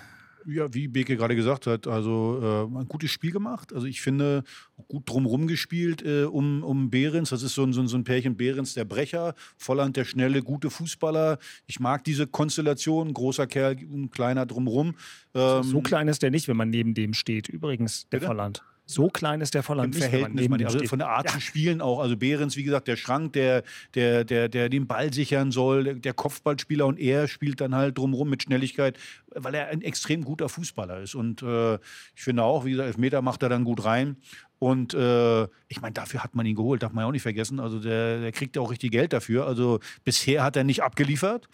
Ja, 0.45 0.73
wie 0.73 0.87
Beke 0.87 1.15
gerade 1.15 1.35
gesagt 1.35 1.67
hat, 1.67 1.87
also 1.87 2.39
äh, 2.41 2.79
ein 2.79 2.87
gutes 2.87 3.11
Spiel 3.11 3.31
gemacht. 3.31 3.73
Also 3.73 3.87
ich 3.87 4.01
finde, 4.01 4.43
gut 4.87 5.09
drumherum 5.09 5.47
gespielt 5.47 6.03
äh, 6.03 6.23
um, 6.23 6.63
um 6.63 6.89
Behrens. 6.89 7.29
Das 7.29 7.43
ist 7.43 7.55
so 7.55 7.63
ein, 7.63 7.73
so, 7.73 7.81
ein, 7.81 7.87
so 7.87 7.97
ein 7.97 8.03
Pärchen 8.03 8.35
Behrens, 8.35 8.73
der 8.73 8.85
Brecher, 8.85 9.35
Volland, 9.57 9.95
der 9.97 10.05
schnelle, 10.05 10.41
gute 10.41 10.69
Fußballer. 10.69 11.37
Ich 11.67 11.79
mag 11.79 12.03
diese 12.03 12.27
Konstellation, 12.27 13.13
großer 13.13 13.47
Kerl, 13.47 13.77
ein 13.77 14.11
kleiner 14.11 14.45
drumherum. 14.45 14.95
Ähm, 15.33 15.63
so 15.63 15.81
klein 15.81 16.07
ist 16.07 16.21
der 16.21 16.31
nicht, 16.31 16.47
wenn 16.47 16.57
man 16.57 16.69
neben 16.69 16.93
dem 16.93 17.13
steht, 17.13 17.47
übrigens, 17.47 18.07
der 18.09 18.17
Bitte? 18.17 18.27
Volland. 18.27 18.63
So 18.85 19.07
klein 19.07 19.39
ist 19.39 19.53
der 19.53 19.63
Volland 19.63 19.95
Im 19.95 19.99
nicht, 19.99 20.09
Verhältnis, 20.09 20.49
man, 20.49 20.63
also 20.65 20.83
von 20.85 20.99
der 20.99 21.07
Art 21.07 21.27
ja. 21.27 21.31
zu 21.31 21.39
spielen 21.39 21.81
auch. 21.81 21.99
Also 21.99 22.17
Behrens, 22.17 22.57
wie 22.57 22.63
gesagt, 22.63 22.87
der 22.87 22.97
Schrank, 22.97 23.33
der, 23.33 23.63
der, 23.95 24.25
der, 24.25 24.49
der 24.49 24.67
den 24.67 24.87
Ball 24.87 25.13
sichern 25.13 25.51
soll, 25.51 25.85
der, 25.85 25.93
der 25.95 26.13
Kopfballspieler 26.13 26.85
und 26.85 26.99
er 26.99 27.27
spielt 27.29 27.61
dann 27.61 27.75
halt 27.75 27.97
drumherum 27.97 28.29
mit 28.29 28.43
Schnelligkeit, 28.43 28.97
weil 29.33 29.55
er 29.55 29.67
ein 29.67 29.81
extrem 29.81 30.25
guter 30.25 30.49
Fußballer 30.49 30.99
ist. 30.99 31.15
Und 31.15 31.41
äh, 31.43 31.75
ich 31.75 32.23
finde 32.23 32.43
auch, 32.43 32.65
wie 32.65 32.71
gesagt, 32.71 32.87
Elfmeter 32.87 33.21
macht 33.21 33.41
er 33.41 33.49
dann 33.49 33.63
gut 33.63 33.85
rein. 33.85 34.17
Und 34.59 34.93
äh, 34.93 35.43
ich 35.67 35.81
meine, 35.81 35.93
dafür 35.93 36.23
hat 36.23 36.35
man 36.35 36.45
ihn 36.45 36.55
geholt, 36.55 36.83
darf 36.83 36.93
man 36.93 37.03
ja 37.03 37.07
auch 37.07 37.11
nicht 37.11 37.21
vergessen. 37.21 37.59
Also 37.59 37.79
der, 37.79 38.19
der 38.19 38.31
kriegt 38.31 38.55
ja 38.55 38.61
auch 38.61 38.71
richtig 38.71 38.91
Geld 38.91 39.13
dafür. 39.13 39.45
Also 39.47 39.79
bisher 40.03 40.43
hat 40.43 40.55
er 40.55 40.63
nicht 40.63 40.83
abgeliefert. 40.83 41.47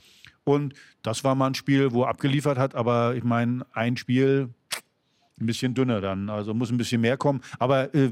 Und 0.44 0.74
das 1.04 1.24
war 1.24 1.36
mal 1.36 1.48
ein 1.48 1.56
Spiel, 1.56 1.92
wo 1.92 2.04
er 2.04 2.10
abgeliefert 2.10 2.58
hat. 2.58 2.76
Aber 2.76 3.15
ich 3.15 3.24
meine, 3.24 3.65
ein 3.72 3.98
Spiel, 3.98 4.50
ein 5.41 5.45
bisschen 5.45 5.73
dünner 5.73 6.02
dann. 6.02 6.30
Also 6.30 6.54
muss 6.54 6.71
ein 6.71 6.78
bisschen 6.78 7.02
mehr 7.02 7.17
kommen. 7.17 7.41
Aber 7.58 7.93
äh, 7.93 8.12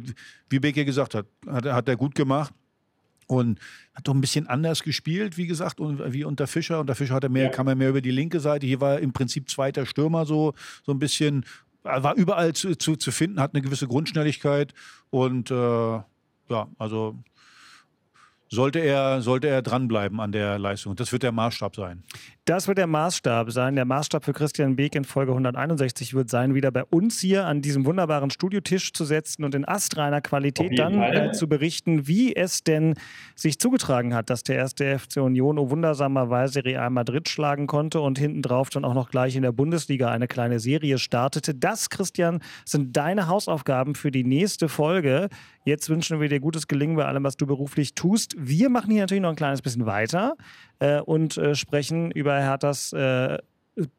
wie 0.50 0.60
Beke 0.60 0.86
gesagt 0.86 1.16
hat, 1.16 1.26
hat, 1.48 1.66
hat 1.66 1.88
er 1.88 1.96
gut 1.96 2.16
gemacht 2.16 2.54
und 3.28 3.60
hat 3.94 4.08
doch 4.08 4.14
ein 4.14 4.22
bisschen 4.22 4.48
anders 4.48 4.84
gespielt, 4.84 5.38
wie 5.38 5.48
gesagt, 5.48 5.80
wie 5.80 6.24
unter 6.24 6.48
Fischer. 6.48 6.80
Unter 6.80 6.96
Fischer 6.96 7.16
hat 7.16 7.24
er 7.24 7.30
mehr, 7.30 7.46
ja. 7.46 7.50
kam 7.50 7.68
er 7.68 7.76
mehr 7.76 7.90
über 7.90 8.02
die 8.02 8.12
linke 8.12 8.40
Seite. 8.40 8.66
Hier 8.66 8.82
war 8.82 9.00
im 9.00 9.14
Prinzip 9.14 9.50
zweiter 9.50 9.86
Stürmer, 9.86 10.26
so, 10.26 10.54
so 10.84 10.94
ein 10.94 11.00
bisschen, 11.00 11.46
war 11.84 12.16
überall 12.16 12.54
zu, 12.54 12.76
zu, 12.76 12.96
zu 12.96 13.12
finden, 13.12 13.40
hat 13.40 13.54
eine 13.54 13.62
gewisse 13.62 13.88
Grundschnelligkeit 13.88 14.74
und 15.10 15.52
äh, 15.52 15.56
ja, 16.50 16.68
also 16.78 17.18
sollte 18.50 18.80
er, 18.80 19.22
sollte 19.22 19.48
er 19.48 19.62
dranbleiben 19.62 20.20
an 20.20 20.32
der 20.32 20.58
Leistung. 20.58 20.96
Das 20.96 21.12
wird 21.12 21.24
der 21.24 21.32
Maßstab 21.32 21.76
sein. 21.76 22.04
Das 22.46 22.70
wird 22.70 22.78
der 22.78 22.88
Maßstab 22.88 23.52
sein. 23.52 23.76
Der 23.76 23.84
Maßstab 23.84 24.24
für 24.24 24.32
Christian 24.32 24.78
Beek 24.78 24.96
in 24.96 25.04
Folge 25.04 25.34
161 25.34 26.14
wird 26.14 26.30
sein, 26.30 26.56
wieder 26.56 26.72
bei 26.72 26.86
uns 26.86 27.20
hier 27.20 27.46
an 27.46 27.62
diesem 27.62 27.86
wunderbaren 27.86 28.30
Studiotisch 28.30 28.94
zu 28.94 29.04
setzen 29.04 29.44
und 29.44 29.54
in 29.54 29.68
astreiner 29.68 30.22
Qualität 30.22 30.80
dann 30.80 31.02
äh, 31.02 31.32
zu 31.34 31.50
berichten, 31.50 32.08
wie 32.08 32.34
es 32.34 32.64
denn 32.64 32.94
sich 33.36 33.60
zugetragen 33.60 34.14
hat, 34.14 34.30
dass 34.30 34.44
der 34.44 34.56
erste 34.56 34.98
FC 34.98 35.18
Union 35.18 35.60
oh 35.60 35.70
wundersamerweise 35.72 36.64
Real 36.64 36.90
Madrid 36.90 37.28
schlagen 37.28 37.68
konnte 37.68 38.00
und 38.00 38.18
hinten 38.18 38.42
drauf 38.42 38.70
dann 38.70 38.86
auch 38.86 38.94
noch 38.94 39.10
gleich 39.10 39.36
in 39.36 39.42
der 39.42 39.52
Bundesliga 39.52 40.10
eine 40.10 40.28
kleine 40.28 40.62
Serie 40.62 41.00
startete. 41.00 41.54
Das, 41.54 41.90
Christian, 41.90 42.40
sind 42.64 42.96
deine 42.96 43.28
Hausaufgaben 43.28 43.94
für 43.94 44.12
die 44.12 44.24
nächste 44.24 44.70
Folge. 44.70 45.28
Jetzt 45.68 45.90
wünschen 45.90 46.22
wir 46.22 46.30
dir 46.30 46.40
gutes 46.40 46.70
Gelingen 46.70 46.96
bei 46.96 47.04
allem, 47.04 47.26
was 47.26 47.36
du 47.36 47.46
beruflich 47.46 47.94
tust. 47.94 48.36
Wir 48.38 48.70
machen 48.70 48.90
hier 48.90 49.02
natürlich 49.02 49.22
noch 49.22 49.32
ein 49.32 49.36
kleines 49.36 49.62
bisschen 49.62 49.86
weiter 49.86 50.38
äh, 50.80 51.02
und 51.02 51.36
äh, 51.36 51.56
sprechen 51.56 52.10
über 52.10 52.40
Herthas 52.40 52.94
äh, 52.94 53.38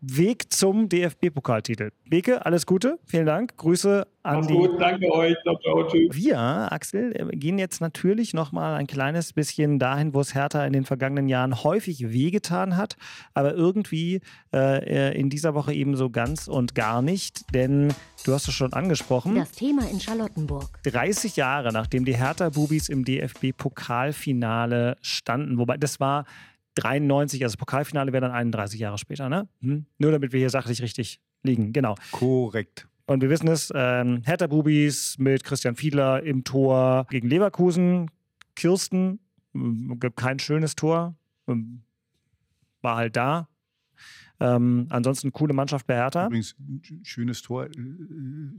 Weg 0.00 0.52
zum 0.52 0.88
DFB-Pokaltitel. 0.88 1.90
Beke, 2.08 2.44
alles 2.44 2.66
Gute, 2.66 2.98
vielen 3.04 3.26
Dank. 3.26 3.56
Grüße 3.56 4.06
an 4.24 4.36
Mach's 4.36 4.46
die. 4.48 4.54
gut, 4.54 4.80
danke 4.80 5.10
euch. 5.12 5.36
Ciao, 5.42 5.56
ciao, 5.60 5.86
tschüss. 5.86 6.14
Wir, 6.14 6.38
Axel, 6.38 7.12
äh, 7.14 7.36
gehen 7.36 7.58
jetzt 7.58 7.80
natürlich 7.80 8.34
noch 8.34 8.50
mal 8.50 8.74
ein 8.74 8.88
kleines 8.88 9.32
bisschen 9.32 9.78
dahin, 9.78 10.14
wo 10.14 10.20
es 10.20 10.34
Hertha 10.34 10.66
in 10.66 10.72
den 10.72 10.84
vergangenen 10.84 11.28
Jahren 11.28 11.62
häufig 11.62 12.12
wehgetan 12.12 12.76
hat, 12.76 12.96
aber 13.34 13.54
irgendwie 13.54 14.20
äh, 14.52 15.16
in 15.16 15.30
dieser 15.30 15.54
Woche 15.54 15.72
eben 15.72 15.96
so 15.96 16.10
ganz 16.10 16.48
und 16.48 16.74
gar 16.74 17.00
nicht, 17.00 17.54
denn 17.54 17.94
du 18.24 18.32
hast 18.32 18.48
es 18.48 18.54
schon 18.54 18.72
angesprochen. 18.72 19.36
Das 19.36 19.52
Thema 19.52 19.88
in 19.88 20.00
Charlottenburg. 20.00 20.82
30 20.82 21.36
Jahre 21.36 21.72
nachdem 21.72 22.04
die 22.04 22.16
Hertha-Bubis 22.16 22.88
im 22.88 23.04
DFB-Pokalfinale 23.04 24.96
standen, 25.02 25.58
wobei 25.58 25.76
das 25.76 26.00
war 26.00 26.24
93, 26.76 27.42
also 27.42 27.54
das 27.54 27.57
Pokalfinale 27.59 28.12
wäre 28.12 28.22
dann 28.22 28.33
31 28.33 28.81
Jahre 28.81 28.98
später, 28.98 29.28
ne? 29.28 29.48
Hm? 29.61 29.87
Nur 29.98 30.12
damit 30.12 30.33
wir 30.33 30.40
hier 30.40 30.50
sachlich 30.50 30.83
richtig 30.83 31.20
liegen, 31.42 31.72
genau. 31.72 31.94
Korrekt. 32.12 32.88
Und 33.07 33.22
wir 33.22 33.31
wissen 33.31 33.48
es, 33.48 33.72
ähm, 33.74 34.22
Hertha 34.24 34.46
Bubis 34.46 35.16
mit 35.18 35.42
Christian 35.42 35.76
Fiedler 35.76 36.22
im 36.22 36.44
Tor 36.44 37.07
gegen 37.09 37.28
Leverkusen. 37.28 38.11
Kirsten, 38.54 39.20
äh, 39.54 40.11
kein 40.14 40.38
schönes 40.38 40.76
Tor, 40.76 41.16
ähm, 41.46 41.83
war 42.83 42.96
halt 42.96 43.16
da. 43.16 43.48
Ähm, 44.40 44.87
ansonsten 44.90 45.33
coole 45.33 45.52
Mannschaft 45.52 45.87
bei 45.87 45.94
Hertha. 45.94 46.26
Übrigens, 46.26 46.54
schönes 47.02 47.42
Tor. 47.42 47.66
Äh, 47.66 47.70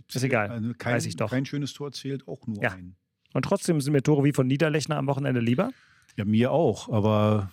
ist 0.07 0.23
egal, 0.23 0.49
also 0.49 0.73
kein, 0.77 0.95
weiß 0.95 1.05
ich 1.05 1.15
doch. 1.15 1.29
Kein 1.29 1.45
schönes 1.45 1.73
Tor 1.73 1.91
zählt 1.91 2.27
auch 2.27 2.45
nur 2.47 2.61
ja. 2.61 2.71
ein. 2.71 2.95
Und 3.33 3.43
trotzdem 3.45 3.79
sind 3.79 3.93
mir 3.93 4.01
Tore 4.01 4.23
wie 4.23 4.33
von 4.33 4.47
Niederlechner 4.47 4.97
am 4.97 5.07
Wochenende 5.07 5.39
lieber. 5.39 5.71
Ja, 6.17 6.25
mir 6.25 6.51
auch, 6.51 6.89
aber 6.89 7.51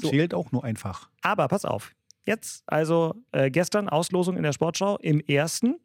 so. 0.00 0.10
Zählt 0.10 0.34
auch 0.34 0.52
nur 0.52 0.64
einfach. 0.64 1.08
Aber 1.22 1.48
pass 1.48 1.64
auf. 1.64 1.92
Jetzt, 2.26 2.62
also 2.66 3.14
äh, 3.32 3.50
gestern 3.50 3.88
Auslosung 3.88 4.36
in 4.36 4.42
der 4.42 4.52
Sportschau 4.52 4.98
im 4.98 5.20
ersten. 5.20 5.76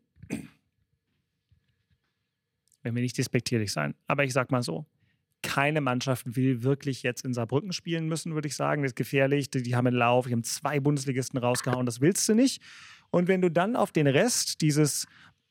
Wenn 2.81 2.95
wir 2.95 3.01
nicht 3.01 3.17
despektierlich 3.17 3.71
sein, 3.71 3.95
aber 4.07 4.25
ich 4.25 4.33
sag 4.33 4.51
mal 4.51 4.63
so. 4.63 4.85
Keine 5.41 5.81
Mannschaft 5.81 6.37
will 6.37 6.63
wirklich 6.63 7.03
jetzt 7.03 7.25
in 7.25 7.33
Saarbrücken 7.33 7.73
spielen 7.73 8.07
müssen, 8.07 8.33
würde 8.33 8.47
ich 8.47 8.55
sagen. 8.55 8.81
Das 8.81 8.91
ist 8.91 8.95
gefährlich. 8.95 9.49
Die, 9.49 9.61
die 9.61 9.75
haben 9.75 9.87
einen 9.87 9.97
Lauf, 9.97 10.25
die 10.25 10.31
haben 10.31 10.43
zwei 10.43 10.79
Bundesligisten 10.79 11.37
rausgehauen. 11.37 11.85
Das 11.85 11.99
willst 11.99 12.27
du 12.29 12.33
nicht. 12.33 12.61
Und 13.09 13.27
wenn 13.27 13.41
du 13.41 13.51
dann 13.51 13.75
auf 13.75 13.91
den 13.91 14.07
Rest 14.07 14.61
dieses 14.61 15.05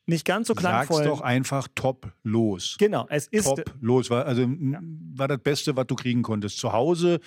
nicht 0.06 0.24
ganz 0.24 0.48
so 0.48 0.54
klangvoll. 0.54 1.04
Sag's 1.04 1.08
doch 1.08 1.20
einfach 1.20 1.68
top 1.74 2.12
los. 2.22 2.76
Genau, 2.78 3.06
es 3.08 3.28
ist 3.28 3.44
top 3.44 3.64
los. 3.80 4.10
War, 4.10 4.26
also 4.26 4.46
war 4.46 5.28
das 5.28 5.38
Beste, 5.38 5.76
was 5.76 5.86
du 5.86 5.94
kriegen 5.94 6.22
konntest. 6.22 6.58
Zu 6.58 6.72
Hause 6.72 7.20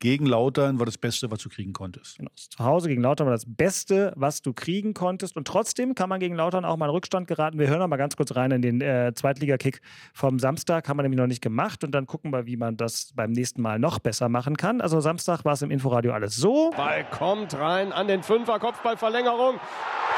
gegen 0.00 0.26
Lautern 0.26 0.78
war 0.78 0.86
das 0.86 0.98
Beste, 0.98 1.30
was 1.30 1.40
du 1.40 1.48
kriegen 1.48 1.72
konntest. 1.72 2.18
Genau. 2.18 2.30
Zu 2.34 2.64
Hause 2.64 2.88
gegen 2.88 3.02
Lautern 3.02 3.26
war 3.26 3.34
das 3.34 3.46
Beste, 3.46 4.12
was 4.16 4.42
du 4.42 4.52
kriegen 4.52 4.94
konntest. 4.94 5.36
Und 5.36 5.46
trotzdem 5.48 5.94
kann 5.94 6.08
man 6.08 6.20
gegen 6.20 6.36
Lautern 6.36 6.64
auch 6.64 6.76
mal 6.76 6.86
in 6.86 6.92
Rückstand 6.92 7.26
geraten. 7.26 7.58
Wir 7.58 7.68
hören 7.68 7.80
noch 7.80 7.88
mal 7.88 7.96
ganz 7.96 8.16
kurz 8.16 8.34
rein 8.36 8.52
in 8.52 8.62
den 8.62 8.80
äh, 8.80 9.12
Zweitligakick 9.14 9.80
vom 10.12 10.38
Samstag. 10.38 10.88
Haben 10.88 10.98
wir 10.98 11.02
nämlich 11.02 11.18
noch 11.18 11.26
nicht 11.26 11.42
gemacht. 11.42 11.82
Und 11.82 11.92
dann 11.92 12.06
gucken 12.06 12.32
wir, 12.32 12.46
wie 12.46 12.56
man 12.56 12.76
das 12.76 13.12
beim 13.14 13.32
nächsten 13.32 13.60
Mal 13.60 13.78
noch 13.78 13.98
besser 13.98 14.28
machen 14.28 14.56
kann. 14.56 14.80
Also 14.80 15.00
Samstag 15.00 15.44
war 15.44 15.54
es 15.54 15.62
im 15.62 15.70
Inforadio 15.70 16.12
alles 16.12 16.36
so. 16.36 16.70
Ball 16.76 17.04
kommt 17.10 17.54
rein 17.54 17.92
an 17.92 18.06
den 18.06 18.22
Fünfer, 18.22 18.58
Kopfballverlängerung. 18.58 19.56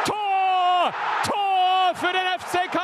Tor! 0.04 0.94
Tor 1.24 1.94
für 1.94 2.12
den 2.12 2.38
FCK! 2.38 2.78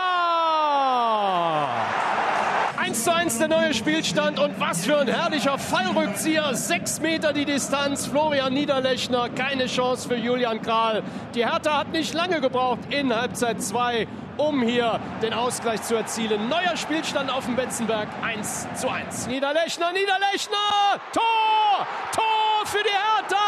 1 2.79 2.96
zu 3.07 3.15
1 3.15 3.39
der 3.39 3.47
neue 3.47 3.73
Spielstand 3.73 4.41
und 4.41 4.59
was 4.59 4.85
für 4.85 4.99
ein 4.99 5.07
herrlicher 5.07 5.59
Fallrückzieher. 5.59 6.57
Sechs 6.57 6.99
Meter 6.99 7.33
die 7.33 7.45
Distanz. 7.45 8.05
Florian 8.07 8.53
Niederlechner, 8.53 9.29
keine 9.29 9.67
Chance 9.67 10.09
für 10.09 10.17
Julian 10.17 10.61
Kral. 10.61 11.05
Die 11.37 11.47
Hertha 11.47 11.79
hat 11.79 11.93
nicht 11.93 12.15
lange 12.15 12.41
gebraucht 12.41 12.81
in 12.91 13.15
Halbzeit 13.15 13.63
2, 13.63 14.09
um 14.39 14.61
hier 14.61 14.99
den 15.23 15.35
Ausgleich 15.35 15.83
zu 15.83 15.95
erzielen. 15.95 16.49
Neuer 16.49 16.77
Spielstand 16.77 17.33
auf 17.33 17.45
dem 17.45 17.55
Betzenberg. 17.55 18.09
1 18.25 18.67
zu 18.75 18.89
1. 18.89 19.29
Niederlechner, 19.29 19.93
Niederlechner! 19.93 21.01
Tor! 21.13 21.87
Tor 22.11 22.67
für 22.67 22.83
die 22.83 22.91
Hertha! 22.91 23.46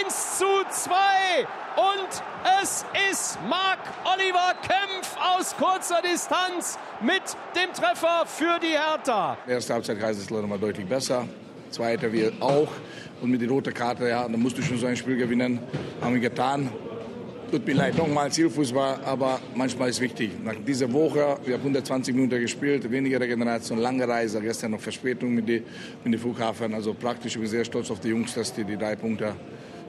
1 0.00 0.38
zu 0.38 0.44
2 0.70 0.92
und 1.76 2.22
es 2.62 2.84
ist 3.10 3.38
Marc 3.48 3.78
Oliver 4.04 4.54
Kempf 4.62 5.16
aus 5.18 5.54
kurzer 5.56 6.00
Distanz 6.02 6.78
mit 7.00 7.22
dem 7.56 7.72
Treffer 7.72 8.24
für 8.26 8.58
die 8.60 8.78
Hertha. 8.78 9.36
Erste 9.46 9.74
Halbzeit 9.74 9.98
Kaiserslautern 9.98 10.48
mal 10.48 10.58
deutlich 10.58 10.86
besser, 10.86 11.26
zweite 11.70 12.12
wir 12.12 12.32
auch 12.40 12.68
und 13.20 13.30
mit 13.30 13.40
der 13.40 13.48
roten 13.48 13.74
Karte, 13.74 14.08
ja, 14.08 14.26
da 14.28 14.36
musst 14.36 14.58
du 14.58 14.62
schon 14.62 14.78
so 14.78 14.86
ein 14.86 14.96
Spiel 14.96 15.16
gewinnen, 15.16 15.58
haben 16.00 16.14
wir 16.14 16.20
getan. 16.20 16.70
Tut 17.50 17.66
mir 17.66 17.74
leid, 17.74 17.98
nochmal 17.98 18.32
Zielfußball, 18.32 19.00
aber 19.04 19.38
manchmal 19.54 19.90
ist 19.90 20.00
wichtig. 20.00 20.30
Nach 20.42 20.54
dieser 20.66 20.90
Woche, 20.90 21.36
wir 21.44 21.54
haben 21.54 21.60
120 21.60 22.14
Minuten 22.14 22.40
gespielt, 22.40 22.90
weniger 22.90 23.20
Regeneration, 23.20 23.78
lange 23.78 24.08
Reise, 24.08 24.40
gestern 24.40 24.70
noch 24.70 24.80
Verspätung 24.80 25.34
mit 25.34 25.48
dem 25.48 26.18
Flughafen. 26.18 26.72
Also 26.72 26.94
praktisch, 26.94 27.34
ich 27.34 27.40
bin 27.40 27.50
sehr 27.50 27.64
stolz 27.66 27.90
auf 27.90 28.00
die 28.00 28.08
Jungs, 28.08 28.32
dass 28.32 28.54
die 28.54 28.64
die 28.64 28.78
drei 28.78 28.96
Punkte 28.96 29.34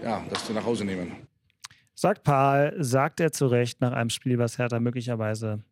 ja, 0.04 0.24
dass 0.30 0.46
sie 0.46 0.54
nach 0.54 0.66
Hause 0.66 0.86
nehmen. 0.86 1.28
Sagt 1.96 2.24
Paul, 2.24 2.74
sagt 2.80 3.20
er 3.20 3.32
zu 3.32 3.48
Recht 3.48 3.82
nach 3.82 3.94
einem 3.94 4.10
Spiel, 4.10 4.38
was 4.38 4.58
Hertha 4.58 4.80
möglicherweise 4.80 5.63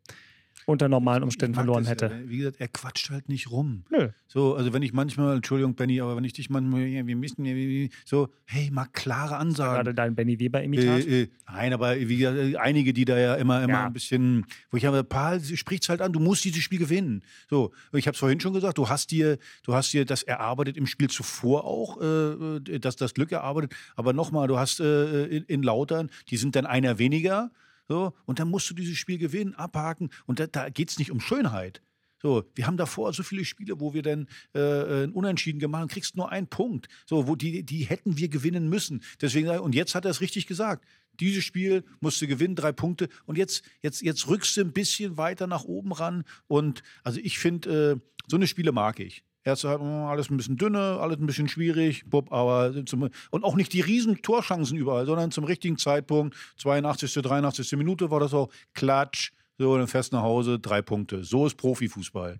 unter 0.65 0.89
normalen 0.89 1.23
Umständen 1.23 1.55
verloren 1.55 1.85
hätte. 1.85 2.05
Ja. 2.05 2.29
Wie 2.29 2.37
gesagt, 2.37 2.59
er 2.59 2.67
quatscht 2.67 3.09
halt 3.09 3.29
nicht 3.29 3.51
rum. 3.51 3.83
Nö. 3.89 4.09
So, 4.27 4.55
also 4.55 4.71
wenn 4.73 4.81
ich 4.81 4.93
manchmal, 4.93 5.35
Entschuldigung, 5.35 5.75
Benny, 5.75 5.99
aber 6.01 6.15
wenn 6.15 6.23
ich 6.23 6.33
dich 6.33 6.49
manchmal, 6.49 6.85
wir 6.85 7.15
müssen 7.15 7.89
so, 8.05 8.29
hey, 8.45 8.69
mal 8.71 8.85
klare 8.93 9.37
Ansagen. 9.37 9.75
Gerade 9.75 9.93
dein 9.93 10.15
Benny 10.15 10.39
Weber-Imitat? 10.39 11.05
Äh, 11.05 11.23
äh, 11.23 11.27
nein, 11.47 11.73
aber 11.73 11.99
wie 11.99 12.17
gesagt, 12.17 12.55
einige, 12.57 12.93
die 12.93 13.05
da 13.05 13.17
ja 13.17 13.35
immer, 13.35 13.63
immer 13.63 13.73
ja. 13.73 13.85
ein 13.87 13.93
bisschen, 13.93 14.45
wo 14.69 14.77
ich 14.77 14.85
habe, 14.85 15.03
Paul 15.03 15.41
spricht 15.41 15.89
halt 15.89 16.01
an, 16.01 16.13
du 16.13 16.19
musst 16.19 16.45
dieses 16.45 16.61
Spiel 16.61 16.79
gewinnen. 16.79 17.23
So, 17.49 17.71
ich 17.93 18.07
habe 18.07 18.13
es 18.13 18.19
vorhin 18.19 18.39
schon 18.39 18.53
gesagt, 18.53 18.77
du 18.77 18.87
hast 18.87 19.11
dir, 19.11 19.37
du 19.63 19.73
hast 19.73 19.91
dir 19.91 20.05
das 20.05 20.23
erarbeitet 20.23 20.77
im 20.77 20.85
Spiel 20.85 21.09
zuvor 21.09 21.65
auch, 21.65 22.01
äh, 22.01 22.79
das, 22.79 22.95
das 22.95 23.13
Glück 23.13 23.31
erarbeitet. 23.31 23.73
Aber 23.95 24.13
nochmal, 24.13 24.47
du 24.47 24.57
hast 24.57 24.79
äh, 24.79 25.25
in, 25.25 25.43
in 25.43 25.63
Lautern, 25.63 26.09
die 26.29 26.37
sind 26.37 26.55
dann 26.55 26.65
einer 26.65 26.99
weniger. 26.99 27.51
So, 27.91 28.13
und 28.23 28.39
dann 28.39 28.49
musst 28.49 28.69
du 28.69 28.73
dieses 28.73 28.97
Spiel 28.97 29.17
gewinnen, 29.17 29.53
abhaken. 29.53 30.11
Und 30.25 30.39
da, 30.39 30.47
da 30.47 30.69
geht 30.69 30.89
es 30.89 30.97
nicht 30.97 31.11
um 31.11 31.19
Schönheit. 31.19 31.81
So, 32.21 32.45
wir 32.55 32.65
haben 32.65 32.77
davor 32.77 33.11
so 33.11 33.21
viele 33.21 33.43
Spiele, 33.43 33.81
wo 33.81 33.93
wir 33.93 34.01
dann 34.01 34.29
äh, 34.53 35.03
ein 35.03 35.11
Unentschieden 35.11 35.59
gemacht 35.59 35.81
haben, 35.81 35.89
kriegst 35.89 36.15
nur 36.15 36.31
einen 36.31 36.47
Punkt. 36.47 36.87
So, 37.05 37.27
wo 37.27 37.35
die, 37.35 37.63
die 37.63 37.83
hätten 37.83 38.15
wir 38.15 38.29
gewinnen 38.29 38.69
müssen. 38.69 39.03
Deswegen, 39.19 39.49
und 39.59 39.75
jetzt 39.75 39.93
hat 39.93 40.05
er 40.05 40.11
es 40.11 40.21
richtig 40.21 40.47
gesagt. 40.47 40.85
Dieses 41.19 41.43
Spiel 41.43 41.83
musste 41.99 42.27
gewinnen, 42.27 42.55
drei 42.55 42.71
Punkte. 42.71 43.09
Und 43.25 43.37
jetzt, 43.37 43.61
jetzt, 43.81 44.01
jetzt 44.01 44.25
rückst 44.29 44.55
du 44.55 44.61
ein 44.61 44.71
bisschen 44.71 45.17
weiter 45.17 45.45
nach 45.45 45.65
oben 45.65 45.91
ran. 45.91 46.23
Und 46.47 46.83
also 47.03 47.19
ich 47.21 47.39
finde, 47.39 47.99
äh, 47.99 48.21
so 48.25 48.37
eine 48.37 48.47
Spiele 48.47 48.71
mag 48.71 49.01
ich. 49.01 49.25
Erste 49.43 49.69
halt 49.69 49.81
alles 49.81 50.29
ein 50.29 50.37
bisschen 50.37 50.57
dünner, 50.57 50.99
alles 50.99 51.17
ein 51.17 51.25
bisschen 51.25 51.47
schwierig, 51.47 52.03
Bub, 52.07 52.31
aber 52.31 52.85
zum, 52.85 53.09
und 53.31 53.43
auch 53.43 53.55
nicht 53.55 53.73
die 53.73 53.81
riesen 53.81 54.21
Torchancen 54.21 54.77
überall, 54.77 55.07
sondern 55.07 55.31
zum 55.31 55.45
richtigen 55.45 55.77
Zeitpunkt, 55.77 56.35
82., 56.57 57.13
83. 57.13 57.71
Minute 57.77 58.11
war 58.11 58.19
das 58.19 58.35
auch, 58.35 58.49
Klatsch, 58.73 59.31
so, 59.57 59.77
dann 59.77 59.87
fest 59.87 60.11
nach 60.11 60.21
Hause, 60.23 60.59
drei 60.59 60.81
Punkte. 60.81 61.23
So 61.23 61.45
ist 61.45 61.55
Profifußball. 61.55 62.39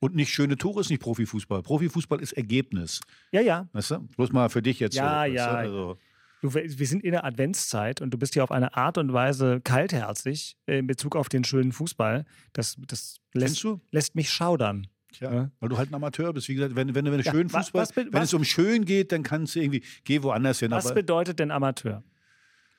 Und 0.00 0.14
nicht 0.14 0.32
schöne 0.32 0.56
Tore 0.56 0.80
ist 0.80 0.90
nicht 0.90 1.02
Profifußball. 1.02 1.62
Profifußball 1.62 2.20
ist 2.20 2.32
Ergebnis. 2.32 3.00
Ja, 3.32 3.40
ja. 3.40 3.68
Weißt 3.72 3.90
du? 3.90 3.98
Bloß 4.16 4.32
mal 4.32 4.48
für 4.48 4.62
dich 4.62 4.78
jetzt 4.80 4.94
ja, 4.94 5.02
so. 5.02 5.10
Ja, 5.10 5.26
ja. 5.26 5.50
Also. 5.50 5.98
Du, 6.40 6.54
wir 6.54 6.86
sind 6.86 7.02
in 7.02 7.10
der 7.10 7.24
Adventszeit 7.24 8.00
und 8.00 8.10
du 8.10 8.18
bist 8.18 8.36
ja 8.36 8.44
auf 8.44 8.52
eine 8.52 8.76
Art 8.76 8.96
und 8.96 9.12
Weise 9.12 9.60
kaltherzig 9.60 10.56
in 10.66 10.86
Bezug 10.86 11.16
auf 11.16 11.28
den 11.28 11.42
schönen 11.42 11.72
Fußball. 11.72 12.24
Das, 12.52 12.76
das 12.86 13.16
lässt, 13.34 13.66
lässt 13.90 14.14
mich 14.14 14.30
schaudern. 14.30 14.86
Tja, 15.12 15.32
ja. 15.32 15.50
weil 15.60 15.68
du 15.68 15.78
halt 15.78 15.90
ein 15.90 15.94
Amateur 15.94 16.32
bist. 16.32 16.48
Wie 16.48 16.54
gesagt, 16.54 16.76
wenn, 16.76 16.94
wenn, 16.94 17.06
wenn, 17.06 17.20
ja, 17.20 17.32
schön 17.32 17.48
Fußball, 17.48 17.82
was, 17.82 17.96
was, 17.96 18.06
wenn 18.12 18.22
es 18.22 18.34
um 18.34 18.44
schön 18.44 18.84
geht, 18.84 19.12
dann 19.12 19.22
kannst 19.22 19.54
du 19.54 19.60
irgendwie, 19.60 19.82
geh 20.04 20.22
woanders 20.22 20.60
hin. 20.60 20.70
Was 20.70 20.92
bedeutet 20.92 21.38
denn 21.38 21.50
Amateur? 21.50 22.02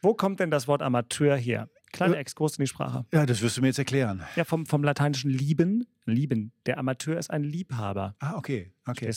Wo 0.02 0.14
kommt 0.14 0.40
denn 0.40 0.52
das 0.52 0.68
Wort 0.68 0.82
Amateur 0.82 1.36
her? 1.36 1.70
Kleiner 1.92 2.18
äh, 2.18 2.20
Exkurs 2.20 2.58
in 2.58 2.64
die 2.64 2.68
Sprache. 2.68 3.06
Ja, 3.12 3.26
das 3.26 3.42
wirst 3.42 3.58
du 3.58 3.62
mir 3.62 3.68
jetzt 3.68 3.80
erklären. 3.80 4.24
Ja, 4.36 4.44
vom, 4.44 4.66
vom 4.66 4.84
lateinischen 4.84 5.32
lieben. 5.32 5.88
Lieben. 6.06 6.52
Der 6.66 6.78
Amateur 6.78 7.18
ist 7.18 7.30
ein 7.32 7.44
Liebhaber. 7.44 8.16
Ah, 8.20 8.36
okay. 8.36 8.72
okay. 8.86 9.12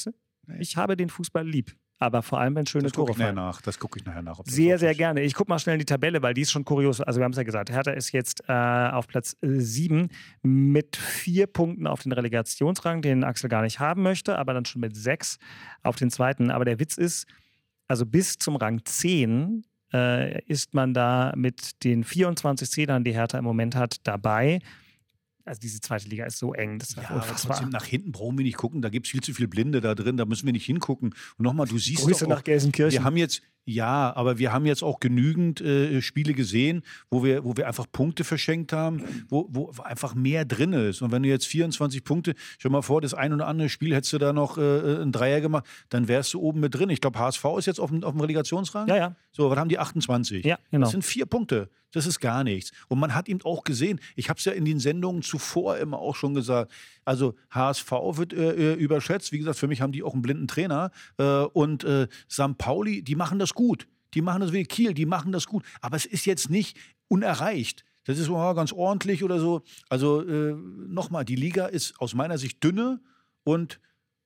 Ich 0.59 0.77
habe 0.77 0.97
den 0.97 1.09
Fußball 1.09 1.47
lieb 1.47 1.77
aber 2.03 2.23
vor 2.23 2.41
allem, 2.41 2.55
wenn 2.57 2.67
schöne 2.67 2.85
das 2.85 2.93
Tore 2.93 3.13
ich 3.13 3.17
fallen. 3.17 3.35
Nach. 3.35 3.61
Das 3.63 3.79
gucke 3.79 3.99
ich 3.99 4.05
nachher 4.05 4.23
nach. 4.23 4.41
Sehr, 4.45 4.79
sehr 4.79 4.95
gerne. 4.95 5.23
Ich 5.23 5.35
gucke 5.35 5.51
mal 5.51 5.59
schnell 5.59 5.75
in 5.75 5.79
die 5.79 5.87
Tabelle, 5.87 6.21
weil 6.23 6.35
die 6.35 6.43
ist 6.43 6.51
schon 6.51 6.65
kurios. 6.65 7.01
Also 7.01 7.21
wir 7.21 7.25
haben 7.25 7.33
es 7.33 7.39
ja 7.39 7.45
gesagt, 7.45 7.71
Hertha 7.71 7.93
ist 7.93 8.13
jetzt 8.13 8.43
äh, 8.49 8.53
auf 8.53 9.07
Platz 9.07 9.37
äh, 9.43 9.49
7 9.49 10.09
mit 10.43 10.97
vier 10.97 11.47
Punkten 11.47 11.87
auf 11.87 12.03
den 12.03 12.13
Relegationsrang, 12.13 13.03
den 13.03 13.25
Axel 13.25 13.49
gar 13.49 13.63
nicht 13.63 13.81
haben 13.81 14.03
möchte, 14.03 14.39
aber 14.39 14.55
dann 14.55 14.65
schon 14.65 14.81
mit 14.81 14.97
sechs 14.97 15.39
auf 15.83 15.97
den 15.97 16.11
zweiten. 16.11 16.51
Aber 16.51 16.65
der 16.65 16.79
Witz 16.79 16.99
ist, 16.99 17.27
also 17.89 18.05
bis 18.05 18.39
zum 18.39 18.57
Rang 18.57 18.85
10 18.85 19.65
äh, 19.93 20.43
ist 20.45 20.75
man 20.75 20.95
da 20.95 21.33
mit 21.37 21.85
den 21.85 22.05
24 22.05 22.71
Zählern, 22.71 23.05
die 23.05 23.15
Hertha 23.15 23.39
im 23.39 23.45
Moment 23.45 23.77
hat, 23.77 23.97
dabei 24.05 24.61
also 25.45 25.61
diese 25.61 25.81
zweite 25.81 26.09
Liga 26.09 26.25
ist 26.27 26.39
so 26.39 26.55
eng. 26.55 26.79
Das 26.79 26.91
ist 26.91 26.97
ja, 26.97 27.11
aber 27.11 27.27
trotzdem 27.27 27.69
nach 27.71 27.85
hinten 27.85 28.13
brauchen 28.13 28.39
wir 28.39 28.45
nicht 28.45 28.57
gucken. 28.57 28.83
Da 28.83 28.89
gibt 28.89 29.07
es 29.07 29.11
viel 29.11 29.21
zu 29.21 29.35
viele 29.35 29.49
Blinde 29.49 29.81
da 29.81 29.95
drin. 29.95 30.17
Da 30.17 30.25
müssen 30.25 30.47
wir 30.47 30.53
nicht 30.53 30.67
hingucken. 30.67 31.15
Und 31.37 31.45
nochmal, 31.45 31.67
du 31.67 31.79
siehst 31.79 32.05
Grüße 32.05 32.25
doch 32.25 32.27
auch, 32.27 32.37
nach 32.37 32.45
Gelsenkirchen. 32.45 32.93
Wir 32.93 33.05
haben 33.05 33.17
jetzt, 33.17 33.43
ja, 33.65 34.15
aber 34.15 34.39
wir 34.39 34.53
haben 34.53 34.67
jetzt 34.67 34.83
auch 34.83 35.01
genügend 35.01 35.61
äh, 35.61 36.01
Spiele 36.01 36.35
gesehen, 36.35 36.83
wo 37.11 37.25
wir, 37.25 37.45
wo 37.45 37.57
wir 37.57 37.67
einfach 37.67 37.87
Punkte 37.91 38.25
verschenkt 38.25 38.73
haben, 38.73 39.03
wo, 39.29 39.49
wo 39.51 39.71
einfach 39.83 40.15
mehr 40.15 40.45
drin 40.45 40.73
ist. 40.73 41.03
Und 41.03 41.13
wenn 41.13 41.23
du 41.23 41.29
jetzt 41.29 41.47
24 41.47 42.05
Punkte, 42.05 42.35
stell 42.59 42.71
mal 42.71 42.83
vor, 42.83 43.01
das 43.01 43.15
ein 43.15 43.33
oder 43.33 43.47
andere 43.47 43.69
Spiel 43.69 43.95
hättest 43.95 44.13
du 44.13 44.19
da 44.19 44.33
noch 44.33 44.59
äh, 44.59 44.63
äh 44.63 45.03
ein 45.03 45.13
Dreier 45.13 45.41
gemacht, 45.41 45.65
dann 45.89 46.09
wärst 46.09 46.35
du 46.35 46.41
oben 46.41 46.61
mit 46.61 46.75
drin. 46.75 46.91
Ich 46.91 47.01
glaube, 47.01 47.19
HSV 47.19 47.45
ist 47.59 47.67
jetzt 47.67 47.81
auf 47.81 47.91
dem, 47.91 48.03
auf 48.05 48.13
dem 48.13 48.21
Relegationsrang. 48.21 48.89
Ja, 48.89 48.97
ja. 48.97 49.17
So, 49.33 49.51
was 49.51 49.59
haben 49.59 49.69
die 49.69 49.79
28? 49.79 50.45
Ja, 50.45 50.59
genau. 50.71 50.85
Das 50.85 50.91
sind 50.93 51.05
vier 51.05 51.27
Punkte. 51.27 51.71
Das 51.93 52.07
ist 52.07 52.21
gar 52.21 52.43
nichts. 52.43 52.73
Und 52.89 52.99
man 52.99 53.15
hat 53.15 53.29
eben 53.29 53.43
auch 53.43 53.65
gesehen, 53.65 54.01
ich 54.17 54.29
habe 54.29 54.39
es 54.39 54.45
ja 54.45 54.53
in 54.53 54.65
den 54.65 54.79
Sendungen 54.79 55.23
zuvor 55.33 55.79
immer 55.79 55.99
auch 55.99 56.15
schon 56.15 56.35
gesagt, 56.35 56.71
also 57.07 57.35
HSV 57.51 57.91
wird 57.91 58.35
äh, 58.35 58.73
äh, 58.73 58.75
überschätzt. 58.75 59.33
Wie 59.33 59.39
gesagt, 59.39 59.59
für 59.59 59.67
mich 59.67 59.81
haben 59.81 59.93
die 59.93 60.03
auch 60.03 60.13
einen 60.13 60.21
blinden 60.21 60.47
Trainer. 60.47 60.91
Äh, 61.17 61.25
und 61.25 61.85
äh, 61.85 62.07
St. 62.31 62.59
Pauli, 62.59 63.03
die 63.03 63.15
machen 63.15 63.39
das 63.39 63.55
gut. 63.55 63.89
Die 64.13 64.21
machen 64.21 64.43
das 64.43 64.53
wie 64.53 64.65
Kiel, 64.65 64.93
die 64.93 65.07
machen 65.07 65.33
das 65.33 65.47
gut. 65.47 65.65
Aber 65.81 65.97
es 65.97 66.05
ist 66.05 66.27
jetzt 66.27 66.51
nicht 66.51 66.77
unerreicht. 67.09 67.85
Das 68.05 68.19
ist 68.19 68.29
oh, 68.29 68.55
ganz 68.55 68.73
ordentlich 68.73 69.25
oder 69.25 69.39
so. 69.39 69.63
Also 69.89 70.23
äh, 70.23 70.55
nochmal, 70.55 71.25
die 71.25 71.37
Liga 71.37 71.67
ist 71.67 71.99
aus 71.99 72.15
meiner 72.15 72.37
Sicht 72.37 72.63
dünne 72.63 73.01
und 73.43 73.81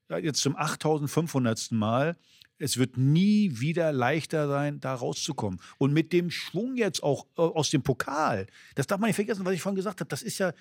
jetzt 0.09 0.41
zum 0.41 0.57
8500. 0.57 1.71
Mal 1.71 2.17
es 2.59 2.77
wird 2.77 2.97
nie 2.97 3.51
wieder 3.61 3.93
leichter 3.93 4.49
sein, 4.49 4.81
da 4.81 4.95
rauszukommen. 4.95 5.61
Und 5.79 5.93
mit 5.93 6.13
dem 6.13 6.31
Schwung 6.31 6.77
jetzt 6.77 7.03
auch 7.03 7.27
äh, 7.37 7.43
aus 7.43 7.71
dem 7.71 7.83
Pokal, 7.83 8.47
das 8.75 8.87
darf 8.87 8.99
man 8.99 9.09
nicht 9.09 9.17
vergessen, 9.17 9.45
was 9.45 9.55
ich 9.55 9.63
vorhin 9.63 9.77
gesagt 9.77 10.01
habe, 10.01 10.09
das 10.09 10.23
ist 10.23 10.39
ja, 10.39 10.53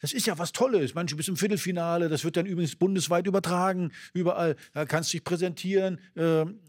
das 0.00 0.12
ist 0.12 0.26
ja 0.26 0.38
was 0.38 0.52
Tolles. 0.52 0.94
Manche 0.94 1.16
bis 1.16 1.28
im 1.28 1.36
Viertelfinale, 1.36 2.08
das 2.08 2.24
wird 2.24 2.36
dann 2.36 2.46
übrigens 2.46 2.76
bundesweit 2.76 3.26
übertragen, 3.26 3.92
überall. 4.12 4.56
Da 4.74 4.84
kannst 4.84 5.12
du 5.12 5.18
dich 5.18 5.24
präsentieren. 5.24 6.00
Ähm, 6.16 6.60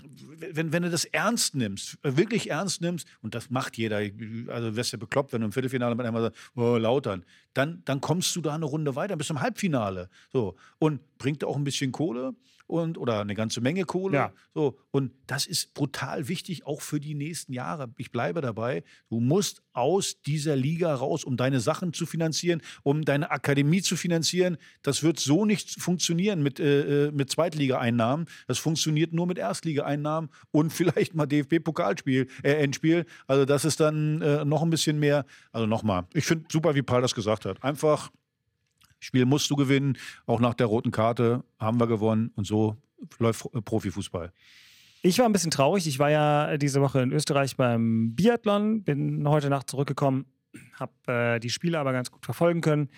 wenn, 0.52 0.72
wenn 0.72 0.84
du 0.84 0.90
das 0.90 1.06
ernst 1.06 1.56
nimmst, 1.56 1.98
äh, 2.04 2.16
wirklich 2.18 2.50
ernst 2.50 2.82
nimmst, 2.82 3.08
und 3.22 3.36
das 3.36 3.50
macht 3.50 3.78
jeder, 3.78 4.02
also 4.48 4.76
wirst 4.76 4.94
du 4.94 4.98
bekloppt, 4.98 5.34
wenn 5.34 5.42
du 5.42 5.48
im 5.48 5.52
Viertelfinale 5.52 5.96
mit 5.96 6.06
einmal 6.06 6.22
sagst, 6.22 6.52
oh, 6.56 6.78
lautern, 6.78 7.26
dann, 7.54 7.82
dann 7.86 8.02
kommst 8.02 8.36
du 8.36 8.42
da 8.42 8.54
eine 8.54 8.66
Runde 8.66 8.96
weiter 8.96 9.16
bis 9.16 9.28
zum 9.28 9.42
Halbfinale. 9.42 10.10
So. 10.32 10.56
Und 10.78 11.02
bringt 11.18 11.44
auch 11.44 11.56
ein 11.56 11.64
bisschen 11.64 11.92
Kohle 11.92 12.36
und 12.68 12.98
oder 12.98 13.22
eine 13.22 13.34
ganze 13.34 13.62
Menge 13.62 13.86
Kohle. 13.86 14.18
Ja. 14.18 14.34
So, 14.54 14.78
und 14.92 15.14
das 15.26 15.46
ist 15.46 15.74
brutal 15.74 16.28
wichtig, 16.28 16.66
auch 16.66 16.82
für 16.82 17.00
die 17.00 17.16
nächsten 17.16 17.54
Jahre. 17.54 17.90
Ich 17.98 18.12
bleibe 18.12 18.42
dabei. 18.42 18.84
Du 19.10 19.20
musst 19.20 19.64
aus 19.74 20.22
dieser 20.22 20.56
Liga 20.56 20.94
raus, 20.94 21.24
um 21.24 21.38
deine 21.38 21.60
Sachen 21.60 21.94
zu 21.94 22.06
finanzieren, 22.06 22.62
um 22.84 23.06
deine 23.06 23.32
Akademie 23.32 23.82
zu 23.82 23.96
finanzieren. 23.96 24.58
Das 24.82 25.02
wird 25.02 25.20
so 25.20 25.46
nicht 25.46 25.82
funktionieren 25.82 26.44
mit, 26.44 26.60
äh, 26.60 27.08
äh 27.08 27.12
mit 27.12 27.32
Zweitligaeinnahmen. 27.32 28.28
Das 28.48 28.60
funktioniert 28.60 29.14
nur 29.14 29.28
mit 29.28 29.38
Erstligaeinnahmen 29.38 30.30
und 30.52 30.74
vielleicht 30.74 31.16
mal 31.16 31.26
DFB-Pokalspiel, 31.26 32.28
äh, 32.44 32.54
Endspiel. 32.54 33.06
Also 33.28 33.46
das 33.46 33.66
ist 33.66 33.80
dann 33.80 34.22
äh, 34.22 34.44
noch 34.46 34.62
ein 34.62 34.70
bisschen 34.70 35.00
mehr. 35.00 35.26
Also 35.52 35.68
nochmal, 35.68 36.06
ich 36.14 36.26
finde 36.26 36.46
super, 36.52 36.76
wie 36.76 36.82
Paul 36.82 37.02
das 37.02 37.16
gesagt 37.16 37.46
hat. 37.46 37.64
Einfach 37.64 38.12
Spiel 39.00 39.26
musst 39.26 39.50
du 39.50 39.56
gewinnen. 39.56 39.98
Auch 40.26 40.40
nach 40.40 40.54
der 40.54 40.68
roten 40.68 40.92
Karte 40.92 41.44
haben 41.60 41.80
wir 41.80 41.88
gewonnen 41.88 42.32
und 42.36 42.46
so 42.46 42.78
läuft 43.20 43.48
Profifußball. 43.66 44.32
Ich 45.04 45.20
war 45.20 45.26
ein 45.26 45.34
bisschen 45.34 45.52
traurig. 45.52 45.88
Ich 45.88 46.00
war 46.00 46.10
ja 46.10 46.58
diese 46.58 46.82
Woche 46.82 47.02
in 47.02 47.12
Österreich 47.12 47.56
beim 47.56 48.16
Biathlon, 48.16 48.84
bin 48.84 49.28
heute 49.28 49.50
Nacht 49.50 49.70
zurückgekommen, 49.70 50.26
habe 50.74 50.92
äh, 51.08 51.40
die 51.40 51.50
Spiele 51.50 51.80
aber 51.80 51.94
ganz 51.94 52.12
gut 52.12 52.26
verfolgen 52.26 52.62
können. 52.62 52.90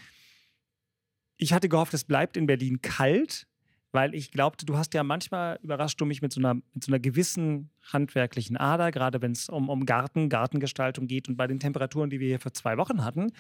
Ich 1.38 1.54
hatte 1.54 1.70
gehofft, 1.70 1.94
es 1.94 2.04
bleibt 2.04 2.38
in 2.38 2.48
Berlin 2.48 2.82
kalt, 2.82 3.48
weil 3.92 4.14
ich 4.14 4.32
glaubte, 4.32 4.66
du 4.66 4.78
hast 4.78 4.94
ja 4.94 5.04
manchmal 5.04 5.60
überrascht 5.64 6.00
du 6.00 6.06
mich 6.06 6.22
mit 6.22 6.32
so 6.32 6.40
einer, 6.40 6.56
mit 6.56 6.84
so 6.84 6.92
einer 6.92 7.00
gewissen 7.00 7.70
handwerklichen 7.92 8.56
Ader, 8.58 8.92
gerade 8.92 9.22
wenn 9.22 9.32
es 9.32 9.50
um, 9.50 9.70
um 9.70 9.86
Garten, 9.86 10.30
Gartengestaltung 10.30 11.08
geht 11.08 11.28
und 11.28 11.38
bei 11.38 11.48
den 11.48 11.60
Temperaturen, 11.60 12.10
die 12.10 12.20
wir 12.20 12.28
hier 12.28 12.40
vor 12.40 12.54
zwei 12.54 12.78
Wochen 12.78 13.04
hatten, 13.04 13.32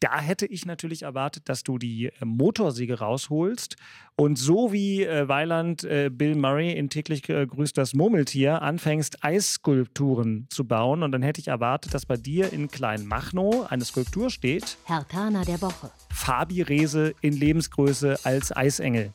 da 0.00 0.20
hätte 0.20 0.46
ich 0.46 0.66
natürlich 0.66 1.02
erwartet, 1.02 1.48
dass 1.48 1.62
du 1.62 1.78
die 1.78 2.06
äh, 2.06 2.24
Motorsäge 2.24 2.98
rausholst 2.98 3.76
und 4.14 4.38
so 4.38 4.72
wie 4.72 5.04
äh, 5.04 5.28
Weiland 5.28 5.84
äh, 5.84 6.10
Bill 6.12 6.36
Murray 6.36 6.72
in 6.72 6.88
täglich 6.88 7.28
äh, 7.28 7.46
grüßt 7.46 7.76
das 7.76 7.94
Murmeltier 7.94 8.62
anfängst, 8.62 9.24
Eisskulpturen 9.24 10.46
zu 10.50 10.66
bauen 10.66 11.02
und 11.02 11.12
dann 11.12 11.22
hätte 11.22 11.40
ich 11.40 11.48
erwartet, 11.48 11.94
dass 11.94 12.06
bei 12.06 12.16
dir 12.16 12.52
in 12.52 12.68
Kleinmachnow 12.68 13.70
eine 13.70 13.84
Skulptur 13.84 14.30
steht. 14.30 14.76
Herr 14.84 15.06
Tana 15.08 15.44
der 15.44 15.60
Woche. 15.62 15.90
Fabi 16.10 16.62
Rehse 16.62 17.14
in 17.22 17.32
Lebensgröße 17.32 18.18
als 18.22 18.54
Eisengel. 18.54 19.12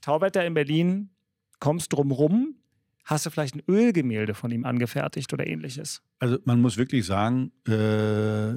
Tauwetter 0.00 0.44
in 0.44 0.54
Berlin, 0.54 1.10
kommst 1.58 1.92
drumrum, 1.92 2.56
hast 3.04 3.26
du 3.26 3.30
vielleicht 3.30 3.54
ein 3.54 3.62
Ölgemälde 3.68 4.34
von 4.34 4.50
ihm 4.50 4.64
angefertigt 4.64 5.32
oder 5.32 5.46
ähnliches? 5.46 6.02
Also 6.18 6.38
man 6.44 6.60
muss 6.60 6.76
wirklich 6.76 7.04
sagen, 7.06 7.52
äh, 7.66 8.54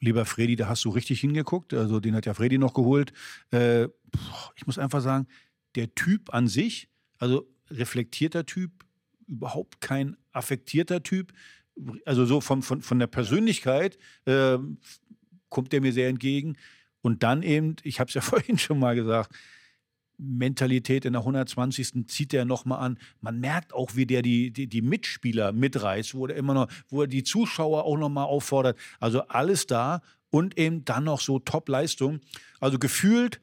lieber 0.00 0.24
Freddy, 0.24 0.56
da 0.56 0.68
hast 0.68 0.84
du 0.84 0.90
richtig 0.90 1.20
hingeguckt. 1.20 1.74
Also 1.74 2.00
den 2.00 2.14
hat 2.14 2.26
ja 2.26 2.34
Freddy 2.34 2.58
noch 2.58 2.74
geholt. 2.74 3.12
Äh, 3.50 3.84
ich 4.56 4.66
muss 4.66 4.78
einfach 4.78 5.00
sagen, 5.00 5.26
der 5.74 5.94
Typ 5.94 6.32
an 6.32 6.46
sich, 6.48 6.88
also 7.18 7.48
reflektierter 7.70 8.46
Typ, 8.46 8.84
überhaupt 9.26 9.80
kein 9.80 10.16
affektierter 10.32 11.02
Typ. 11.02 11.32
Also 12.04 12.26
so 12.26 12.40
von, 12.40 12.62
von, 12.62 12.82
von 12.82 12.98
der 12.98 13.06
Persönlichkeit 13.06 13.98
äh, 14.26 14.58
kommt 15.48 15.72
der 15.72 15.80
mir 15.80 15.92
sehr 15.92 16.08
entgegen. 16.08 16.56
Und 17.00 17.22
dann 17.22 17.42
eben, 17.42 17.76
ich 17.82 18.00
habe 18.00 18.08
es 18.08 18.14
ja 18.14 18.20
vorhin 18.22 18.58
schon 18.58 18.78
mal 18.78 18.94
gesagt, 18.94 19.34
Mentalität 20.18 21.04
in 21.04 21.12
der 21.12 21.22
120. 21.22 22.06
zieht 22.08 22.34
er 22.34 22.44
nochmal 22.44 22.80
an. 22.80 22.98
Man 23.20 23.40
merkt 23.40 23.74
auch, 23.74 23.96
wie 23.96 24.06
der 24.06 24.22
die, 24.22 24.50
die, 24.50 24.66
die, 24.66 24.82
Mitspieler 24.82 25.52
mitreißt, 25.52 26.14
wo 26.14 26.26
er 26.26 26.36
immer 26.36 26.54
noch, 26.54 26.68
wo 26.88 27.02
er 27.02 27.08
die 27.08 27.24
Zuschauer 27.24 27.84
auch 27.84 27.98
nochmal 27.98 28.26
auffordert. 28.26 28.78
Also 29.00 29.22
alles 29.28 29.66
da 29.66 30.02
und 30.30 30.58
eben 30.58 30.84
dann 30.84 31.04
noch 31.04 31.20
so 31.20 31.38
Top-Leistung. 31.38 32.20
Also 32.60 32.78
gefühlt 32.78 33.40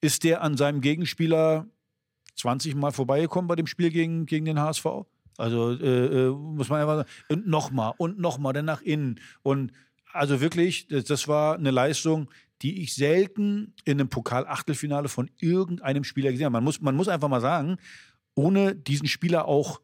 ist 0.00 0.24
der 0.24 0.42
an 0.42 0.56
seinem 0.56 0.80
Gegenspieler 0.80 1.66
20 2.36 2.74
Mal 2.74 2.92
vorbeigekommen 2.92 3.48
bei 3.48 3.56
dem 3.56 3.66
Spiel 3.66 3.90
gegen, 3.90 4.26
gegen 4.26 4.44
den 4.44 4.60
HSV. 4.60 4.86
Also 5.38 5.72
äh, 5.72 6.26
äh, 6.26 6.30
muss 6.30 6.68
man 6.68 6.80
einfach 6.80 6.96
sagen, 6.96 7.08
und 7.28 7.46
nochmal 7.46 7.94
und 7.96 8.18
nochmal, 8.18 8.52
dann 8.52 8.64
nach 8.64 8.82
innen. 8.82 9.20
Und 9.42 9.72
also 10.12 10.40
wirklich, 10.40 10.88
das, 10.88 11.04
das 11.04 11.28
war 11.28 11.56
eine 11.56 11.70
Leistung, 11.70 12.28
die 12.62 12.82
ich 12.82 12.94
selten 12.94 13.74
in 13.84 14.00
einem 14.00 14.08
Pokal-Achtelfinale 14.08 15.08
von 15.08 15.30
irgendeinem 15.38 16.04
Spieler 16.04 16.30
gesehen 16.30 16.46
habe. 16.46 16.52
Man 16.52 16.64
muss, 16.64 16.80
man 16.80 16.94
muss 16.94 17.08
einfach 17.08 17.28
mal 17.28 17.40
sagen, 17.40 17.76
ohne 18.34 18.74
diesen 18.74 19.08
Spieler 19.08 19.46
auch 19.46 19.80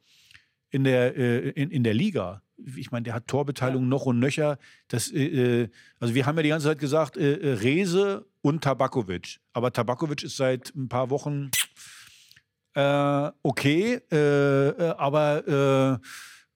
in 0.70 0.84
der, 0.84 1.16
äh, 1.16 1.50
in, 1.50 1.70
in 1.70 1.82
der 1.82 1.94
Liga. 1.94 2.42
Ich 2.76 2.90
meine, 2.90 3.04
der 3.04 3.14
hat 3.14 3.26
Torbeteiligung 3.26 3.84
ja. 3.84 3.88
noch 3.88 4.06
und 4.06 4.18
nöcher. 4.18 4.58
Das, 4.88 5.10
äh, 5.10 5.62
äh, 5.62 5.68
also 5.98 6.14
wir 6.14 6.26
haben 6.26 6.36
ja 6.36 6.42
die 6.42 6.48
ganze 6.50 6.68
Zeit 6.68 6.78
gesagt, 6.78 7.16
äh, 7.16 7.34
äh 7.34 7.52
Rese 7.54 8.26
und 8.42 8.62
Tabakovic. 8.62 9.38
Aber 9.52 9.72
Tabakovic 9.72 10.22
ist 10.22 10.36
seit 10.36 10.74
ein 10.74 10.88
paar 10.88 11.10
Wochen 11.10 11.50
äh, 12.74 13.30
okay, 13.42 14.00
aber 14.98 16.00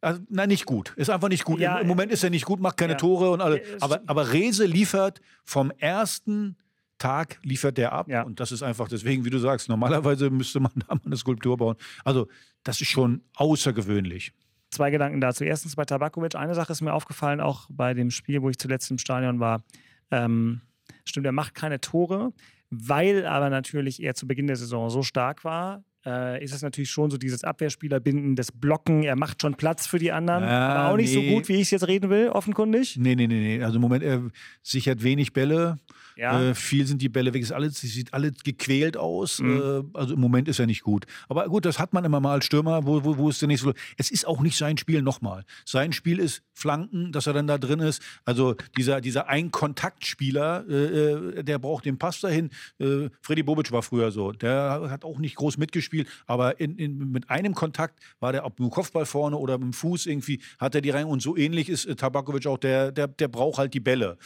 also, 0.02 0.20
nein, 0.28 0.48
nicht 0.48 0.66
gut. 0.66 0.92
Ist 0.96 1.10
einfach 1.10 1.28
nicht 1.28 1.44
gut. 1.44 1.60
Ja, 1.60 1.76
Im, 1.76 1.82
Im, 1.82 1.88
Moment 1.88 2.10
ist 2.12 2.24
er 2.24 2.30
nicht 2.30 2.44
gut, 2.44 2.60
macht 2.60 2.76
keine 2.76 2.94
ja. 2.94 2.98
Tore 2.98 3.30
und 3.30 3.40
alle. 3.40 3.62
Aber, 3.80 4.00
aber 4.06 4.32
Rese 4.32 4.66
liefert 4.66 5.20
vom 5.44 5.70
ersten 5.78 6.56
Tag 6.98 7.38
liefert 7.42 7.78
der 7.78 7.92
ab. 7.92 8.08
Ja. 8.08 8.22
Und 8.22 8.40
das 8.40 8.50
ist 8.50 8.62
einfach 8.62 8.88
deswegen, 8.88 9.24
wie 9.24 9.30
du 9.30 9.38
sagst, 9.38 9.68
normalerweise 9.68 10.28
müsste 10.30 10.58
man 10.60 10.72
da 10.74 10.94
mal 10.94 11.00
eine 11.06 11.16
Skulptur 11.16 11.56
bauen. 11.56 11.76
Also, 12.04 12.28
das 12.64 12.80
ist 12.80 12.88
schon 12.88 13.22
außergewöhnlich. 13.36 14.32
Zwei 14.70 14.90
Gedanken 14.90 15.20
dazu. 15.20 15.44
Erstens 15.44 15.76
bei 15.76 15.84
Tabakovic. 15.84 16.34
Eine 16.34 16.54
Sache 16.54 16.72
ist 16.72 16.80
mir 16.80 16.94
aufgefallen, 16.94 17.40
auch 17.40 17.68
bei 17.70 17.94
dem 17.94 18.10
Spiel, 18.10 18.42
wo 18.42 18.50
ich 18.50 18.58
zuletzt 18.58 18.90
im 18.90 18.98
Stadion 18.98 19.38
war. 19.38 19.62
Ähm, 20.10 20.62
stimmt, 21.04 21.26
er 21.26 21.32
macht 21.32 21.54
keine 21.54 21.80
Tore, 21.80 22.32
weil 22.70 23.26
aber 23.26 23.50
natürlich 23.50 24.02
er 24.02 24.14
zu 24.14 24.26
Beginn 24.26 24.48
der 24.48 24.56
Saison 24.56 24.90
so 24.90 25.02
stark 25.02 25.44
war, 25.44 25.84
äh, 26.04 26.42
ist 26.42 26.52
es 26.52 26.62
natürlich 26.62 26.90
schon 26.90 27.10
so 27.10 27.18
dieses 27.18 27.44
Abwehrspielerbinden, 27.44 28.36
das 28.36 28.52
Blocken. 28.52 29.02
Er 29.02 29.16
macht 29.16 29.42
schon 29.42 29.54
Platz 29.54 29.86
für 29.86 29.98
die 29.98 30.12
anderen, 30.12 30.44
ja, 30.44 30.68
aber 30.68 30.92
auch 30.92 30.96
nicht 30.96 31.14
nee. 31.14 31.28
so 31.28 31.34
gut, 31.34 31.48
wie 31.48 31.54
ich 31.54 31.62
es 31.62 31.70
jetzt 31.70 31.88
reden 31.88 32.10
will, 32.10 32.28
offenkundig. 32.28 32.96
Nee, 32.96 33.14
nee, 33.14 33.26
nee, 33.26 33.58
nee. 33.58 33.62
Also 33.62 33.76
im 33.76 33.82
Moment, 33.82 34.02
er 34.02 34.22
sichert 34.62 35.02
wenig 35.02 35.32
Bälle. 35.32 35.78
Ja. 36.16 36.50
Äh, 36.50 36.54
viel 36.54 36.86
sind 36.86 37.00
die 37.02 37.08
Bälle 37.08 37.32
weg. 37.32 37.42
Es 37.42 37.52
alles, 37.52 37.80
sieht 37.80 38.12
alles 38.12 38.42
gequält 38.44 38.96
aus. 38.96 39.40
Mhm. 39.40 39.84
Äh, 39.94 39.98
also 39.98 40.14
im 40.14 40.20
Moment 40.20 40.48
ist 40.48 40.58
er 40.58 40.66
nicht 40.66 40.82
gut. 40.82 41.06
Aber 41.28 41.48
gut, 41.48 41.64
das 41.64 41.78
hat 41.78 41.92
man 41.92 42.04
immer 42.04 42.20
mal 42.20 42.32
als 42.32 42.46
Stürmer, 42.46 42.86
wo, 42.86 43.04
wo, 43.04 43.16
wo 43.16 43.28
es 43.28 43.38
denn 43.38 43.48
nicht 43.48 43.60
so. 43.60 43.72
Es 43.96 44.10
ist 44.10 44.26
auch 44.26 44.40
nicht 44.40 44.56
sein 44.56 44.76
Spiel 44.76 45.02
nochmal. 45.02 45.44
Sein 45.64 45.92
Spiel 45.92 46.18
ist 46.18 46.42
Flanken, 46.52 47.12
dass 47.12 47.26
er 47.26 47.32
dann 47.32 47.46
da 47.46 47.58
drin 47.58 47.80
ist. 47.80 48.02
Also 48.24 48.56
dieser, 48.76 49.00
dieser 49.00 49.28
Ein-Kontakt-Spieler, 49.28 50.64
äh, 50.68 50.74
äh 50.74 51.42
der 51.42 51.58
braucht 51.58 51.84
den 51.84 51.98
Pass 51.98 52.20
dahin. 52.20 52.50
Äh, 52.78 53.08
Freddy 53.20 53.42
Bobic 53.42 53.72
war 53.72 53.82
früher 53.82 54.10
so. 54.10 54.32
Der 54.32 54.88
hat 54.90 55.04
auch 55.04 55.18
nicht 55.18 55.36
groß 55.36 55.58
mitgespielt, 55.58 55.91
aber 56.26 56.60
in, 56.60 56.76
in, 56.76 57.12
mit 57.12 57.30
einem 57.30 57.54
Kontakt 57.54 58.00
war 58.20 58.32
der, 58.32 58.44
ob 58.44 58.58
mit 58.58 58.68
dem 58.68 58.72
Kopfball 58.72 59.06
vorne 59.06 59.36
oder 59.36 59.58
mit 59.58 59.66
dem 59.66 59.72
Fuß 59.72 60.06
irgendwie, 60.06 60.40
hat 60.58 60.74
er 60.74 60.80
die 60.80 60.90
rein. 60.90 61.06
Und 61.06 61.22
so 61.22 61.36
ähnlich 61.36 61.68
ist 61.68 61.86
äh, 61.86 61.96
Tabakovic 61.96 62.46
auch, 62.46 62.58
der, 62.58 62.92
der, 62.92 63.08
der 63.08 63.28
braucht 63.28 63.58
halt 63.58 63.74
die 63.74 63.80
Bälle 63.80 64.18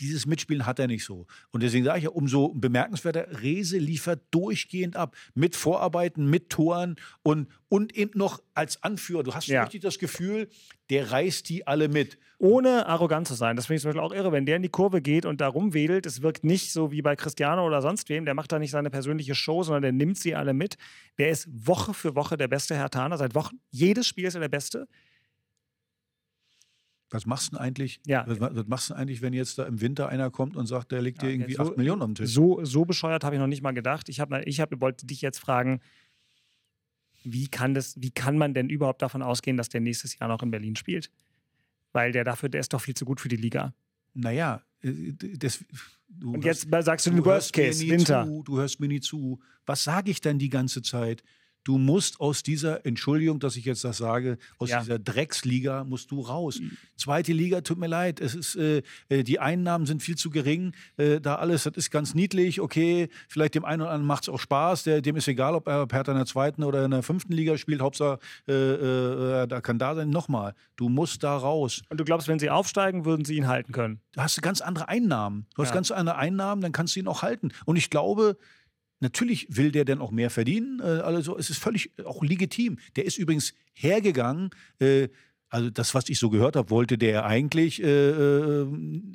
dieses 0.00 0.26
Mitspielen 0.26 0.66
hat 0.66 0.78
er 0.78 0.86
nicht 0.86 1.04
so. 1.04 1.26
Und 1.50 1.62
deswegen 1.62 1.84
sage 1.84 1.98
ich 1.98 2.04
ja, 2.04 2.10
umso 2.10 2.48
bemerkenswerter, 2.54 3.42
Rese 3.42 3.78
liefert 3.78 4.22
durchgehend 4.30 4.96
ab. 4.96 5.16
Mit 5.34 5.56
Vorarbeiten, 5.56 6.28
mit 6.28 6.50
Toren 6.50 6.96
und, 7.22 7.48
und 7.68 7.94
eben 7.96 8.18
noch 8.18 8.42
als 8.54 8.82
Anführer. 8.82 9.22
Du 9.22 9.34
hast 9.34 9.46
ja. 9.46 9.62
richtig 9.62 9.82
das 9.82 9.98
Gefühl, 9.98 10.48
der 10.90 11.10
reißt 11.10 11.48
die 11.48 11.66
alle 11.66 11.88
mit. 11.88 12.18
Ohne 12.38 12.86
arrogant 12.86 13.28
zu 13.28 13.34
sein. 13.34 13.54
Das 13.56 13.66
finde 13.66 13.76
ich 13.76 13.82
zum 13.82 13.90
Beispiel 13.90 14.02
auch 14.02 14.12
irre. 14.12 14.32
Wenn 14.32 14.46
der 14.46 14.56
in 14.56 14.62
die 14.62 14.68
Kurve 14.68 15.00
geht 15.00 15.24
und 15.24 15.40
da 15.40 15.48
rumwedelt, 15.48 16.06
es 16.06 16.22
wirkt 16.22 16.42
nicht 16.42 16.72
so 16.72 16.90
wie 16.90 17.00
bei 17.00 17.14
Cristiano 17.14 17.64
oder 17.64 17.80
sonst 17.80 18.08
wem. 18.08 18.24
Der 18.24 18.34
macht 18.34 18.50
da 18.50 18.58
nicht 18.58 18.72
seine 18.72 18.90
persönliche 18.90 19.34
Show, 19.34 19.62
sondern 19.62 19.82
der 19.82 19.92
nimmt 19.92 20.18
sie 20.18 20.34
alle 20.34 20.52
mit. 20.52 20.76
Der 21.18 21.30
ist 21.30 21.48
Woche 21.50 21.94
für 21.94 22.16
Woche 22.16 22.36
der 22.36 22.48
beste 22.48 22.74
Herr 22.74 22.90
Taner. 22.90 23.16
Seit 23.16 23.34
Wochen. 23.34 23.60
Jedes 23.70 24.06
Spiel 24.06 24.24
ist 24.24 24.34
er 24.34 24.40
der 24.40 24.48
Beste. 24.48 24.88
Was 27.14 27.26
machst 27.26 27.48
du 27.48 27.56
denn 27.56 27.64
eigentlich? 27.64 28.00
Ja. 28.06 28.24
Was, 28.26 28.40
was, 28.40 28.66
machst 28.66 28.90
du 28.90 28.94
eigentlich, 28.94 29.22
wenn 29.22 29.32
jetzt 29.32 29.58
da 29.58 29.64
im 29.64 29.80
Winter 29.80 30.08
einer 30.08 30.30
kommt 30.30 30.56
und 30.56 30.66
sagt, 30.66 30.92
der 30.92 31.02
legt 31.02 31.22
ja, 31.22 31.28
dir 31.28 31.34
irgendwie 31.34 31.54
so, 31.54 31.62
8 31.62 31.76
Millionen 31.76 32.02
am 32.02 32.14
Tisch? 32.14 32.30
So, 32.30 32.64
so 32.64 32.84
bescheuert 32.84 33.24
habe 33.24 33.36
ich 33.36 33.40
noch 33.40 33.46
nicht 33.46 33.62
mal 33.62 33.72
gedacht. 33.72 34.08
Ich, 34.08 34.20
hab, 34.20 34.32
ich 34.46 34.60
hab, 34.60 34.80
wollte 34.80 35.06
dich 35.06 35.20
jetzt 35.20 35.38
fragen, 35.38 35.80
wie 37.24 37.48
kann, 37.48 37.74
das, 37.74 38.00
wie 38.00 38.10
kann 38.10 38.36
man 38.36 38.54
denn 38.54 38.68
überhaupt 38.68 39.02
davon 39.02 39.22
ausgehen, 39.22 39.56
dass 39.56 39.68
der 39.68 39.80
nächstes 39.80 40.18
Jahr 40.18 40.28
noch 40.28 40.42
in 40.42 40.50
Berlin 40.50 40.76
spielt? 40.76 41.10
Weil 41.92 42.12
der 42.12 42.24
dafür, 42.24 42.48
der 42.48 42.60
ist 42.60 42.72
doch 42.72 42.80
viel 42.80 42.94
zu 42.94 43.04
gut 43.04 43.20
für 43.20 43.28
die 43.28 43.36
Liga. 43.36 43.74
Naja, 44.14 44.62
äh, 44.82 45.12
das, 45.36 45.64
und 46.22 46.44
jetzt 46.44 46.68
sagst 46.70 47.06
du 47.06 47.10
den 47.10 47.24
Worst 47.24 47.52
Case, 47.52 47.86
Winter. 47.86 48.24
Zu, 48.26 48.42
du 48.44 48.58
hörst 48.58 48.80
mir 48.80 48.88
nie 48.88 49.00
zu. 49.00 49.40
Was 49.66 49.84
sage 49.84 50.10
ich 50.10 50.20
denn 50.20 50.38
die 50.38 50.50
ganze 50.50 50.82
Zeit? 50.82 51.22
Du 51.64 51.78
musst 51.78 52.20
aus 52.20 52.42
dieser, 52.42 52.84
Entschuldigung, 52.84 53.38
dass 53.38 53.56
ich 53.56 53.64
jetzt 53.64 53.84
das 53.84 53.98
sage, 53.98 54.38
aus 54.58 54.70
ja. 54.70 54.80
dieser 54.80 54.98
Drecksliga 54.98 55.84
musst 55.84 56.10
du 56.10 56.20
raus. 56.20 56.60
Mhm. 56.60 56.76
Zweite 56.96 57.32
Liga, 57.32 57.60
tut 57.60 57.78
mir 57.78 57.86
leid, 57.86 58.20
es 58.20 58.34
ist, 58.34 58.56
äh, 58.56 58.82
äh, 59.08 59.22
die 59.22 59.40
Einnahmen 59.40 59.86
sind 59.86 60.02
viel 60.02 60.16
zu 60.16 60.30
gering, 60.30 60.74
äh, 60.96 61.20
da 61.20 61.36
alles, 61.36 61.64
das 61.64 61.74
ist 61.76 61.90
ganz 61.90 62.14
niedlich, 62.14 62.60
okay, 62.60 63.08
vielleicht 63.28 63.54
dem 63.54 63.64
einen 63.64 63.82
oder 63.82 63.90
anderen 63.90 64.06
macht 64.06 64.24
es 64.24 64.28
auch 64.28 64.40
Spaß, 64.40 64.84
der, 64.84 65.02
dem 65.02 65.16
ist 65.16 65.28
egal, 65.28 65.54
ob 65.54 65.68
er 65.68 65.86
Hertha 65.90 66.12
in 66.12 66.18
der 66.18 66.26
zweiten 66.26 66.64
oder 66.64 66.84
in 66.84 66.90
der 66.90 67.02
fünften 67.02 67.32
Liga 67.32 67.56
spielt, 67.56 67.80
Hauptsache, 67.80 68.18
äh, 68.48 68.52
äh, 68.52 69.46
da 69.46 69.60
kann 69.60 69.78
da 69.78 69.94
sein. 69.94 70.10
Nochmal, 70.10 70.54
du 70.76 70.88
musst 70.88 71.22
da 71.22 71.36
raus. 71.36 71.82
Und 71.88 71.98
du 71.98 72.04
glaubst, 72.04 72.28
wenn 72.28 72.38
sie 72.38 72.50
aufsteigen, 72.50 73.04
würden 73.04 73.24
sie 73.24 73.36
ihn 73.36 73.48
halten 73.48 73.72
können? 73.72 74.00
Da 74.12 74.24
hast 74.24 74.36
du 74.36 74.40
ganz 74.40 74.60
andere 74.60 74.88
Einnahmen. 74.88 75.46
Du 75.54 75.62
hast 75.62 75.70
ja. 75.70 75.74
ganz 75.74 75.90
andere 75.90 76.16
Einnahmen, 76.16 76.62
dann 76.62 76.72
kannst 76.72 76.96
du 76.96 77.00
ihn 77.00 77.08
auch 77.08 77.22
halten. 77.22 77.50
Und 77.64 77.76
ich 77.76 77.90
glaube, 77.90 78.36
natürlich 79.02 79.46
will 79.50 79.72
der 79.72 79.84
dann 79.84 80.00
auch 80.00 80.10
mehr 80.10 80.30
verdienen. 80.30 80.80
Äh, 80.80 81.00
also 81.00 81.36
es 81.36 81.50
ist 81.50 81.58
völlig 81.58 81.90
auch 82.04 82.22
legitim. 82.22 82.78
Der 82.96 83.04
ist 83.04 83.18
übrigens 83.18 83.54
hergegangen. 83.74 84.50
Äh, 84.78 85.08
also 85.50 85.68
das, 85.68 85.94
was 85.94 86.08
ich 86.08 86.18
so 86.18 86.30
gehört 86.30 86.56
habe, 86.56 86.70
wollte 86.70 86.96
der 86.96 87.26
eigentlich, 87.26 87.82
äh, 87.82 87.86
äh, 87.86 88.66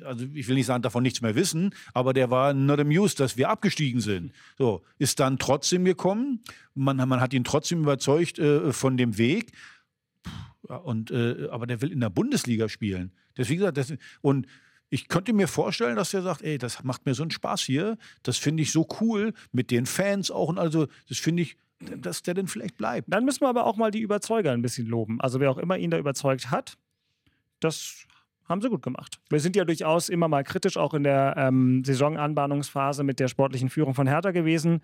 also 0.04 0.24
ich 0.34 0.46
will 0.46 0.54
nicht 0.54 0.66
sagen, 0.66 0.82
davon 0.82 1.02
nichts 1.02 1.20
mehr 1.20 1.34
wissen, 1.34 1.74
aber 1.94 2.12
der 2.12 2.30
war 2.30 2.54
not 2.54 2.78
amused, 2.78 3.18
dass 3.18 3.36
wir 3.36 3.48
abgestiegen 3.48 4.00
sind. 4.00 4.32
So, 4.56 4.84
ist 4.98 5.18
dann 5.18 5.40
trotzdem 5.40 5.84
gekommen. 5.84 6.44
Man, 6.74 6.96
man 6.96 7.20
hat 7.20 7.34
ihn 7.34 7.42
trotzdem 7.42 7.80
überzeugt 7.80 8.38
äh, 8.38 8.72
von 8.72 8.96
dem 8.96 9.18
Weg. 9.18 9.50
Und, 10.62 11.10
äh, 11.10 11.48
aber 11.50 11.66
der 11.66 11.80
will 11.80 11.90
in 11.90 12.00
der 12.00 12.10
Bundesliga 12.10 12.68
spielen. 12.68 13.10
Deswegen 13.36 13.60
gesagt, 13.60 13.98
und 14.20 14.46
ich 14.90 15.08
könnte 15.08 15.32
mir 15.32 15.48
vorstellen, 15.48 15.96
dass 15.96 16.14
er 16.14 16.22
sagt, 16.22 16.42
ey, 16.42 16.58
das 16.58 16.82
macht 16.84 17.06
mir 17.06 17.14
so 17.14 17.22
einen 17.22 17.30
Spaß 17.30 17.62
hier, 17.62 17.98
das 18.22 18.38
finde 18.38 18.62
ich 18.62 18.72
so 18.72 18.86
cool 19.00 19.32
mit 19.52 19.70
den 19.70 19.86
Fans 19.86 20.30
auch 20.30 20.48
und 20.48 20.58
also 20.58 20.86
das 21.08 21.18
finde 21.18 21.42
ich 21.42 21.56
dass 21.80 22.22
der 22.22 22.34
denn 22.34 22.48
vielleicht 22.48 22.76
bleibt. 22.76 23.06
Dann 23.12 23.24
müssen 23.24 23.42
wir 23.42 23.48
aber 23.48 23.64
auch 23.64 23.76
mal 23.76 23.90
die 23.90 24.00
Überzeuger 24.00 24.50
ein 24.52 24.62
bisschen 24.62 24.86
loben. 24.86 25.20
Also 25.20 25.38
wer 25.40 25.50
auch 25.50 25.58
immer 25.58 25.78
ihn 25.78 25.90
da 25.90 25.98
überzeugt 25.98 26.50
hat, 26.50 26.76
das 27.60 28.06
haben 28.48 28.60
sie 28.62 28.68
gut 28.68 28.82
gemacht. 28.82 29.20
Wir 29.28 29.40
sind 29.40 29.56
ja 29.56 29.64
durchaus 29.64 30.08
immer 30.08 30.26
mal 30.26 30.42
kritisch 30.42 30.76
auch 30.76 30.94
in 30.94 31.04
der 31.04 31.34
ähm, 31.36 31.84
Saisonanbahnungsphase 31.84 33.04
mit 33.04 33.20
der 33.20 33.28
sportlichen 33.28 33.68
Führung 33.68 33.94
von 33.94 34.06
Hertha 34.06 34.30
gewesen. 34.30 34.80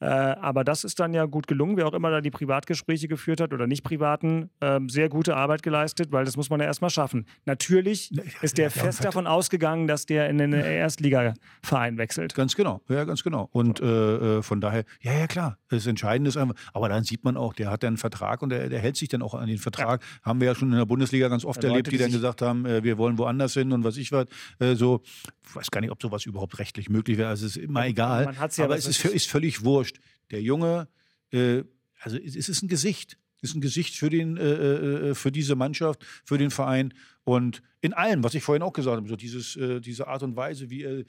Äh, 0.00 0.06
aber 0.06 0.62
das 0.62 0.84
ist 0.84 1.00
dann 1.00 1.12
ja 1.12 1.24
gut 1.24 1.46
gelungen, 1.46 1.76
wer 1.76 1.86
auch 1.86 1.92
immer 1.92 2.10
da 2.10 2.20
die 2.20 2.30
Privatgespräche 2.30 3.08
geführt 3.08 3.40
hat 3.40 3.52
oder 3.52 3.66
nicht 3.66 3.82
privaten, 3.82 4.50
äh, 4.60 4.78
sehr 4.88 5.08
gute 5.08 5.36
Arbeit 5.36 5.62
geleistet, 5.62 6.12
weil 6.12 6.24
das 6.24 6.36
muss 6.36 6.50
man 6.50 6.60
ja 6.60 6.66
erstmal 6.66 6.90
schaffen. 6.90 7.26
Natürlich 7.46 8.12
ist 8.40 8.58
der 8.58 8.70
fest 8.70 9.04
davon 9.04 9.26
ausgegangen, 9.26 9.88
dass 9.88 10.06
der 10.06 10.28
in 10.30 10.38
den 10.38 10.52
Erstligaverein 10.52 11.98
wechselt. 11.98 12.34
Ganz 12.34 12.54
genau, 12.54 12.80
ja, 12.88 13.04
ganz 13.04 13.24
genau. 13.24 13.48
Und 13.50 13.80
äh, 13.80 14.38
äh, 14.38 14.42
von 14.42 14.60
daher, 14.60 14.84
ja, 15.00 15.12
ja, 15.12 15.26
klar, 15.26 15.58
das 15.68 15.86
Entscheidende 15.86 16.28
ist 16.28 16.36
einfach, 16.36 16.54
aber 16.72 16.88
dann 16.88 17.02
sieht 17.02 17.24
man 17.24 17.36
auch, 17.36 17.52
der 17.52 17.70
hat 17.70 17.82
ja 17.82 17.88
einen 17.88 17.96
Vertrag 17.96 18.42
und 18.42 18.50
der, 18.50 18.68
der 18.68 18.78
hält 18.78 18.96
sich 18.96 19.08
dann 19.08 19.22
auch 19.22 19.34
an 19.34 19.48
den 19.48 19.58
Vertrag. 19.58 20.00
Ja. 20.00 20.30
Haben 20.30 20.40
wir 20.40 20.46
ja 20.46 20.54
schon 20.54 20.70
in 20.70 20.78
der 20.78 20.86
Bundesliga 20.86 21.28
ganz 21.28 21.44
oft 21.44 21.62
ja, 21.64 21.70
erlebt, 21.70 21.88
die, 21.88 21.92
die 21.92 21.98
dann 21.98 22.12
gesagt 22.12 22.40
haben, 22.42 22.66
äh, 22.66 22.84
wir 22.84 22.98
wollen 22.98 23.18
woanders 23.18 23.54
hin 23.54 23.72
und 23.72 23.82
was 23.82 23.96
ich 23.96 24.12
was. 24.12 24.26
So, 24.74 25.02
ich 25.04 25.56
weiß 25.56 25.70
gar 25.70 25.80
nicht, 25.80 25.90
ob 25.90 26.00
sowas 26.00 26.26
überhaupt 26.26 26.58
rechtlich 26.58 26.88
möglich 26.88 27.18
wäre. 27.18 27.28
Also 27.28 27.46
es 27.46 27.56
ist 27.56 27.62
immer 27.62 27.86
egal. 27.86 28.34
Ja, 28.34 28.64
aber 28.64 28.76
es 28.76 28.86
ist, 28.86 29.04
ist 29.04 29.28
völlig 29.28 29.64
wurscht 29.64 29.87
wurscht. 29.88 30.00
Der 30.30 30.42
Junge, 30.42 30.88
äh, 31.32 31.64
also 32.00 32.16
es 32.16 32.48
ist 32.48 32.62
ein 32.62 32.68
Gesicht. 32.68 33.18
Es 33.40 33.50
ist 33.50 33.56
ein 33.56 33.60
Gesicht 33.60 33.94
für, 33.94 34.10
den, 34.10 34.36
äh, 34.36 34.42
äh, 34.42 35.14
für 35.14 35.30
diese 35.30 35.54
Mannschaft, 35.54 36.04
für 36.24 36.38
den 36.38 36.50
Verein. 36.50 36.92
Und 37.24 37.62
in 37.80 37.92
allem, 37.92 38.24
was 38.24 38.34
ich 38.34 38.42
vorhin 38.42 38.62
auch 38.62 38.72
gesagt 38.72 38.96
habe, 38.96 39.08
so 39.08 39.16
dieses, 39.16 39.56
äh, 39.56 39.80
diese 39.80 40.08
Art 40.08 40.22
und 40.22 40.34
Weise, 40.34 40.70
wie 40.70 40.82
er 40.82 41.04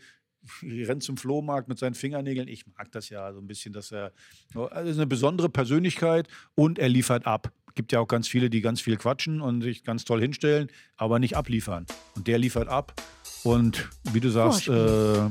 rennt 0.63 1.03
zum 1.03 1.17
Flohmarkt 1.17 1.67
mit 1.67 1.80
seinen 1.80 1.95
Fingernägeln. 1.95 2.47
Ich 2.47 2.65
mag 2.67 2.91
das 2.91 3.09
ja 3.09 3.34
so 3.34 3.39
ein 3.39 3.47
bisschen, 3.47 3.73
dass 3.73 3.91
er 3.91 4.13
also 4.55 5.01
eine 5.01 5.07
besondere 5.07 5.49
Persönlichkeit 5.49 6.30
und 6.55 6.80
er 6.80 6.88
liefert 6.88 7.25
ab. 7.25 7.51
Gibt 7.75 7.91
ja 7.91 7.99
auch 7.99 8.07
ganz 8.07 8.27
viele, 8.27 8.49
die 8.49 8.61
ganz 8.61 8.80
viel 8.80 8.95
quatschen 8.95 9.41
und 9.41 9.61
sich 9.61 9.84
ganz 9.84 10.05
toll 10.05 10.21
hinstellen, 10.21 10.69
aber 10.95 11.19
nicht 11.19 11.36
abliefern. 11.36 11.86
Und 12.15 12.27
der 12.27 12.38
liefert 12.38 12.69
ab. 12.69 12.93
Und 13.43 13.89
wie 14.13 14.21
du 14.21 14.30
sagst, 14.30 14.69
äh, 14.69 15.30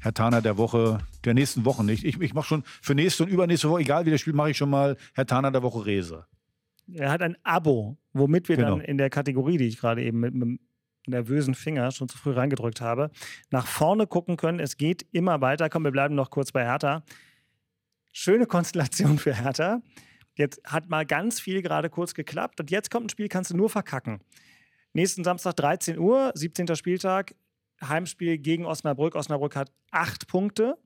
Herr 0.00 0.14
Taner 0.14 0.42
der 0.42 0.56
Woche, 0.56 0.98
der 1.24 1.34
nächsten 1.34 1.64
Woche 1.64 1.84
nicht. 1.84 2.04
Ich, 2.04 2.20
ich 2.20 2.34
mache 2.34 2.46
schon 2.46 2.62
für 2.82 2.94
nächste 2.94 3.24
und 3.24 3.30
übernächste 3.30 3.68
Woche, 3.68 3.80
egal 3.80 4.06
wie 4.06 4.10
das 4.10 4.20
Spiel, 4.20 4.32
mache 4.32 4.50
ich 4.50 4.56
schon 4.56 4.70
mal 4.70 4.96
Herr 5.14 5.26
Taner 5.26 5.50
der 5.50 5.62
Woche 5.62 5.84
Rese. 5.86 6.26
Er 6.92 7.10
hat 7.10 7.20
ein 7.20 7.36
Abo, 7.42 7.98
womit 8.12 8.48
wir 8.48 8.56
genau. 8.56 8.76
dann 8.76 8.80
in 8.80 8.96
der 8.96 9.10
Kategorie, 9.10 9.58
die 9.58 9.66
ich 9.66 9.78
gerade 9.78 10.02
eben 10.02 10.20
mit, 10.20 10.34
mit 10.34 10.60
nervösen 11.06 11.54
Finger 11.54 11.90
schon 11.90 12.08
zu 12.08 12.18
früh 12.18 12.32
reingedrückt 12.32 12.80
habe, 12.80 13.10
nach 13.50 13.66
vorne 13.66 14.06
gucken 14.06 14.36
können. 14.36 14.60
Es 14.60 14.76
geht 14.76 15.06
immer 15.12 15.40
weiter. 15.40 15.68
Komm, 15.68 15.84
wir 15.84 15.90
bleiben 15.90 16.14
noch 16.14 16.30
kurz 16.30 16.52
bei 16.52 16.64
Hertha. 16.64 17.02
Schöne 18.12 18.46
Konstellation 18.46 19.18
für 19.18 19.34
Hertha. 19.34 19.80
Jetzt 20.34 20.60
hat 20.64 20.88
mal 20.88 21.04
ganz 21.04 21.40
viel 21.40 21.62
gerade 21.62 21.90
kurz 21.90 22.14
geklappt 22.14 22.60
und 22.60 22.70
jetzt 22.70 22.90
kommt 22.90 23.06
ein 23.06 23.08
Spiel, 23.08 23.28
kannst 23.28 23.50
du 23.50 23.56
nur 23.56 23.68
verkacken. 23.68 24.20
Nächsten 24.92 25.24
Samstag 25.24 25.56
13 25.56 25.98
Uhr, 25.98 26.30
17. 26.34 26.74
Spieltag, 26.76 27.34
Heimspiel 27.82 28.38
gegen 28.38 28.64
Osnabrück. 28.64 29.14
Osnabrück 29.14 29.56
hat 29.56 29.70
acht 29.90 30.26
Punkte. 30.28 30.76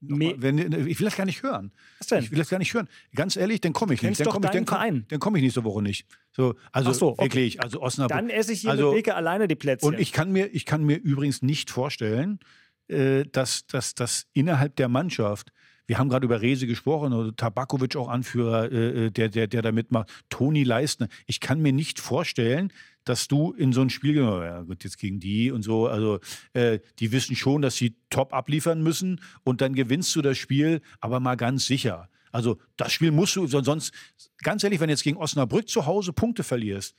Mal, 0.00 0.34
wenn, 0.38 0.58
ich 0.58 0.98
will 0.98 1.04
das 1.04 1.16
gar 1.16 1.26
nicht 1.26 1.44
hören. 1.44 1.70
Was 1.98 2.08
denn? 2.08 2.24
Ich 2.24 2.32
will 2.32 2.38
das 2.38 2.48
gar 2.48 2.58
nicht 2.58 2.74
hören. 2.74 2.88
Ganz 3.14 3.36
ehrlich, 3.36 3.60
dann 3.60 3.72
komme 3.72 3.94
ich 3.94 4.02
nicht. 4.02 4.18
Dann 4.18 4.28
komme 4.28 4.46
ich, 4.46 4.50
dann 4.50 4.64
komm, 4.64 5.04
dann 5.08 5.20
komm 5.20 5.36
ich 5.36 5.42
nächste 5.42 5.62
Woche 5.62 5.80
nicht. 5.80 6.06
So, 6.32 6.56
also 6.72 6.92
so, 6.92 7.08
okay. 7.10 7.22
wirklich, 7.22 7.62
also 7.62 7.80
Osnabrück. 7.80 8.18
Dann 8.18 8.28
esse 8.28 8.52
ich 8.52 8.62
hier 8.62 8.70
also, 8.70 8.88
mit 8.88 9.04
Beke 9.04 9.14
alleine 9.14 9.46
die 9.46 9.54
Plätze. 9.54 9.86
Und 9.86 10.00
ich 10.00 10.10
kann 10.10 10.32
mir, 10.32 10.46
ich 10.52 10.66
kann 10.66 10.82
mir 10.82 10.96
übrigens 10.96 11.42
nicht 11.42 11.70
vorstellen, 11.70 12.40
äh, 12.88 13.24
dass, 13.30 13.66
dass, 13.66 13.94
dass 13.94 14.26
innerhalb 14.32 14.74
der 14.74 14.88
Mannschaft 14.88 15.52
wir 15.86 15.98
haben 15.98 16.08
gerade 16.08 16.24
über 16.24 16.40
Rese 16.40 16.66
gesprochen, 16.66 17.12
oder 17.12 17.34
Tabakovic 17.34 17.96
auch 17.96 18.08
Anführer, 18.08 18.70
äh, 18.70 19.06
äh, 19.06 19.10
der, 19.10 19.28
der, 19.28 19.46
der 19.46 19.62
da 19.62 19.72
mitmacht, 19.72 20.10
Toni 20.30 20.64
Leistner. 20.64 21.08
Ich 21.26 21.40
kann 21.40 21.60
mir 21.60 21.72
nicht 21.72 22.00
vorstellen, 22.00 22.72
dass 23.04 23.28
du 23.28 23.52
in 23.52 23.72
so 23.72 23.80
ein 23.80 23.90
Spiel, 23.90 24.16
ja 24.16 24.62
gut, 24.62 24.84
jetzt 24.84 24.98
gegen 24.98 25.20
die 25.20 25.50
und 25.50 25.62
so, 25.62 25.86
also 25.86 26.20
äh, 26.52 26.80
die 26.98 27.12
wissen 27.12 27.36
schon, 27.36 27.62
dass 27.62 27.76
sie 27.76 27.96
top 28.10 28.32
abliefern 28.32 28.82
müssen 28.82 29.20
und 29.44 29.60
dann 29.60 29.74
gewinnst 29.74 30.14
du 30.16 30.22
das 30.22 30.38
Spiel, 30.38 30.80
aber 31.00 31.20
mal 31.20 31.36
ganz 31.36 31.66
sicher. 31.66 32.08
Also 32.30 32.58
das 32.76 32.92
Spiel 32.92 33.10
musst 33.10 33.36
du, 33.36 33.46
sonst, 33.46 33.92
ganz 34.38 34.64
ehrlich, 34.64 34.80
wenn 34.80 34.88
du 34.88 34.92
jetzt 34.92 35.04
gegen 35.04 35.18
Osnabrück 35.18 35.68
zu 35.68 35.86
Hause 35.86 36.12
Punkte 36.12 36.42
verlierst, 36.42 36.96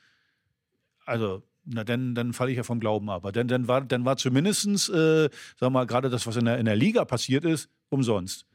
also 1.06 1.44
na, 1.66 1.84
dann, 1.84 2.14
dann 2.14 2.34
falle 2.34 2.52
ich 2.52 2.58
ja 2.58 2.64
vom 2.64 2.80
Glauben 2.80 3.10
ab. 3.10 3.32
Denn 3.34 3.48
dann 3.48 3.68
war, 3.68 3.82
dann 3.82 4.06
war 4.06 4.18
zumindestens, 4.18 4.90
äh, 4.90 5.30
sag 5.58 5.72
mal, 5.72 5.86
gerade 5.86 6.10
das, 6.10 6.28
was 6.28 6.36
in 6.36 6.46
der, 6.46 6.58
in 6.60 6.66
der 6.66 6.76
Liga 6.76 7.06
passiert 7.06 7.46
ist, 7.46 7.70
umsonst. 7.90 8.46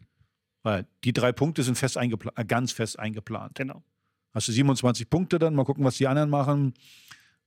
Weil 0.63 0.87
die 1.05 1.13
drei 1.13 1.33
Punkte 1.33 1.63
sind 1.63 1.77
fest 1.77 1.97
äh, 1.97 2.45
ganz 2.47 2.73
fest 2.73 2.99
eingeplant. 2.99 3.55
Genau. 3.55 3.83
Hast 4.35 4.49
du 4.49 4.53
27 4.53 5.09
Punkte 5.09 5.39
dann, 5.39 5.55
mal 5.55 5.65
gucken, 5.65 5.85
was 5.85 5.97
die 5.97 6.07
anderen 6.07 6.29
machen 6.31 6.75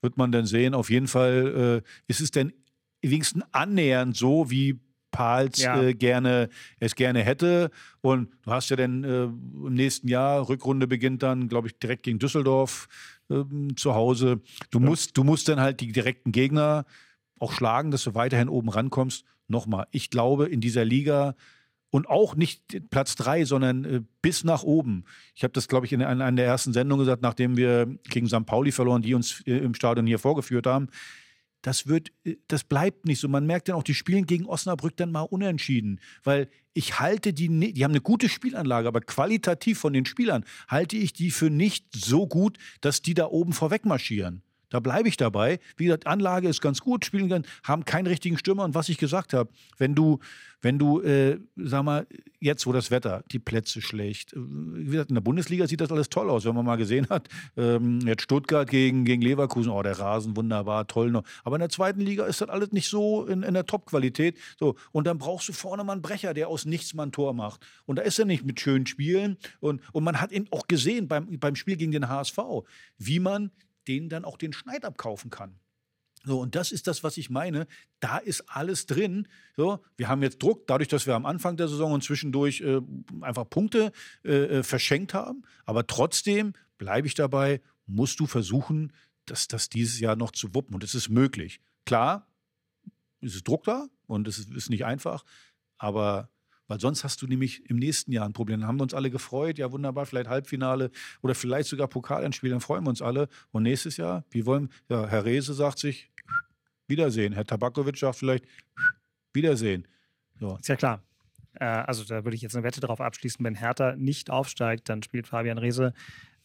wird 0.01 0.17
man 0.17 0.31
dann 0.31 0.45
sehen. 0.45 0.73
Auf 0.73 0.89
jeden 0.89 1.07
Fall 1.07 1.83
äh, 1.83 1.89
ist 2.07 2.21
es 2.21 2.31
denn 2.31 2.53
wenigstens 3.01 3.43
annähernd 3.51 4.15
so, 4.15 4.49
wie 4.49 4.79
Pals 5.11 5.61
ja. 5.61 5.81
äh, 5.81 5.93
gerne 5.93 6.49
es 6.79 6.95
gerne 6.95 7.21
hätte. 7.21 7.69
Und 8.01 8.29
du 8.43 8.51
hast 8.51 8.69
ja 8.69 8.77
dann 8.77 9.03
äh, 9.03 9.23
im 9.23 9.73
nächsten 9.73 10.07
Jahr, 10.07 10.47
Rückrunde 10.47 10.87
beginnt 10.87 11.21
dann, 11.21 11.49
glaube 11.49 11.67
ich, 11.67 11.77
direkt 11.77 12.03
gegen 12.03 12.19
Düsseldorf 12.19 12.87
äh, 13.29 13.43
zu 13.75 13.93
Hause. 13.93 14.41
Du 14.71 14.79
ja. 14.79 14.85
musst, 14.85 15.17
du 15.17 15.23
musst 15.23 15.49
dann 15.49 15.59
halt 15.59 15.81
die 15.81 15.91
direkten 15.91 16.31
Gegner 16.31 16.85
auch 17.39 17.51
schlagen, 17.51 17.91
dass 17.91 18.03
du 18.03 18.15
weiterhin 18.15 18.49
oben 18.49 18.69
rankommst. 18.69 19.25
Nochmal, 19.47 19.87
ich 19.91 20.09
glaube, 20.09 20.47
in 20.47 20.61
dieser 20.61 20.85
Liga 20.85 21.35
und 21.91 22.07
auch 22.09 22.35
nicht 22.35 22.89
Platz 22.89 23.15
drei, 23.15 23.45
sondern 23.45 23.85
äh, 23.85 24.01
bis 24.21 24.43
nach 24.43 24.63
oben. 24.63 25.05
Ich 25.35 25.43
habe 25.43 25.51
das, 25.51 25.67
glaube 25.67 25.85
ich, 25.85 25.93
in 25.93 26.01
einer 26.01 26.31
der 26.31 26.45
ersten 26.45 26.73
Sendungen 26.73 27.05
gesagt, 27.05 27.21
nachdem 27.21 27.57
wir 27.57 27.85
gegen 28.09 28.27
St. 28.27 28.45
Pauli 28.45 28.71
verloren, 28.71 29.03
die 29.03 29.13
uns 29.13 29.41
äh, 29.45 29.57
im 29.57 29.75
Stadion 29.75 30.07
hier 30.07 30.17
vorgeführt 30.17 30.65
haben. 30.65 30.87
Das 31.61 31.87
wird, 31.87 32.11
äh, 32.23 32.37
das 32.47 32.63
bleibt 32.63 33.05
nicht 33.05 33.19
so. 33.19 33.27
Man 33.27 33.45
merkt 33.45 33.67
dann 33.67 33.75
auch, 33.75 33.83
die 33.83 33.93
spielen 33.93 34.25
gegen 34.25 34.45
Osnabrück 34.45 34.95
dann 34.97 35.11
mal 35.11 35.21
unentschieden, 35.21 35.99
weil 36.23 36.49
ich 36.73 36.99
halte 37.01 37.33
die, 37.33 37.73
die 37.73 37.83
haben 37.83 37.91
eine 37.91 38.01
gute 38.01 38.29
Spielanlage, 38.29 38.87
aber 38.87 39.01
qualitativ 39.01 39.77
von 39.77 39.91
den 39.91 40.05
Spielern 40.05 40.45
halte 40.69 40.95
ich 40.95 41.11
die 41.11 41.29
für 41.29 41.49
nicht 41.49 41.85
so 41.93 42.25
gut, 42.25 42.57
dass 42.79 43.01
die 43.01 43.13
da 43.13 43.27
oben 43.27 43.51
vorweg 43.51 43.85
marschieren. 43.85 44.41
Da 44.71 44.79
bleibe 44.79 45.07
ich 45.07 45.17
dabei. 45.17 45.59
Wie 45.77 45.85
gesagt, 45.85 46.07
Anlage 46.07 46.47
ist 46.47 46.61
ganz 46.61 46.79
gut, 46.79 47.05
spielen 47.05 47.29
können, 47.29 47.45
haben 47.63 47.85
keinen 47.85 48.07
richtigen 48.07 48.37
Stürmer. 48.37 48.63
Und 48.63 48.73
was 48.73 48.89
ich 48.89 48.97
gesagt 48.97 49.33
habe, 49.33 49.51
wenn 49.77 49.93
du, 49.93 50.19
wenn 50.61 50.79
du, 50.79 51.01
äh, 51.01 51.39
sag 51.57 51.83
mal, 51.83 52.07
jetzt, 52.39 52.65
wo 52.65 52.71
das 52.71 52.89
Wetter, 52.89 53.23
die 53.31 53.39
Plätze 53.39 53.81
schlecht, 53.81 54.33
äh, 54.33 54.37
wie 54.37 54.91
gesagt, 54.91 55.09
in 55.09 55.15
der 55.15 55.21
Bundesliga 55.21 55.67
sieht 55.67 55.81
das 55.81 55.91
alles 55.91 56.09
toll 56.09 56.29
aus, 56.29 56.45
wenn 56.45 56.55
man 56.55 56.65
mal 56.65 56.77
gesehen 56.77 57.07
hat. 57.09 57.27
Ähm, 57.57 57.99
jetzt 58.05 58.23
Stuttgart 58.23 58.69
gegen, 58.69 59.03
gegen 59.03 59.21
Leverkusen, 59.21 59.71
oh, 59.71 59.83
der 59.83 59.99
Rasen, 59.99 60.37
wunderbar, 60.37 60.87
toll 60.87 61.11
noch. 61.11 61.23
Aber 61.43 61.57
in 61.57 61.61
der 61.61 61.69
zweiten 61.69 61.99
Liga 61.99 62.25
ist 62.25 62.39
das 62.39 62.49
alles 62.49 62.71
nicht 62.71 62.87
so 62.87 63.25
in, 63.25 63.43
in 63.43 63.53
der 63.53 63.65
Top-Qualität. 63.65 64.37
So, 64.57 64.75
und 64.93 65.05
dann 65.05 65.17
brauchst 65.17 65.49
du 65.49 65.53
vorne 65.53 65.83
mal 65.83 65.93
einen 65.93 66.01
Brecher, 66.01 66.33
der 66.33 66.47
aus 66.47 66.65
nichts 66.65 66.93
mal 66.93 67.07
ein 67.07 67.11
Tor 67.11 67.33
macht. 67.33 67.65
Und 67.85 67.97
da 67.97 68.03
ist 68.03 68.17
er 68.19 68.25
nicht 68.25 68.45
mit 68.45 68.61
schönen 68.61 68.85
Spielen. 68.85 69.37
Und, 69.59 69.81
und 69.91 70.05
man 70.05 70.21
hat 70.21 70.31
ihn 70.31 70.47
auch 70.51 70.67
gesehen 70.67 71.09
beim, 71.09 71.39
beim 71.39 71.55
Spiel 71.55 71.75
gegen 71.75 71.91
den 71.91 72.07
HSV, 72.07 72.37
wie 72.97 73.19
man 73.19 73.51
denen 73.87 74.09
dann 74.09 74.25
auch 74.25 74.37
den 74.37 74.53
Schneid 74.53 74.85
abkaufen 74.85 75.29
kann. 75.29 75.59
So, 76.23 76.39
und 76.39 76.55
das 76.55 76.71
ist 76.71 76.87
das, 76.87 77.03
was 77.03 77.17
ich 77.17 77.29
meine. 77.29 77.67
Da 77.99 78.17
ist 78.17 78.41
alles 78.47 78.85
drin. 78.85 79.27
So, 79.57 79.83
wir 79.97 80.07
haben 80.07 80.21
jetzt 80.21 80.41
Druck, 80.43 80.67
dadurch, 80.67 80.87
dass 80.87 81.07
wir 81.07 81.15
am 81.15 81.25
Anfang 81.25 81.57
der 81.57 81.67
Saison 81.67 81.93
und 81.93 82.03
zwischendurch 82.03 82.61
äh, 82.61 82.79
einfach 83.21 83.49
Punkte 83.49 83.91
äh, 84.23 84.59
äh 84.59 84.63
verschenkt 84.63 85.13
haben. 85.13 85.43
Aber 85.65 85.87
trotzdem 85.87 86.53
bleibe 86.77 87.07
ich 87.07 87.15
dabei, 87.15 87.61
musst 87.87 88.19
du 88.19 88.27
versuchen, 88.27 88.93
das, 89.25 89.47
das 89.47 89.69
dieses 89.69 89.99
Jahr 89.99 90.15
noch 90.15 90.31
zu 90.31 90.53
wuppen. 90.53 90.75
Und 90.75 90.83
es 90.83 90.93
ist 90.93 91.09
möglich. 91.09 91.59
Klar, 91.85 92.27
es 93.21 93.35
ist 93.35 93.47
Druck 93.47 93.63
da 93.63 93.87
und 94.05 94.27
es 94.27 94.39
ist 94.39 94.69
nicht 94.69 94.85
einfach. 94.85 95.23
Aber 95.77 96.29
weil 96.71 96.79
sonst 96.79 97.03
hast 97.03 97.21
du 97.21 97.27
nämlich 97.27 97.69
im 97.69 97.75
nächsten 97.75 98.13
Jahr 98.13 98.25
ein 98.25 98.31
Problem. 98.31 98.61
Dann 98.61 98.69
haben 98.69 98.77
wir 98.77 98.83
uns 98.83 98.93
alle 98.93 99.11
gefreut, 99.11 99.57
ja 99.57 99.73
wunderbar, 99.73 100.05
vielleicht 100.05 100.29
Halbfinale 100.29 100.89
oder 101.21 101.35
vielleicht 101.35 101.67
sogar 101.67 101.89
Pokalendspiel, 101.89 102.49
dann 102.49 102.61
freuen 102.61 102.85
wir 102.85 102.91
uns 102.91 103.01
alle. 103.01 103.27
Und 103.51 103.63
nächstes 103.63 103.97
Jahr, 103.97 104.23
wie 104.29 104.45
wollen, 104.45 104.69
ja, 104.87 105.05
Herr 105.05 105.25
Rehse 105.25 105.53
sagt 105.53 105.79
sich, 105.79 106.09
Wiedersehen. 106.87 107.33
Herr 107.33 107.43
Tabakovic 107.43 107.97
sagt 107.97 108.15
vielleicht, 108.15 108.45
Wiedersehen. 109.33 109.85
So. 110.39 110.55
Ist 110.61 110.69
ja 110.69 110.77
klar. 110.77 111.03
Äh, 111.55 111.65
also 111.65 112.05
da 112.05 112.23
würde 112.23 112.35
ich 112.35 112.41
jetzt 112.41 112.55
eine 112.55 112.63
Wette 112.63 112.79
darauf 112.79 113.01
abschließen, 113.01 113.43
wenn 113.43 113.55
Hertha 113.55 113.97
nicht 113.97 114.29
aufsteigt, 114.29 114.87
dann 114.87 115.03
spielt 115.03 115.27
Fabian 115.27 115.57
Reese 115.57 115.91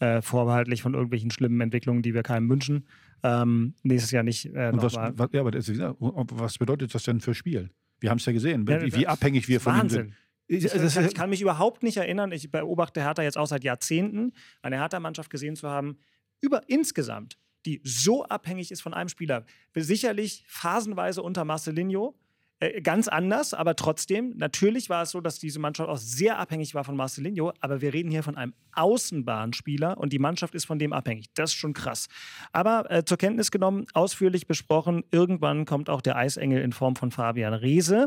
äh, 0.01 0.23
vorbehaltlich 0.23 0.83
von 0.83 0.95
irgendwelchen 0.95 1.31
schlimmen 1.31 1.61
Entwicklungen, 1.61 2.03
die 2.03 2.15
wir 2.15 2.25
keinem 2.25 2.51
wünschen. 2.51 2.89
Ähm, 3.23 3.75
nächstes 3.85 4.11
Jahr 4.11 4.25
nicht. 4.25 4.47
Äh, 4.47 4.71
Und 4.73 4.83
was, 4.83 4.97
was, 4.97 5.29
ja, 5.31 5.41
aber 5.41 5.53
das 5.53 5.69
was 5.69 6.59
bedeutet 6.59 6.93
das 6.93 7.05
denn 7.05 7.21
für 7.21 7.33
Spiel? 7.33 7.71
Wir 8.01 8.11
haben 8.11 8.19
es 8.19 8.27
ja 8.27 8.33
gesehen, 8.33 8.67
wie, 8.69 8.95
wie 8.95 9.07
abhängig 9.07 9.49
wir 9.49 9.61
von 9.61 9.75
Wahnsinn. 9.75 10.01
ihm 10.01 10.05
sind. 10.07 10.17
Ich, 10.49 10.65
ich, 10.65 10.97
ich 10.97 11.15
kann 11.15 11.31
mich 11.31 11.41
überhaupt 11.41 11.83
nicht 11.83 11.97
erinnern. 11.97 12.31
Ich 12.31 12.51
beobachte 12.51 13.03
Hertha 13.03 13.23
jetzt 13.23 13.37
auch 13.37 13.47
seit 13.47 13.65
Jahrzehnten, 13.65 14.33
eine 14.63 14.77
Hertha-Mannschaft 14.77 15.29
gesehen 15.29 15.57
zu 15.57 15.69
haben, 15.69 15.99
über 16.41 16.63
insgesamt, 16.69 17.39
die 17.65 17.81
so 17.83 18.25
abhängig 18.25 18.71
ist 18.71 18.81
von 18.81 18.95
einem 18.95 19.09
Spieler. 19.09 19.45
Sicherlich 19.75 20.45
phasenweise 20.47 21.23
unter 21.23 21.45
Marcelinho, 21.45 22.17
äh, 22.59 22.81
ganz 22.81 23.07
anders, 23.07 23.53
aber 23.53 23.77
trotzdem, 23.77 24.33
natürlich 24.37 24.89
war 24.89 25.03
es 25.03 25.11
so, 25.11 25.21
dass 25.21 25.39
diese 25.39 25.59
Mannschaft 25.59 25.91
auch 25.91 25.99
sehr 25.99 26.39
abhängig 26.39 26.75
war 26.75 26.85
von 26.85 26.97
Marcelinho, 26.97 27.53
aber 27.61 27.83
wir 27.83 27.93
reden 27.93 28.11
hier 28.11 28.23
von 28.23 28.37
einem 28.37 28.55
Außenbahnspieler 28.73 29.99
und 29.99 30.13
die 30.13 30.19
Mannschaft 30.19 30.55
ist 30.55 30.65
von 30.65 30.79
dem 30.79 30.93
abhängig. 30.93 31.27
Das 31.35 31.51
ist 31.51 31.57
schon 31.57 31.75
krass. 31.75 32.07
Aber 32.53 32.91
äh, 32.91 33.05
zur 33.05 33.19
Kenntnis 33.19 33.51
genommen, 33.51 33.87
ausführlich 33.93 34.47
besprochen, 34.47 35.05
irgendwann 35.11 35.65
kommt 35.65 35.91
auch 35.91 36.01
der 36.01 36.17
Eisengel 36.17 36.63
in 36.63 36.73
Form 36.73 36.97
von 36.97 37.11
Fabian 37.11 37.55
Reese. 37.55 38.07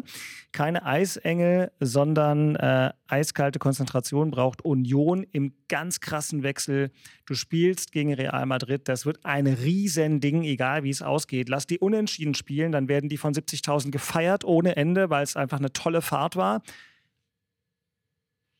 Keine 0.51 0.85
Eisengel, 0.85 1.71
sondern 1.79 2.55
äh, 2.55 2.91
eiskalte 3.07 3.59
Konzentration 3.59 4.31
braucht 4.31 4.63
Union 4.63 5.25
im 5.31 5.53
ganz 5.67 5.99
krassen 5.99 6.43
Wechsel. 6.43 6.91
Du 7.25 7.33
spielst 7.33 7.91
gegen 7.91 8.13
Real 8.13 8.45
Madrid, 8.45 8.87
das 8.87 9.05
wird 9.05 9.25
ein 9.25 9.47
Riesending, 9.47 10.43
egal 10.43 10.83
wie 10.83 10.89
es 10.89 11.01
ausgeht. 11.01 11.49
Lass 11.49 11.67
die 11.67 11.79
unentschieden 11.79 12.33
spielen, 12.33 12.71
dann 12.71 12.87
werden 12.87 13.09
die 13.09 13.17
von 13.17 13.33
70.000 13.33 13.91
gefeiert 13.91 14.38
ohne 14.43 14.75
Ende, 14.75 15.09
weil 15.09 15.23
es 15.23 15.35
einfach 15.35 15.59
eine 15.59 15.73
tolle 15.73 16.01
Fahrt 16.01 16.35
war. 16.35 16.61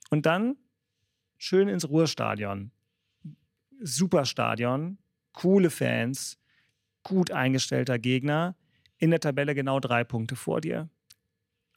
Und 0.09 0.25
dann 0.25 0.57
schön 1.37 1.67
ins 1.67 1.87
Ruhrstadion. 1.89 2.71
Super 3.81 4.25
Stadion, 4.25 4.97
coole 5.33 5.69
Fans, 5.69 6.37
gut 7.03 7.31
eingestellter 7.31 7.97
Gegner. 7.99 8.55
In 8.97 9.11
der 9.11 9.21
Tabelle 9.21 9.55
genau 9.55 9.79
drei 9.79 10.03
Punkte 10.03 10.35
vor 10.35 10.59
dir. 10.59 10.89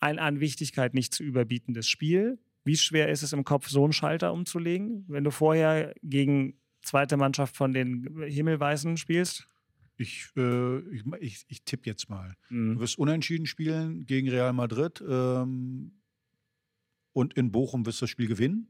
Ein 0.00 0.18
an 0.18 0.40
Wichtigkeit 0.40 0.94
nicht 0.94 1.14
zu 1.14 1.22
überbietendes 1.22 1.88
Spiel. 1.88 2.40
Wie 2.64 2.76
schwer 2.76 3.08
ist 3.08 3.22
es 3.22 3.32
im 3.32 3.44
Kopf, 3.44 3.68
so 3.68 3.84
einen 3.84 3.92
Schalter 3.92 4.32
umzulegen, 4.32 5.04
wenn 5.08 5.22
du 5.22 5.30
vorher 5.30 5.94
gegen 6.02 6.58
zweite 6.82 7.16
Mannschaft 7.16 7.56
von 7.56 7.72
den 7.72 8.22
Himmelweißen 8.26 8.96
spielst? 8.96 9.46
Ich, 10.02 10.28
äh, 10.36 10.78
ich, 10.90 11.04
ich, 11.20 11.44
ich 11.48 11.62
tippe 11.62 11.88
jetzt 11.88 12.10
mal. 12.10 12.34
Mhm. 12.50 12.74
Du 12.74 12.80
wirst 12.80 12.98
unentschieden 12.98 13.46
spielen 13.46 14.04
gegen 14.04 14.28
Real 14.28 14.52
Madrid 14.52 15.02
ähm, 15.06 15.92
und 17.12 17.34
in 17.34 17.52
Bochum 17.52 17.86
wirst 17.86 18.00
du 18.00 18.04
das 18.04 18.10
Spiel 18.10 18.28
gewinnen. 18.28 18.68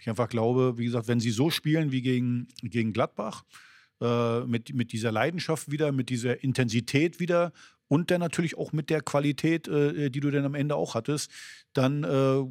Ich 0.00 0.08
einfach 0.08 0.28
glaube, 0.28 0.78
wie 0.78 0.84
gesagt, 0.84 1.08
wenn 1.08 1.20
sie 1.20 1.30
so 1.30 1.50
spielen 1.50 1.92
wie 1.92 2.00
gegen, 2.00 2.48
gegen 2.62 2.92
Gladbach, 2.92 3.44
äh, 4.00 4.40
mit, 4.46 4.74
mit 4.74 4.92
dieser 4.92 5.12
Leidenschaft 5.12 5.70
wieder, 5.70 5.92
mit 5.92 6.08
dieser 6.08 6.42
Intensität 6.42 7.20
wieder 7.20 7.52
und 7.88 8.10
dann 8.10 8.20
natürlich 8.20 8.56
auch 8.56 8.72
mit 8.72 8.88
der 8.88 9.02
Qualität, 9.02 9.68
äh, 9.68 10.10
die 10.10 10.20
du 10.20 10.30
dann 10.30 10.44
am 10.44 10.54
Ende 10.54 10.76
auch 10.76 10.94
hattest, 10.94 11.30
dann 11.74 12.04
äh, 12.04 12.44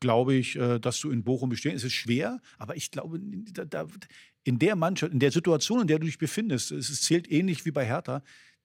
glaube 0.00 0.34
ich, 0.34 0.56
äh, 0.56 0.78
dass 0.80 0.98
du 1.00 1.10
in 1.10 1.22
Bochum 1.22 1.48
bestehen. 1.48 1.76
Es 1.76 1.84
ist 1.84 1.92
schwer, 1.92 2.40
aber 2.58 2.76
ich 2.76 2.90
glaube, 2.90 3.20
da, 3.52 3.64
da, 3.64 3.86
in 4.46 4.60
der 4.60 4.76
Mannschaft, 4.76 5.12
in 5.12 5.18
der 5.18 5.32
Situation, 5.32 5.80
in 5.80 5.86
der 5.88 5.98
du 5.98 6.06
dich 6.06 6.18
befindest, 6.18 6.70
es 6.70 7.02
zählt 7.02 7.30
ähnlich 7.30 7.66
wie 7.66 7.72
bei 7.72 7.84
Hertha. 7.84 8.22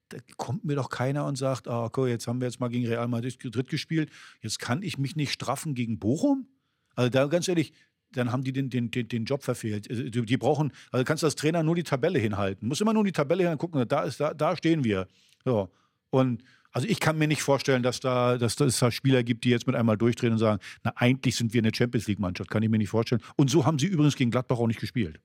Da 0.09 0.17
kommt 0.38 0.63
mir 0.63 0.75
doch 0.75 0.89
keiner 0.89 1.25
und 1.25 1.38
sagt, 1.38 1.67
ah, 1.67 1.86
okay, 1.86 2.07
jetzt 2.07 2.27
haben 2.27 2.39
wir 2.39 2.47
jetzt 2.47 2.59
mal 2.59 2.67
gegen 2.67 2.86
Real 2.86 3.07
Madrid 3.07 3.39
gespielt, 3.67 4.11
jetzt 4.41 4.59
kann 4.59 4.84
ich 4.84 4.99
mich 4.99 5.15
nicht 5.15 5.32
straffen 5.32 5.73
gegen 5.73 5.97
Bochum? 5.97 6.47
Also 6.95 7.09
da 7.09 7.25
ganz 7.25 7.47
ehrlich, 7.47 7.73
dann 8.11 8.32
haben 8.32 8.43
die 8.43 8.53
den, 8.53 8.69
den, 8.69 8.91
den, 8.91 9.07
den 9.07 9.25
Job 9.25 9.43
verfehlt. 9.43 9.89
Also 9.89 10.03
die, 10.03 10.21
die 10.21 10.38
brauchen, 10.38 10.71
also 10.91 11.03
kannst 11.03 11.23
als 11.23 11.36
Trainer 11.36 11.63
nur 11.63 11.73
die 11.73 11.84
Tabelle 11.84 12.19
hinhalten. 12.19 12.67
Muss 12.67 12.82
immer 12.82 12.93
nur 12.93 13.03
die 13.03 13.11
Tabelle 13.11 13.49
hingucken, 13.49 13.88
da 13.88 14.03
ist, 14.03 14.19
da, 14.19 14.36
da 14.36 14.55
stehen 14.55 14.84
wir. 14.84 15.07
So. 15.43 15.71
Und 16.11 16.43
also 16.73 16.88
ich 16.88 16.99
kann 16.99 17.17
mir 17.17 17.27
nicht 17.27 17.41
vorstellen, 17.41 17.82
dass 17.82 18.01
da, 18.01 18.38
dass 18.38 18.59
es 18.59 18.77
da 18.77 18.91
Spieler 18.91 19.23
gibt, 19.23 19.45
die 19.45 19.49
jetzt 19.49 19.65
mit 19.65 19.75
einmal 19.75 19.97
durchdrehen 19.97 20.34
und 20.34 20.39
sagen, 20.39 20.61
na 20.84 20.93
eigentlich 20.95 21.36
sind 21.36 21.53
wir 21.53 21.61
eine 21.61 21.73
Champions 21.73 22.07
League-Mannschaft, 22.07 22.51
kann 22.51 22.61
ich 22.61 22.69
mir 22.69 22.77
nicht 22.77 22.89
vorstellen. 22.89 23.21
Und 23.36 23.49
so 23.49 23.65
haben 23.65 23.79
sie 23.79 23.88
übrigens 23.88 24.15
gegen 24.15 24.29
Gladbach 24.29 24.59
auch 24.59 24.67
nicht 24.67 24.79
gespielt. 24.79 25.19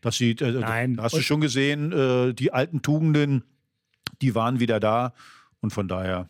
Dass 0.00 0.16
sie, 0.16 0.32
äh, 0.32 0.52
Nein. 0.52 0.96
Da 0.96 1.04
hast 1.04 1.16
du 1.16 1.22
schon 1.22 1.40
gesehen, 1.40 1.92
äh, 1.92 2.34
die 2.34 2.52
alten 2.52 2.82
Tugenden, 2.82 3.44
die 4.20 4.34
waren 4.34 4.60
wieder 4.60 4.80
da. 4.80 5.14
Und 5.60 5.72
von 5.72 5.88
daher. 5.88 6.28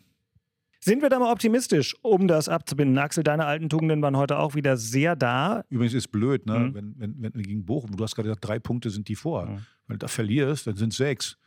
Sind 0.79 1.01
wir 1.01 1.09
da 1.09 1.17
mal 1.17 1.31
optimistisch, 1.31 1.95
um 2.01 2.27
das 2.27 2.49
abzubinden? 2.49 2.97
Axel, 2.97 3.23
deine 3.23 3.45
alten 3.45 3.69
Tugenden 3.69 4.01
waren 4.01 4.17
heute 4.17 4.37
auch 4.37 4.53
wieder 4.53 4.75
sehr 4.75 5.15
da. 5.15 5.63
Übrigens 5.69 5.93
ist 5.93 6.09
blöd, 6.09 6.45
ne? 6.45 6.59
Mhm. 6.59 6.73
Wenn, 6.73 6.95
wenn, 6.97 7.33
wenn 7.33 7.41
gegen 7.41 7.65
Bochum, 7.65 7.95
du 7.95 8.03
hast 8.03 8.15
gerade 8.15 8.27
gesagt, 8.27 8.45
drei 8.45 8.59
Punkte 8.59 8.89
sind 8.89 9.07
die 9.07 9.15
vor. 9.15 9.45
Mhm. 9.45 9.65
Wenn 9.87 9.95
du 9.95 9.99
da 9.99 10.07
verlierst, 10.07 10.67
dann 10.67 10.75
sind 10.75 10.93
sechs. 10.93 11.37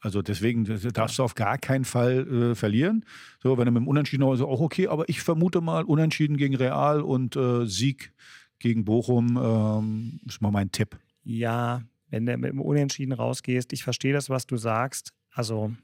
Also 0.00 0.22
deswegen 0.22 0.64
darfst 0.92 1.18
du 1.18 1.22
auf 1.22 1.34
gar 1.34 1.58
keinen 1.58 1.84
Fall 1.84 2.26
äh, 2.26 2.54
verlieren. 2.54 3.04
So, 3.42 3.58
wenn 3.58 3.66
du 3.66 3.72
mit 3.72 3.82
dem 3.82 3.88
Unentschieden 3.88 4.24
also 4.24 4.48
auch 4.48 4.60
okay, 4.60 4.88
aber 4.88 5.08
ich 5.08 5.20
vermute 5.20 5.60
mal 5.60 5.84
Unentschieden 5.84 6.36
gegen 6.38 6.54
Real 6.54 7.02
und 7.02 7.36
äh, 7.36 7.66
Sieg 7.66 8.12
gegen 8.58 8.84
Bochum 8.84 9.38
ähm, 9.42 10.20
ist 10.26 10.40
mal 10.40 10.50
mein 10.50 10.72
Tipp. 10.72 10.98
Ja, 11.22 11.82
wenn 12.08 12.26
du 12.26 12.36
mit 12.36 12.50
dem 12.50 12.60
Unentschieden 12.60 13.12
rausgehst, 13.12 13.72
ich 13.72 13.84
verstehe 13.84 14.12
das, 14.12 14.30
was 14.30 14.46
du 14.46 14.56
sagst. 14.56 15.12
Also 15.30 15.74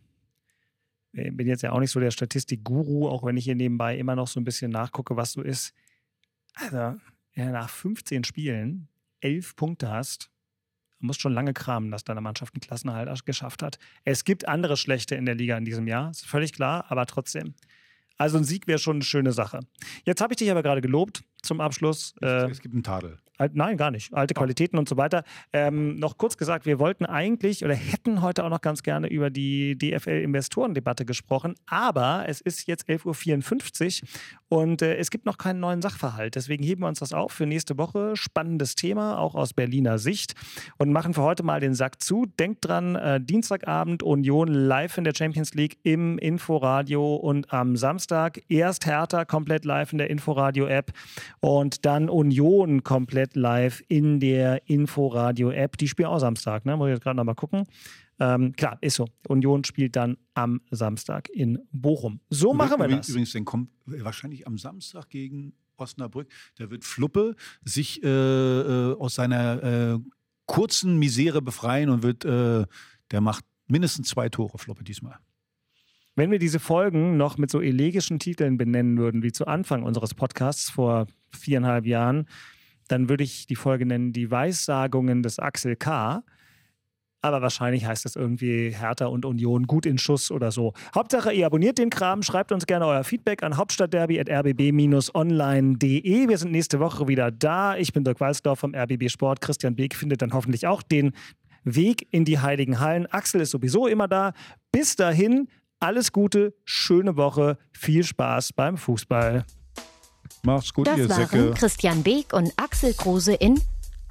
ich 1.12 1.34
bin 1.36 1.46
jetzt 1.46 1.62
ja 1.62 1.72
auch 1.72 1.80
nicht 1.80 1.90
so 1.90 2.00
der 2.00 2.10
Statistik-Guru, 2.10 3.08
auch 3.08 3.24
wenn 3.24 3.36
ich 3.36 3.44
hier 3.44 3.54
nebenbei 3.54 3.96
immer 3.96 4.16
noch 4.16 4.28
so 4.28 4.38
ein 4.40 4.44
bisschen 4.44 4.70
nachgucke, 4.70 5.16
was 5.16 5.32
so 5.32 5.42
ist. 5.42 5.72
Also, 6.54 6.98
du 7.34 7.50
nach 7.50 7.70
15 7.70 8.24
Spielen 8.24 8.88
elf 9.20 9.56
Punkte 9.56 9.90
hast, 9.90 10.30
Du 11.00 11.06
musst 11.06 11.20
schon 11.20 11.34
lange 11.34 11.52
kramen, 11.52 11.90
dass 11.90 12.04
deine 12.04 12.20
Mannschaft 12.20 12.54
einen 12.54 12.60
Klassenerhalt 12.60 13.26
geschafft 13.26 13.62
hat. 13.62 13.78
Es 14.04 14.24
gibt 14.24 14.48
andere 14.48 14.76
Schlechte 14.76 15.14
in 15.14 15.26
der 15.26 15.34
Liga 15.34 15.56
in 15.56 15.64
diesem 15.64 15.86
Jahr, 15.86 16.10
ist 16.10 16.26
völlig 16.26 16.52
klar, 16.52 16.86
aber 16.88 17.04
trotzdem. 17.06 17.54
Also 18.16 18.38
ein 18.38 18.44
Sieg 18.44 18.66
wäre 18.66 18.78
schon 18.78 18.96
eine 18.96 19.04
schöne 19.04 19.32
Sache. 19.32 19.60
Jetzt 20.04 20.22
habe 20.22 20.32
ich 20.32 20.38
dich 20.38 20.50
aber 20.50 20.62
gerade 20.62 20.80
gelobt 20.80 21.22
zum 21.46 21.60
Abschluss. 21.60 22.14
Äh, 22.20 22.50
es 22.50 22.60
gibt 22.60 22.74
einen 22.74 22.82
Tadel. 22.82 23.18
Nein, 23.52 23.76
gar 23.76 23.90
nicht. 23.90 24.14
Alte 24.14 24.32
Qualitäten 24.32 24.78
und 24.78 24.88
so 24.88 24.96
weiter. 24.96 25.22
Ähm, 25.52 25.98
noch 25.98 26.16
kurz 26.16 26.38
gesagt, 26.38 26.64
wir 26.64 26.78
wollten 26.78 27.04
eigentlich 27.04 27.64
oder 27.64 27.74
hätten 27.74 28.22
heute 28.22 28.44
auch 28.44 28.48
noch 28.48 28.62
ganz 28.62 28.82
gerne 28.82 29.08
über 29.08 29.28
die 29.28 29.76
DFL-Investorendebatte 29.76 31.04
gesprochen, 31.04 31.54
aber 31.66 32.24
es 32.28 32.40
ist 32.40 32.66
jetzt 32.66 32.88
11.54 32.88 34.02
Uhr 34.02 34.08
und 34.48 34.80
äh, 34.80 34.96
es 34.96 35.10
gibt 35.10 35.26
noch 35.26 35.38
keinen 35.38 35.60
neuen 35.60 35.82
Sachverhalt. 35.82 36.34
Deswegen 36.36 36.62
heben 36.62 36.82
wir 36.82 36.88
uns 36.88 37.00
das 37.00 37.12
auf 37.12 37.32
für 37.32 37.46
nächste 37.46 37.76
Woche. 37.76 38.16
Spannendes 38.16 38.74
Thema, 38.74 39.18
auch 39.18 39.34
aus 39.34 39.52
Berliner 39.52 39.98
Sicht. 39.98 40.34
Und 40.78 40.92
machen 40.92 41.14
für 41.14 41.22
heute 41.22 41.42
mal 41.42 41.60
den 41.60 41.74
Sack 41.74 42.00
zu. 42.00 42.26
Denkt 42.38 42.64
dran, 42.64 42.94
äh, 42.94 43.20
Dienstagabend 43.20 44.02
Union 44.02 44.48
live 44.48 44.98
in 44.98 45.04
der 45.04 45.14
Champions 45.16 45.54
League 45.54 45.78
im 45.82 46.16
Inforadio 46.18 47.16
und 47.16 47.52
am 47.52 47.76
Samstag 47.76 48.40
erst 48.48 48.86
Hertha 48.86 49.24
komplett 49.24 49.64
live 49.64 49.92
in 49.92 49.98
der 49.98 50.10
Inforadio-App 50.10 50.92
und 51.40 51.84
dann 51.84 52.08
Union 52.08 52.82
komplett 52.82 53.36
live 53.36 53.82
in 53.88 54.20
der 54.20 54.68
Inforadio-App. 54.68 55.76
Die 55.76 55.88
spielen 55.88 56.08
auch 56.08 56.18
Samstag, 56.18 56.64
ne? 56.64 56.76
Muss 56.76 56.88
ich 56.88 56.94
jetzt 56.94 57.02
gerade 57.02 57.16
nochmal 57.16 57.34
gucken. 57.34 57.64
Ähm, 58.18 58.52
klar, 58.52 58.78
ist 58.80 58.96
so. 58.96 59.06
Union 59.28 59.64
spielt 59.64 59.96
dann 59.96 60.16
am 60.34 60.60
Samstag 60.70 61.28
in 61.28 61.58
Bochum. 61.72 62.20
So 62.30 62.54
machen 62.54 62.80
wir 62.80 62.88
das. 62.88 63.08
Übrigens, 63.08 63.32
dann 63.32 63.44
kommt 63.44 63.70
wahrscheinlich 63.84 64.46
am 64.46 64.56
Samstag 64.58 65.10
gegen 65.10 65.54
Osnabrück. 65.76 66.28
Da 66.56 66.70
wird 66.70 66.84
Fluppe 66.84 67.36
sich 67.62 68.02
äh, 68.02 68.08
äh, 68.08 68.94
aus 68.96 69.14
seiner 69.14 69.62
äh, 69.62 69.98
kurzen 70.46 70.98
Misere 70.98 71.42
befreien 71.42 71.90
und 71.90 72.02
wird, 72.02 72.24
äh, 72.24 72.64
der 73.10 73.20
macht 73.20 73.44
mindestens 73.66 74.08
zwei 74.08 74.28
Tore, 74.28 74.58
Fluppe 74.58 74.84
diesmal. 74.84 75.18
Wenn 76.14 76.30
wir 76.30 76.38
diese 76.38 76.60
Folgen 76.60 77.18
noch 77.18 77.36
mit 77.36 77.50
so 77.50 77.60
elegischen 77.60 78.18
Titeln 78.18 78.56
benennen 78.56 78.96
würden, 78.96 79.22
wie 79.22 79.32
zu 79.32 79.46
Anfang 79.46 79.82
unseres 79.82 80.14
Podcasts 80.14 80.70
vor 80.70 81.06
viereinhalb 81.30 81.86
Jahren, 81.86 82.26
dann 82.88 83.08
würde 83.08 83.24
ich 83.24 83.46
die 83.46 83.56
Folge 83.56 83.86
nennen 83.86 84.12
Die 84.12 84.30
Weissagungen 84.30 85.22
des 85.22 85.38
Axel 85.38 85.76
K. 85.76 86.22
Aber 87.22 87.40
wahrscheinlich 87.42 87.86
heißt 87.86 88.04
das 88.04 88.14
irgendwie 88.14 88.70
Hertha 88.70 89.06
und 89.06 89.24
Union 89.24 89.66
gut 89.66 89.84
in 89.84 89.98
Schuss 89.98 90.30
oder 90.30 90.52
so. 90.52 90.74
Hauptsache, 90.94 91.32
ihr 91.32 91.46
abonniert 91.46 91.78
den 91.78 91.90
Kram, 91.90 92.22
schreibt 92.22 92.52
uns 92.52 92.66
gerne 92.66 92.86
euer 92.86 93.02
Feedback 93.02 93.42
an 93.42 93.56
hauptstadtderby.rbb-online.de. 93.56 96.28
Wir 96.28 96.38
sind 96.38 96.52
nächste 96.52 96.78
Woche 96.78 97.08
wieder 97.08 97.32
da. 97.32 97.76
Ich 97.76 97.92
bin 97.92 98.04
Dirk 98.04 98.20
Walsdorf 98.20 98.60
vom 98.60 98.76
RBB 98.76 99.10
Sport. 99.10 99.40
Christian 99.40 99.74
Beek 99.74 99.96
findet 99.96 100.22
dann 100.22 100.32
hoffentlich 100.34 100.68
auch 100.68 100.82
den 100.82 101.10
Weg 101.64 102.06
in 102.12 102.24
die 102.24 102.38
Heiligen 102.38 102.78
Hallen. 102.78 103.06
Axel 103.06 103.40
ist 103.40 103.50
sowieso 103.50 103.88
immer 103.88 104.06
da. 104.06 104.32
Bis 104.70 104.94
dahin, 104.94 105.48
alles 105.80 106.12
Gute, 106.12 106.54
schöne 106.64 107.16
Woche, 107.16 107.58
viel 107.72 108.04
Spaß 108.04 108.52
beim 108.52 108.76
Fußball. 108.76 109.44
Mach's 110.46 110.72
gut, 110.72 110.86
das 110.86 110.96
ihr 110.96 111.08
waren 111.08 111.26
Säcke. 111.26 111.50
Christian 111.54 112.04
Beek 112.04 112.32
und 112.32 112.52
Axel 112.56 112.94
Kruse 112.94 113.34
in 113.34 113.60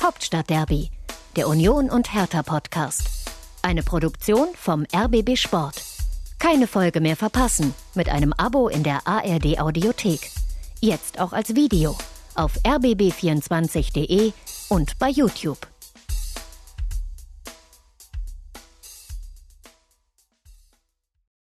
Hauptstadtderby, 0.03 0.91
der 1.37 1.47
Union 1.47 1.89
und 1.89 2.13
Hertha 2.13 2.43
Podcast. 2.43 3.07
Eine 3.61 3.83
Produktion 3.83 4.49
vom 4.53 4.85
RBB 4.93 5.37
Sport. 5.37 5.81
Keine 6.37 6.67
Folge 6.67 6.99
mehr 6.99 7.15
verpassen 7.15 7.73
mit 7.93 8.09
einem 8.09 8.33
Abo 8.33 8.67
in 8.67 8.83
der 8.83 9.07
ARD 9.07 9.59
Audiothek. 9.59 10.29
Jetzt 10.81 11.21
auch 11.21 11.31
als 11.31 11.55
Video 11.55 11.97
auf 12.35 12.51
rbb24.de 12.65 14.33
und 14.67 14.99
bei 14.99 15.07
YouTube. 15.07 15.65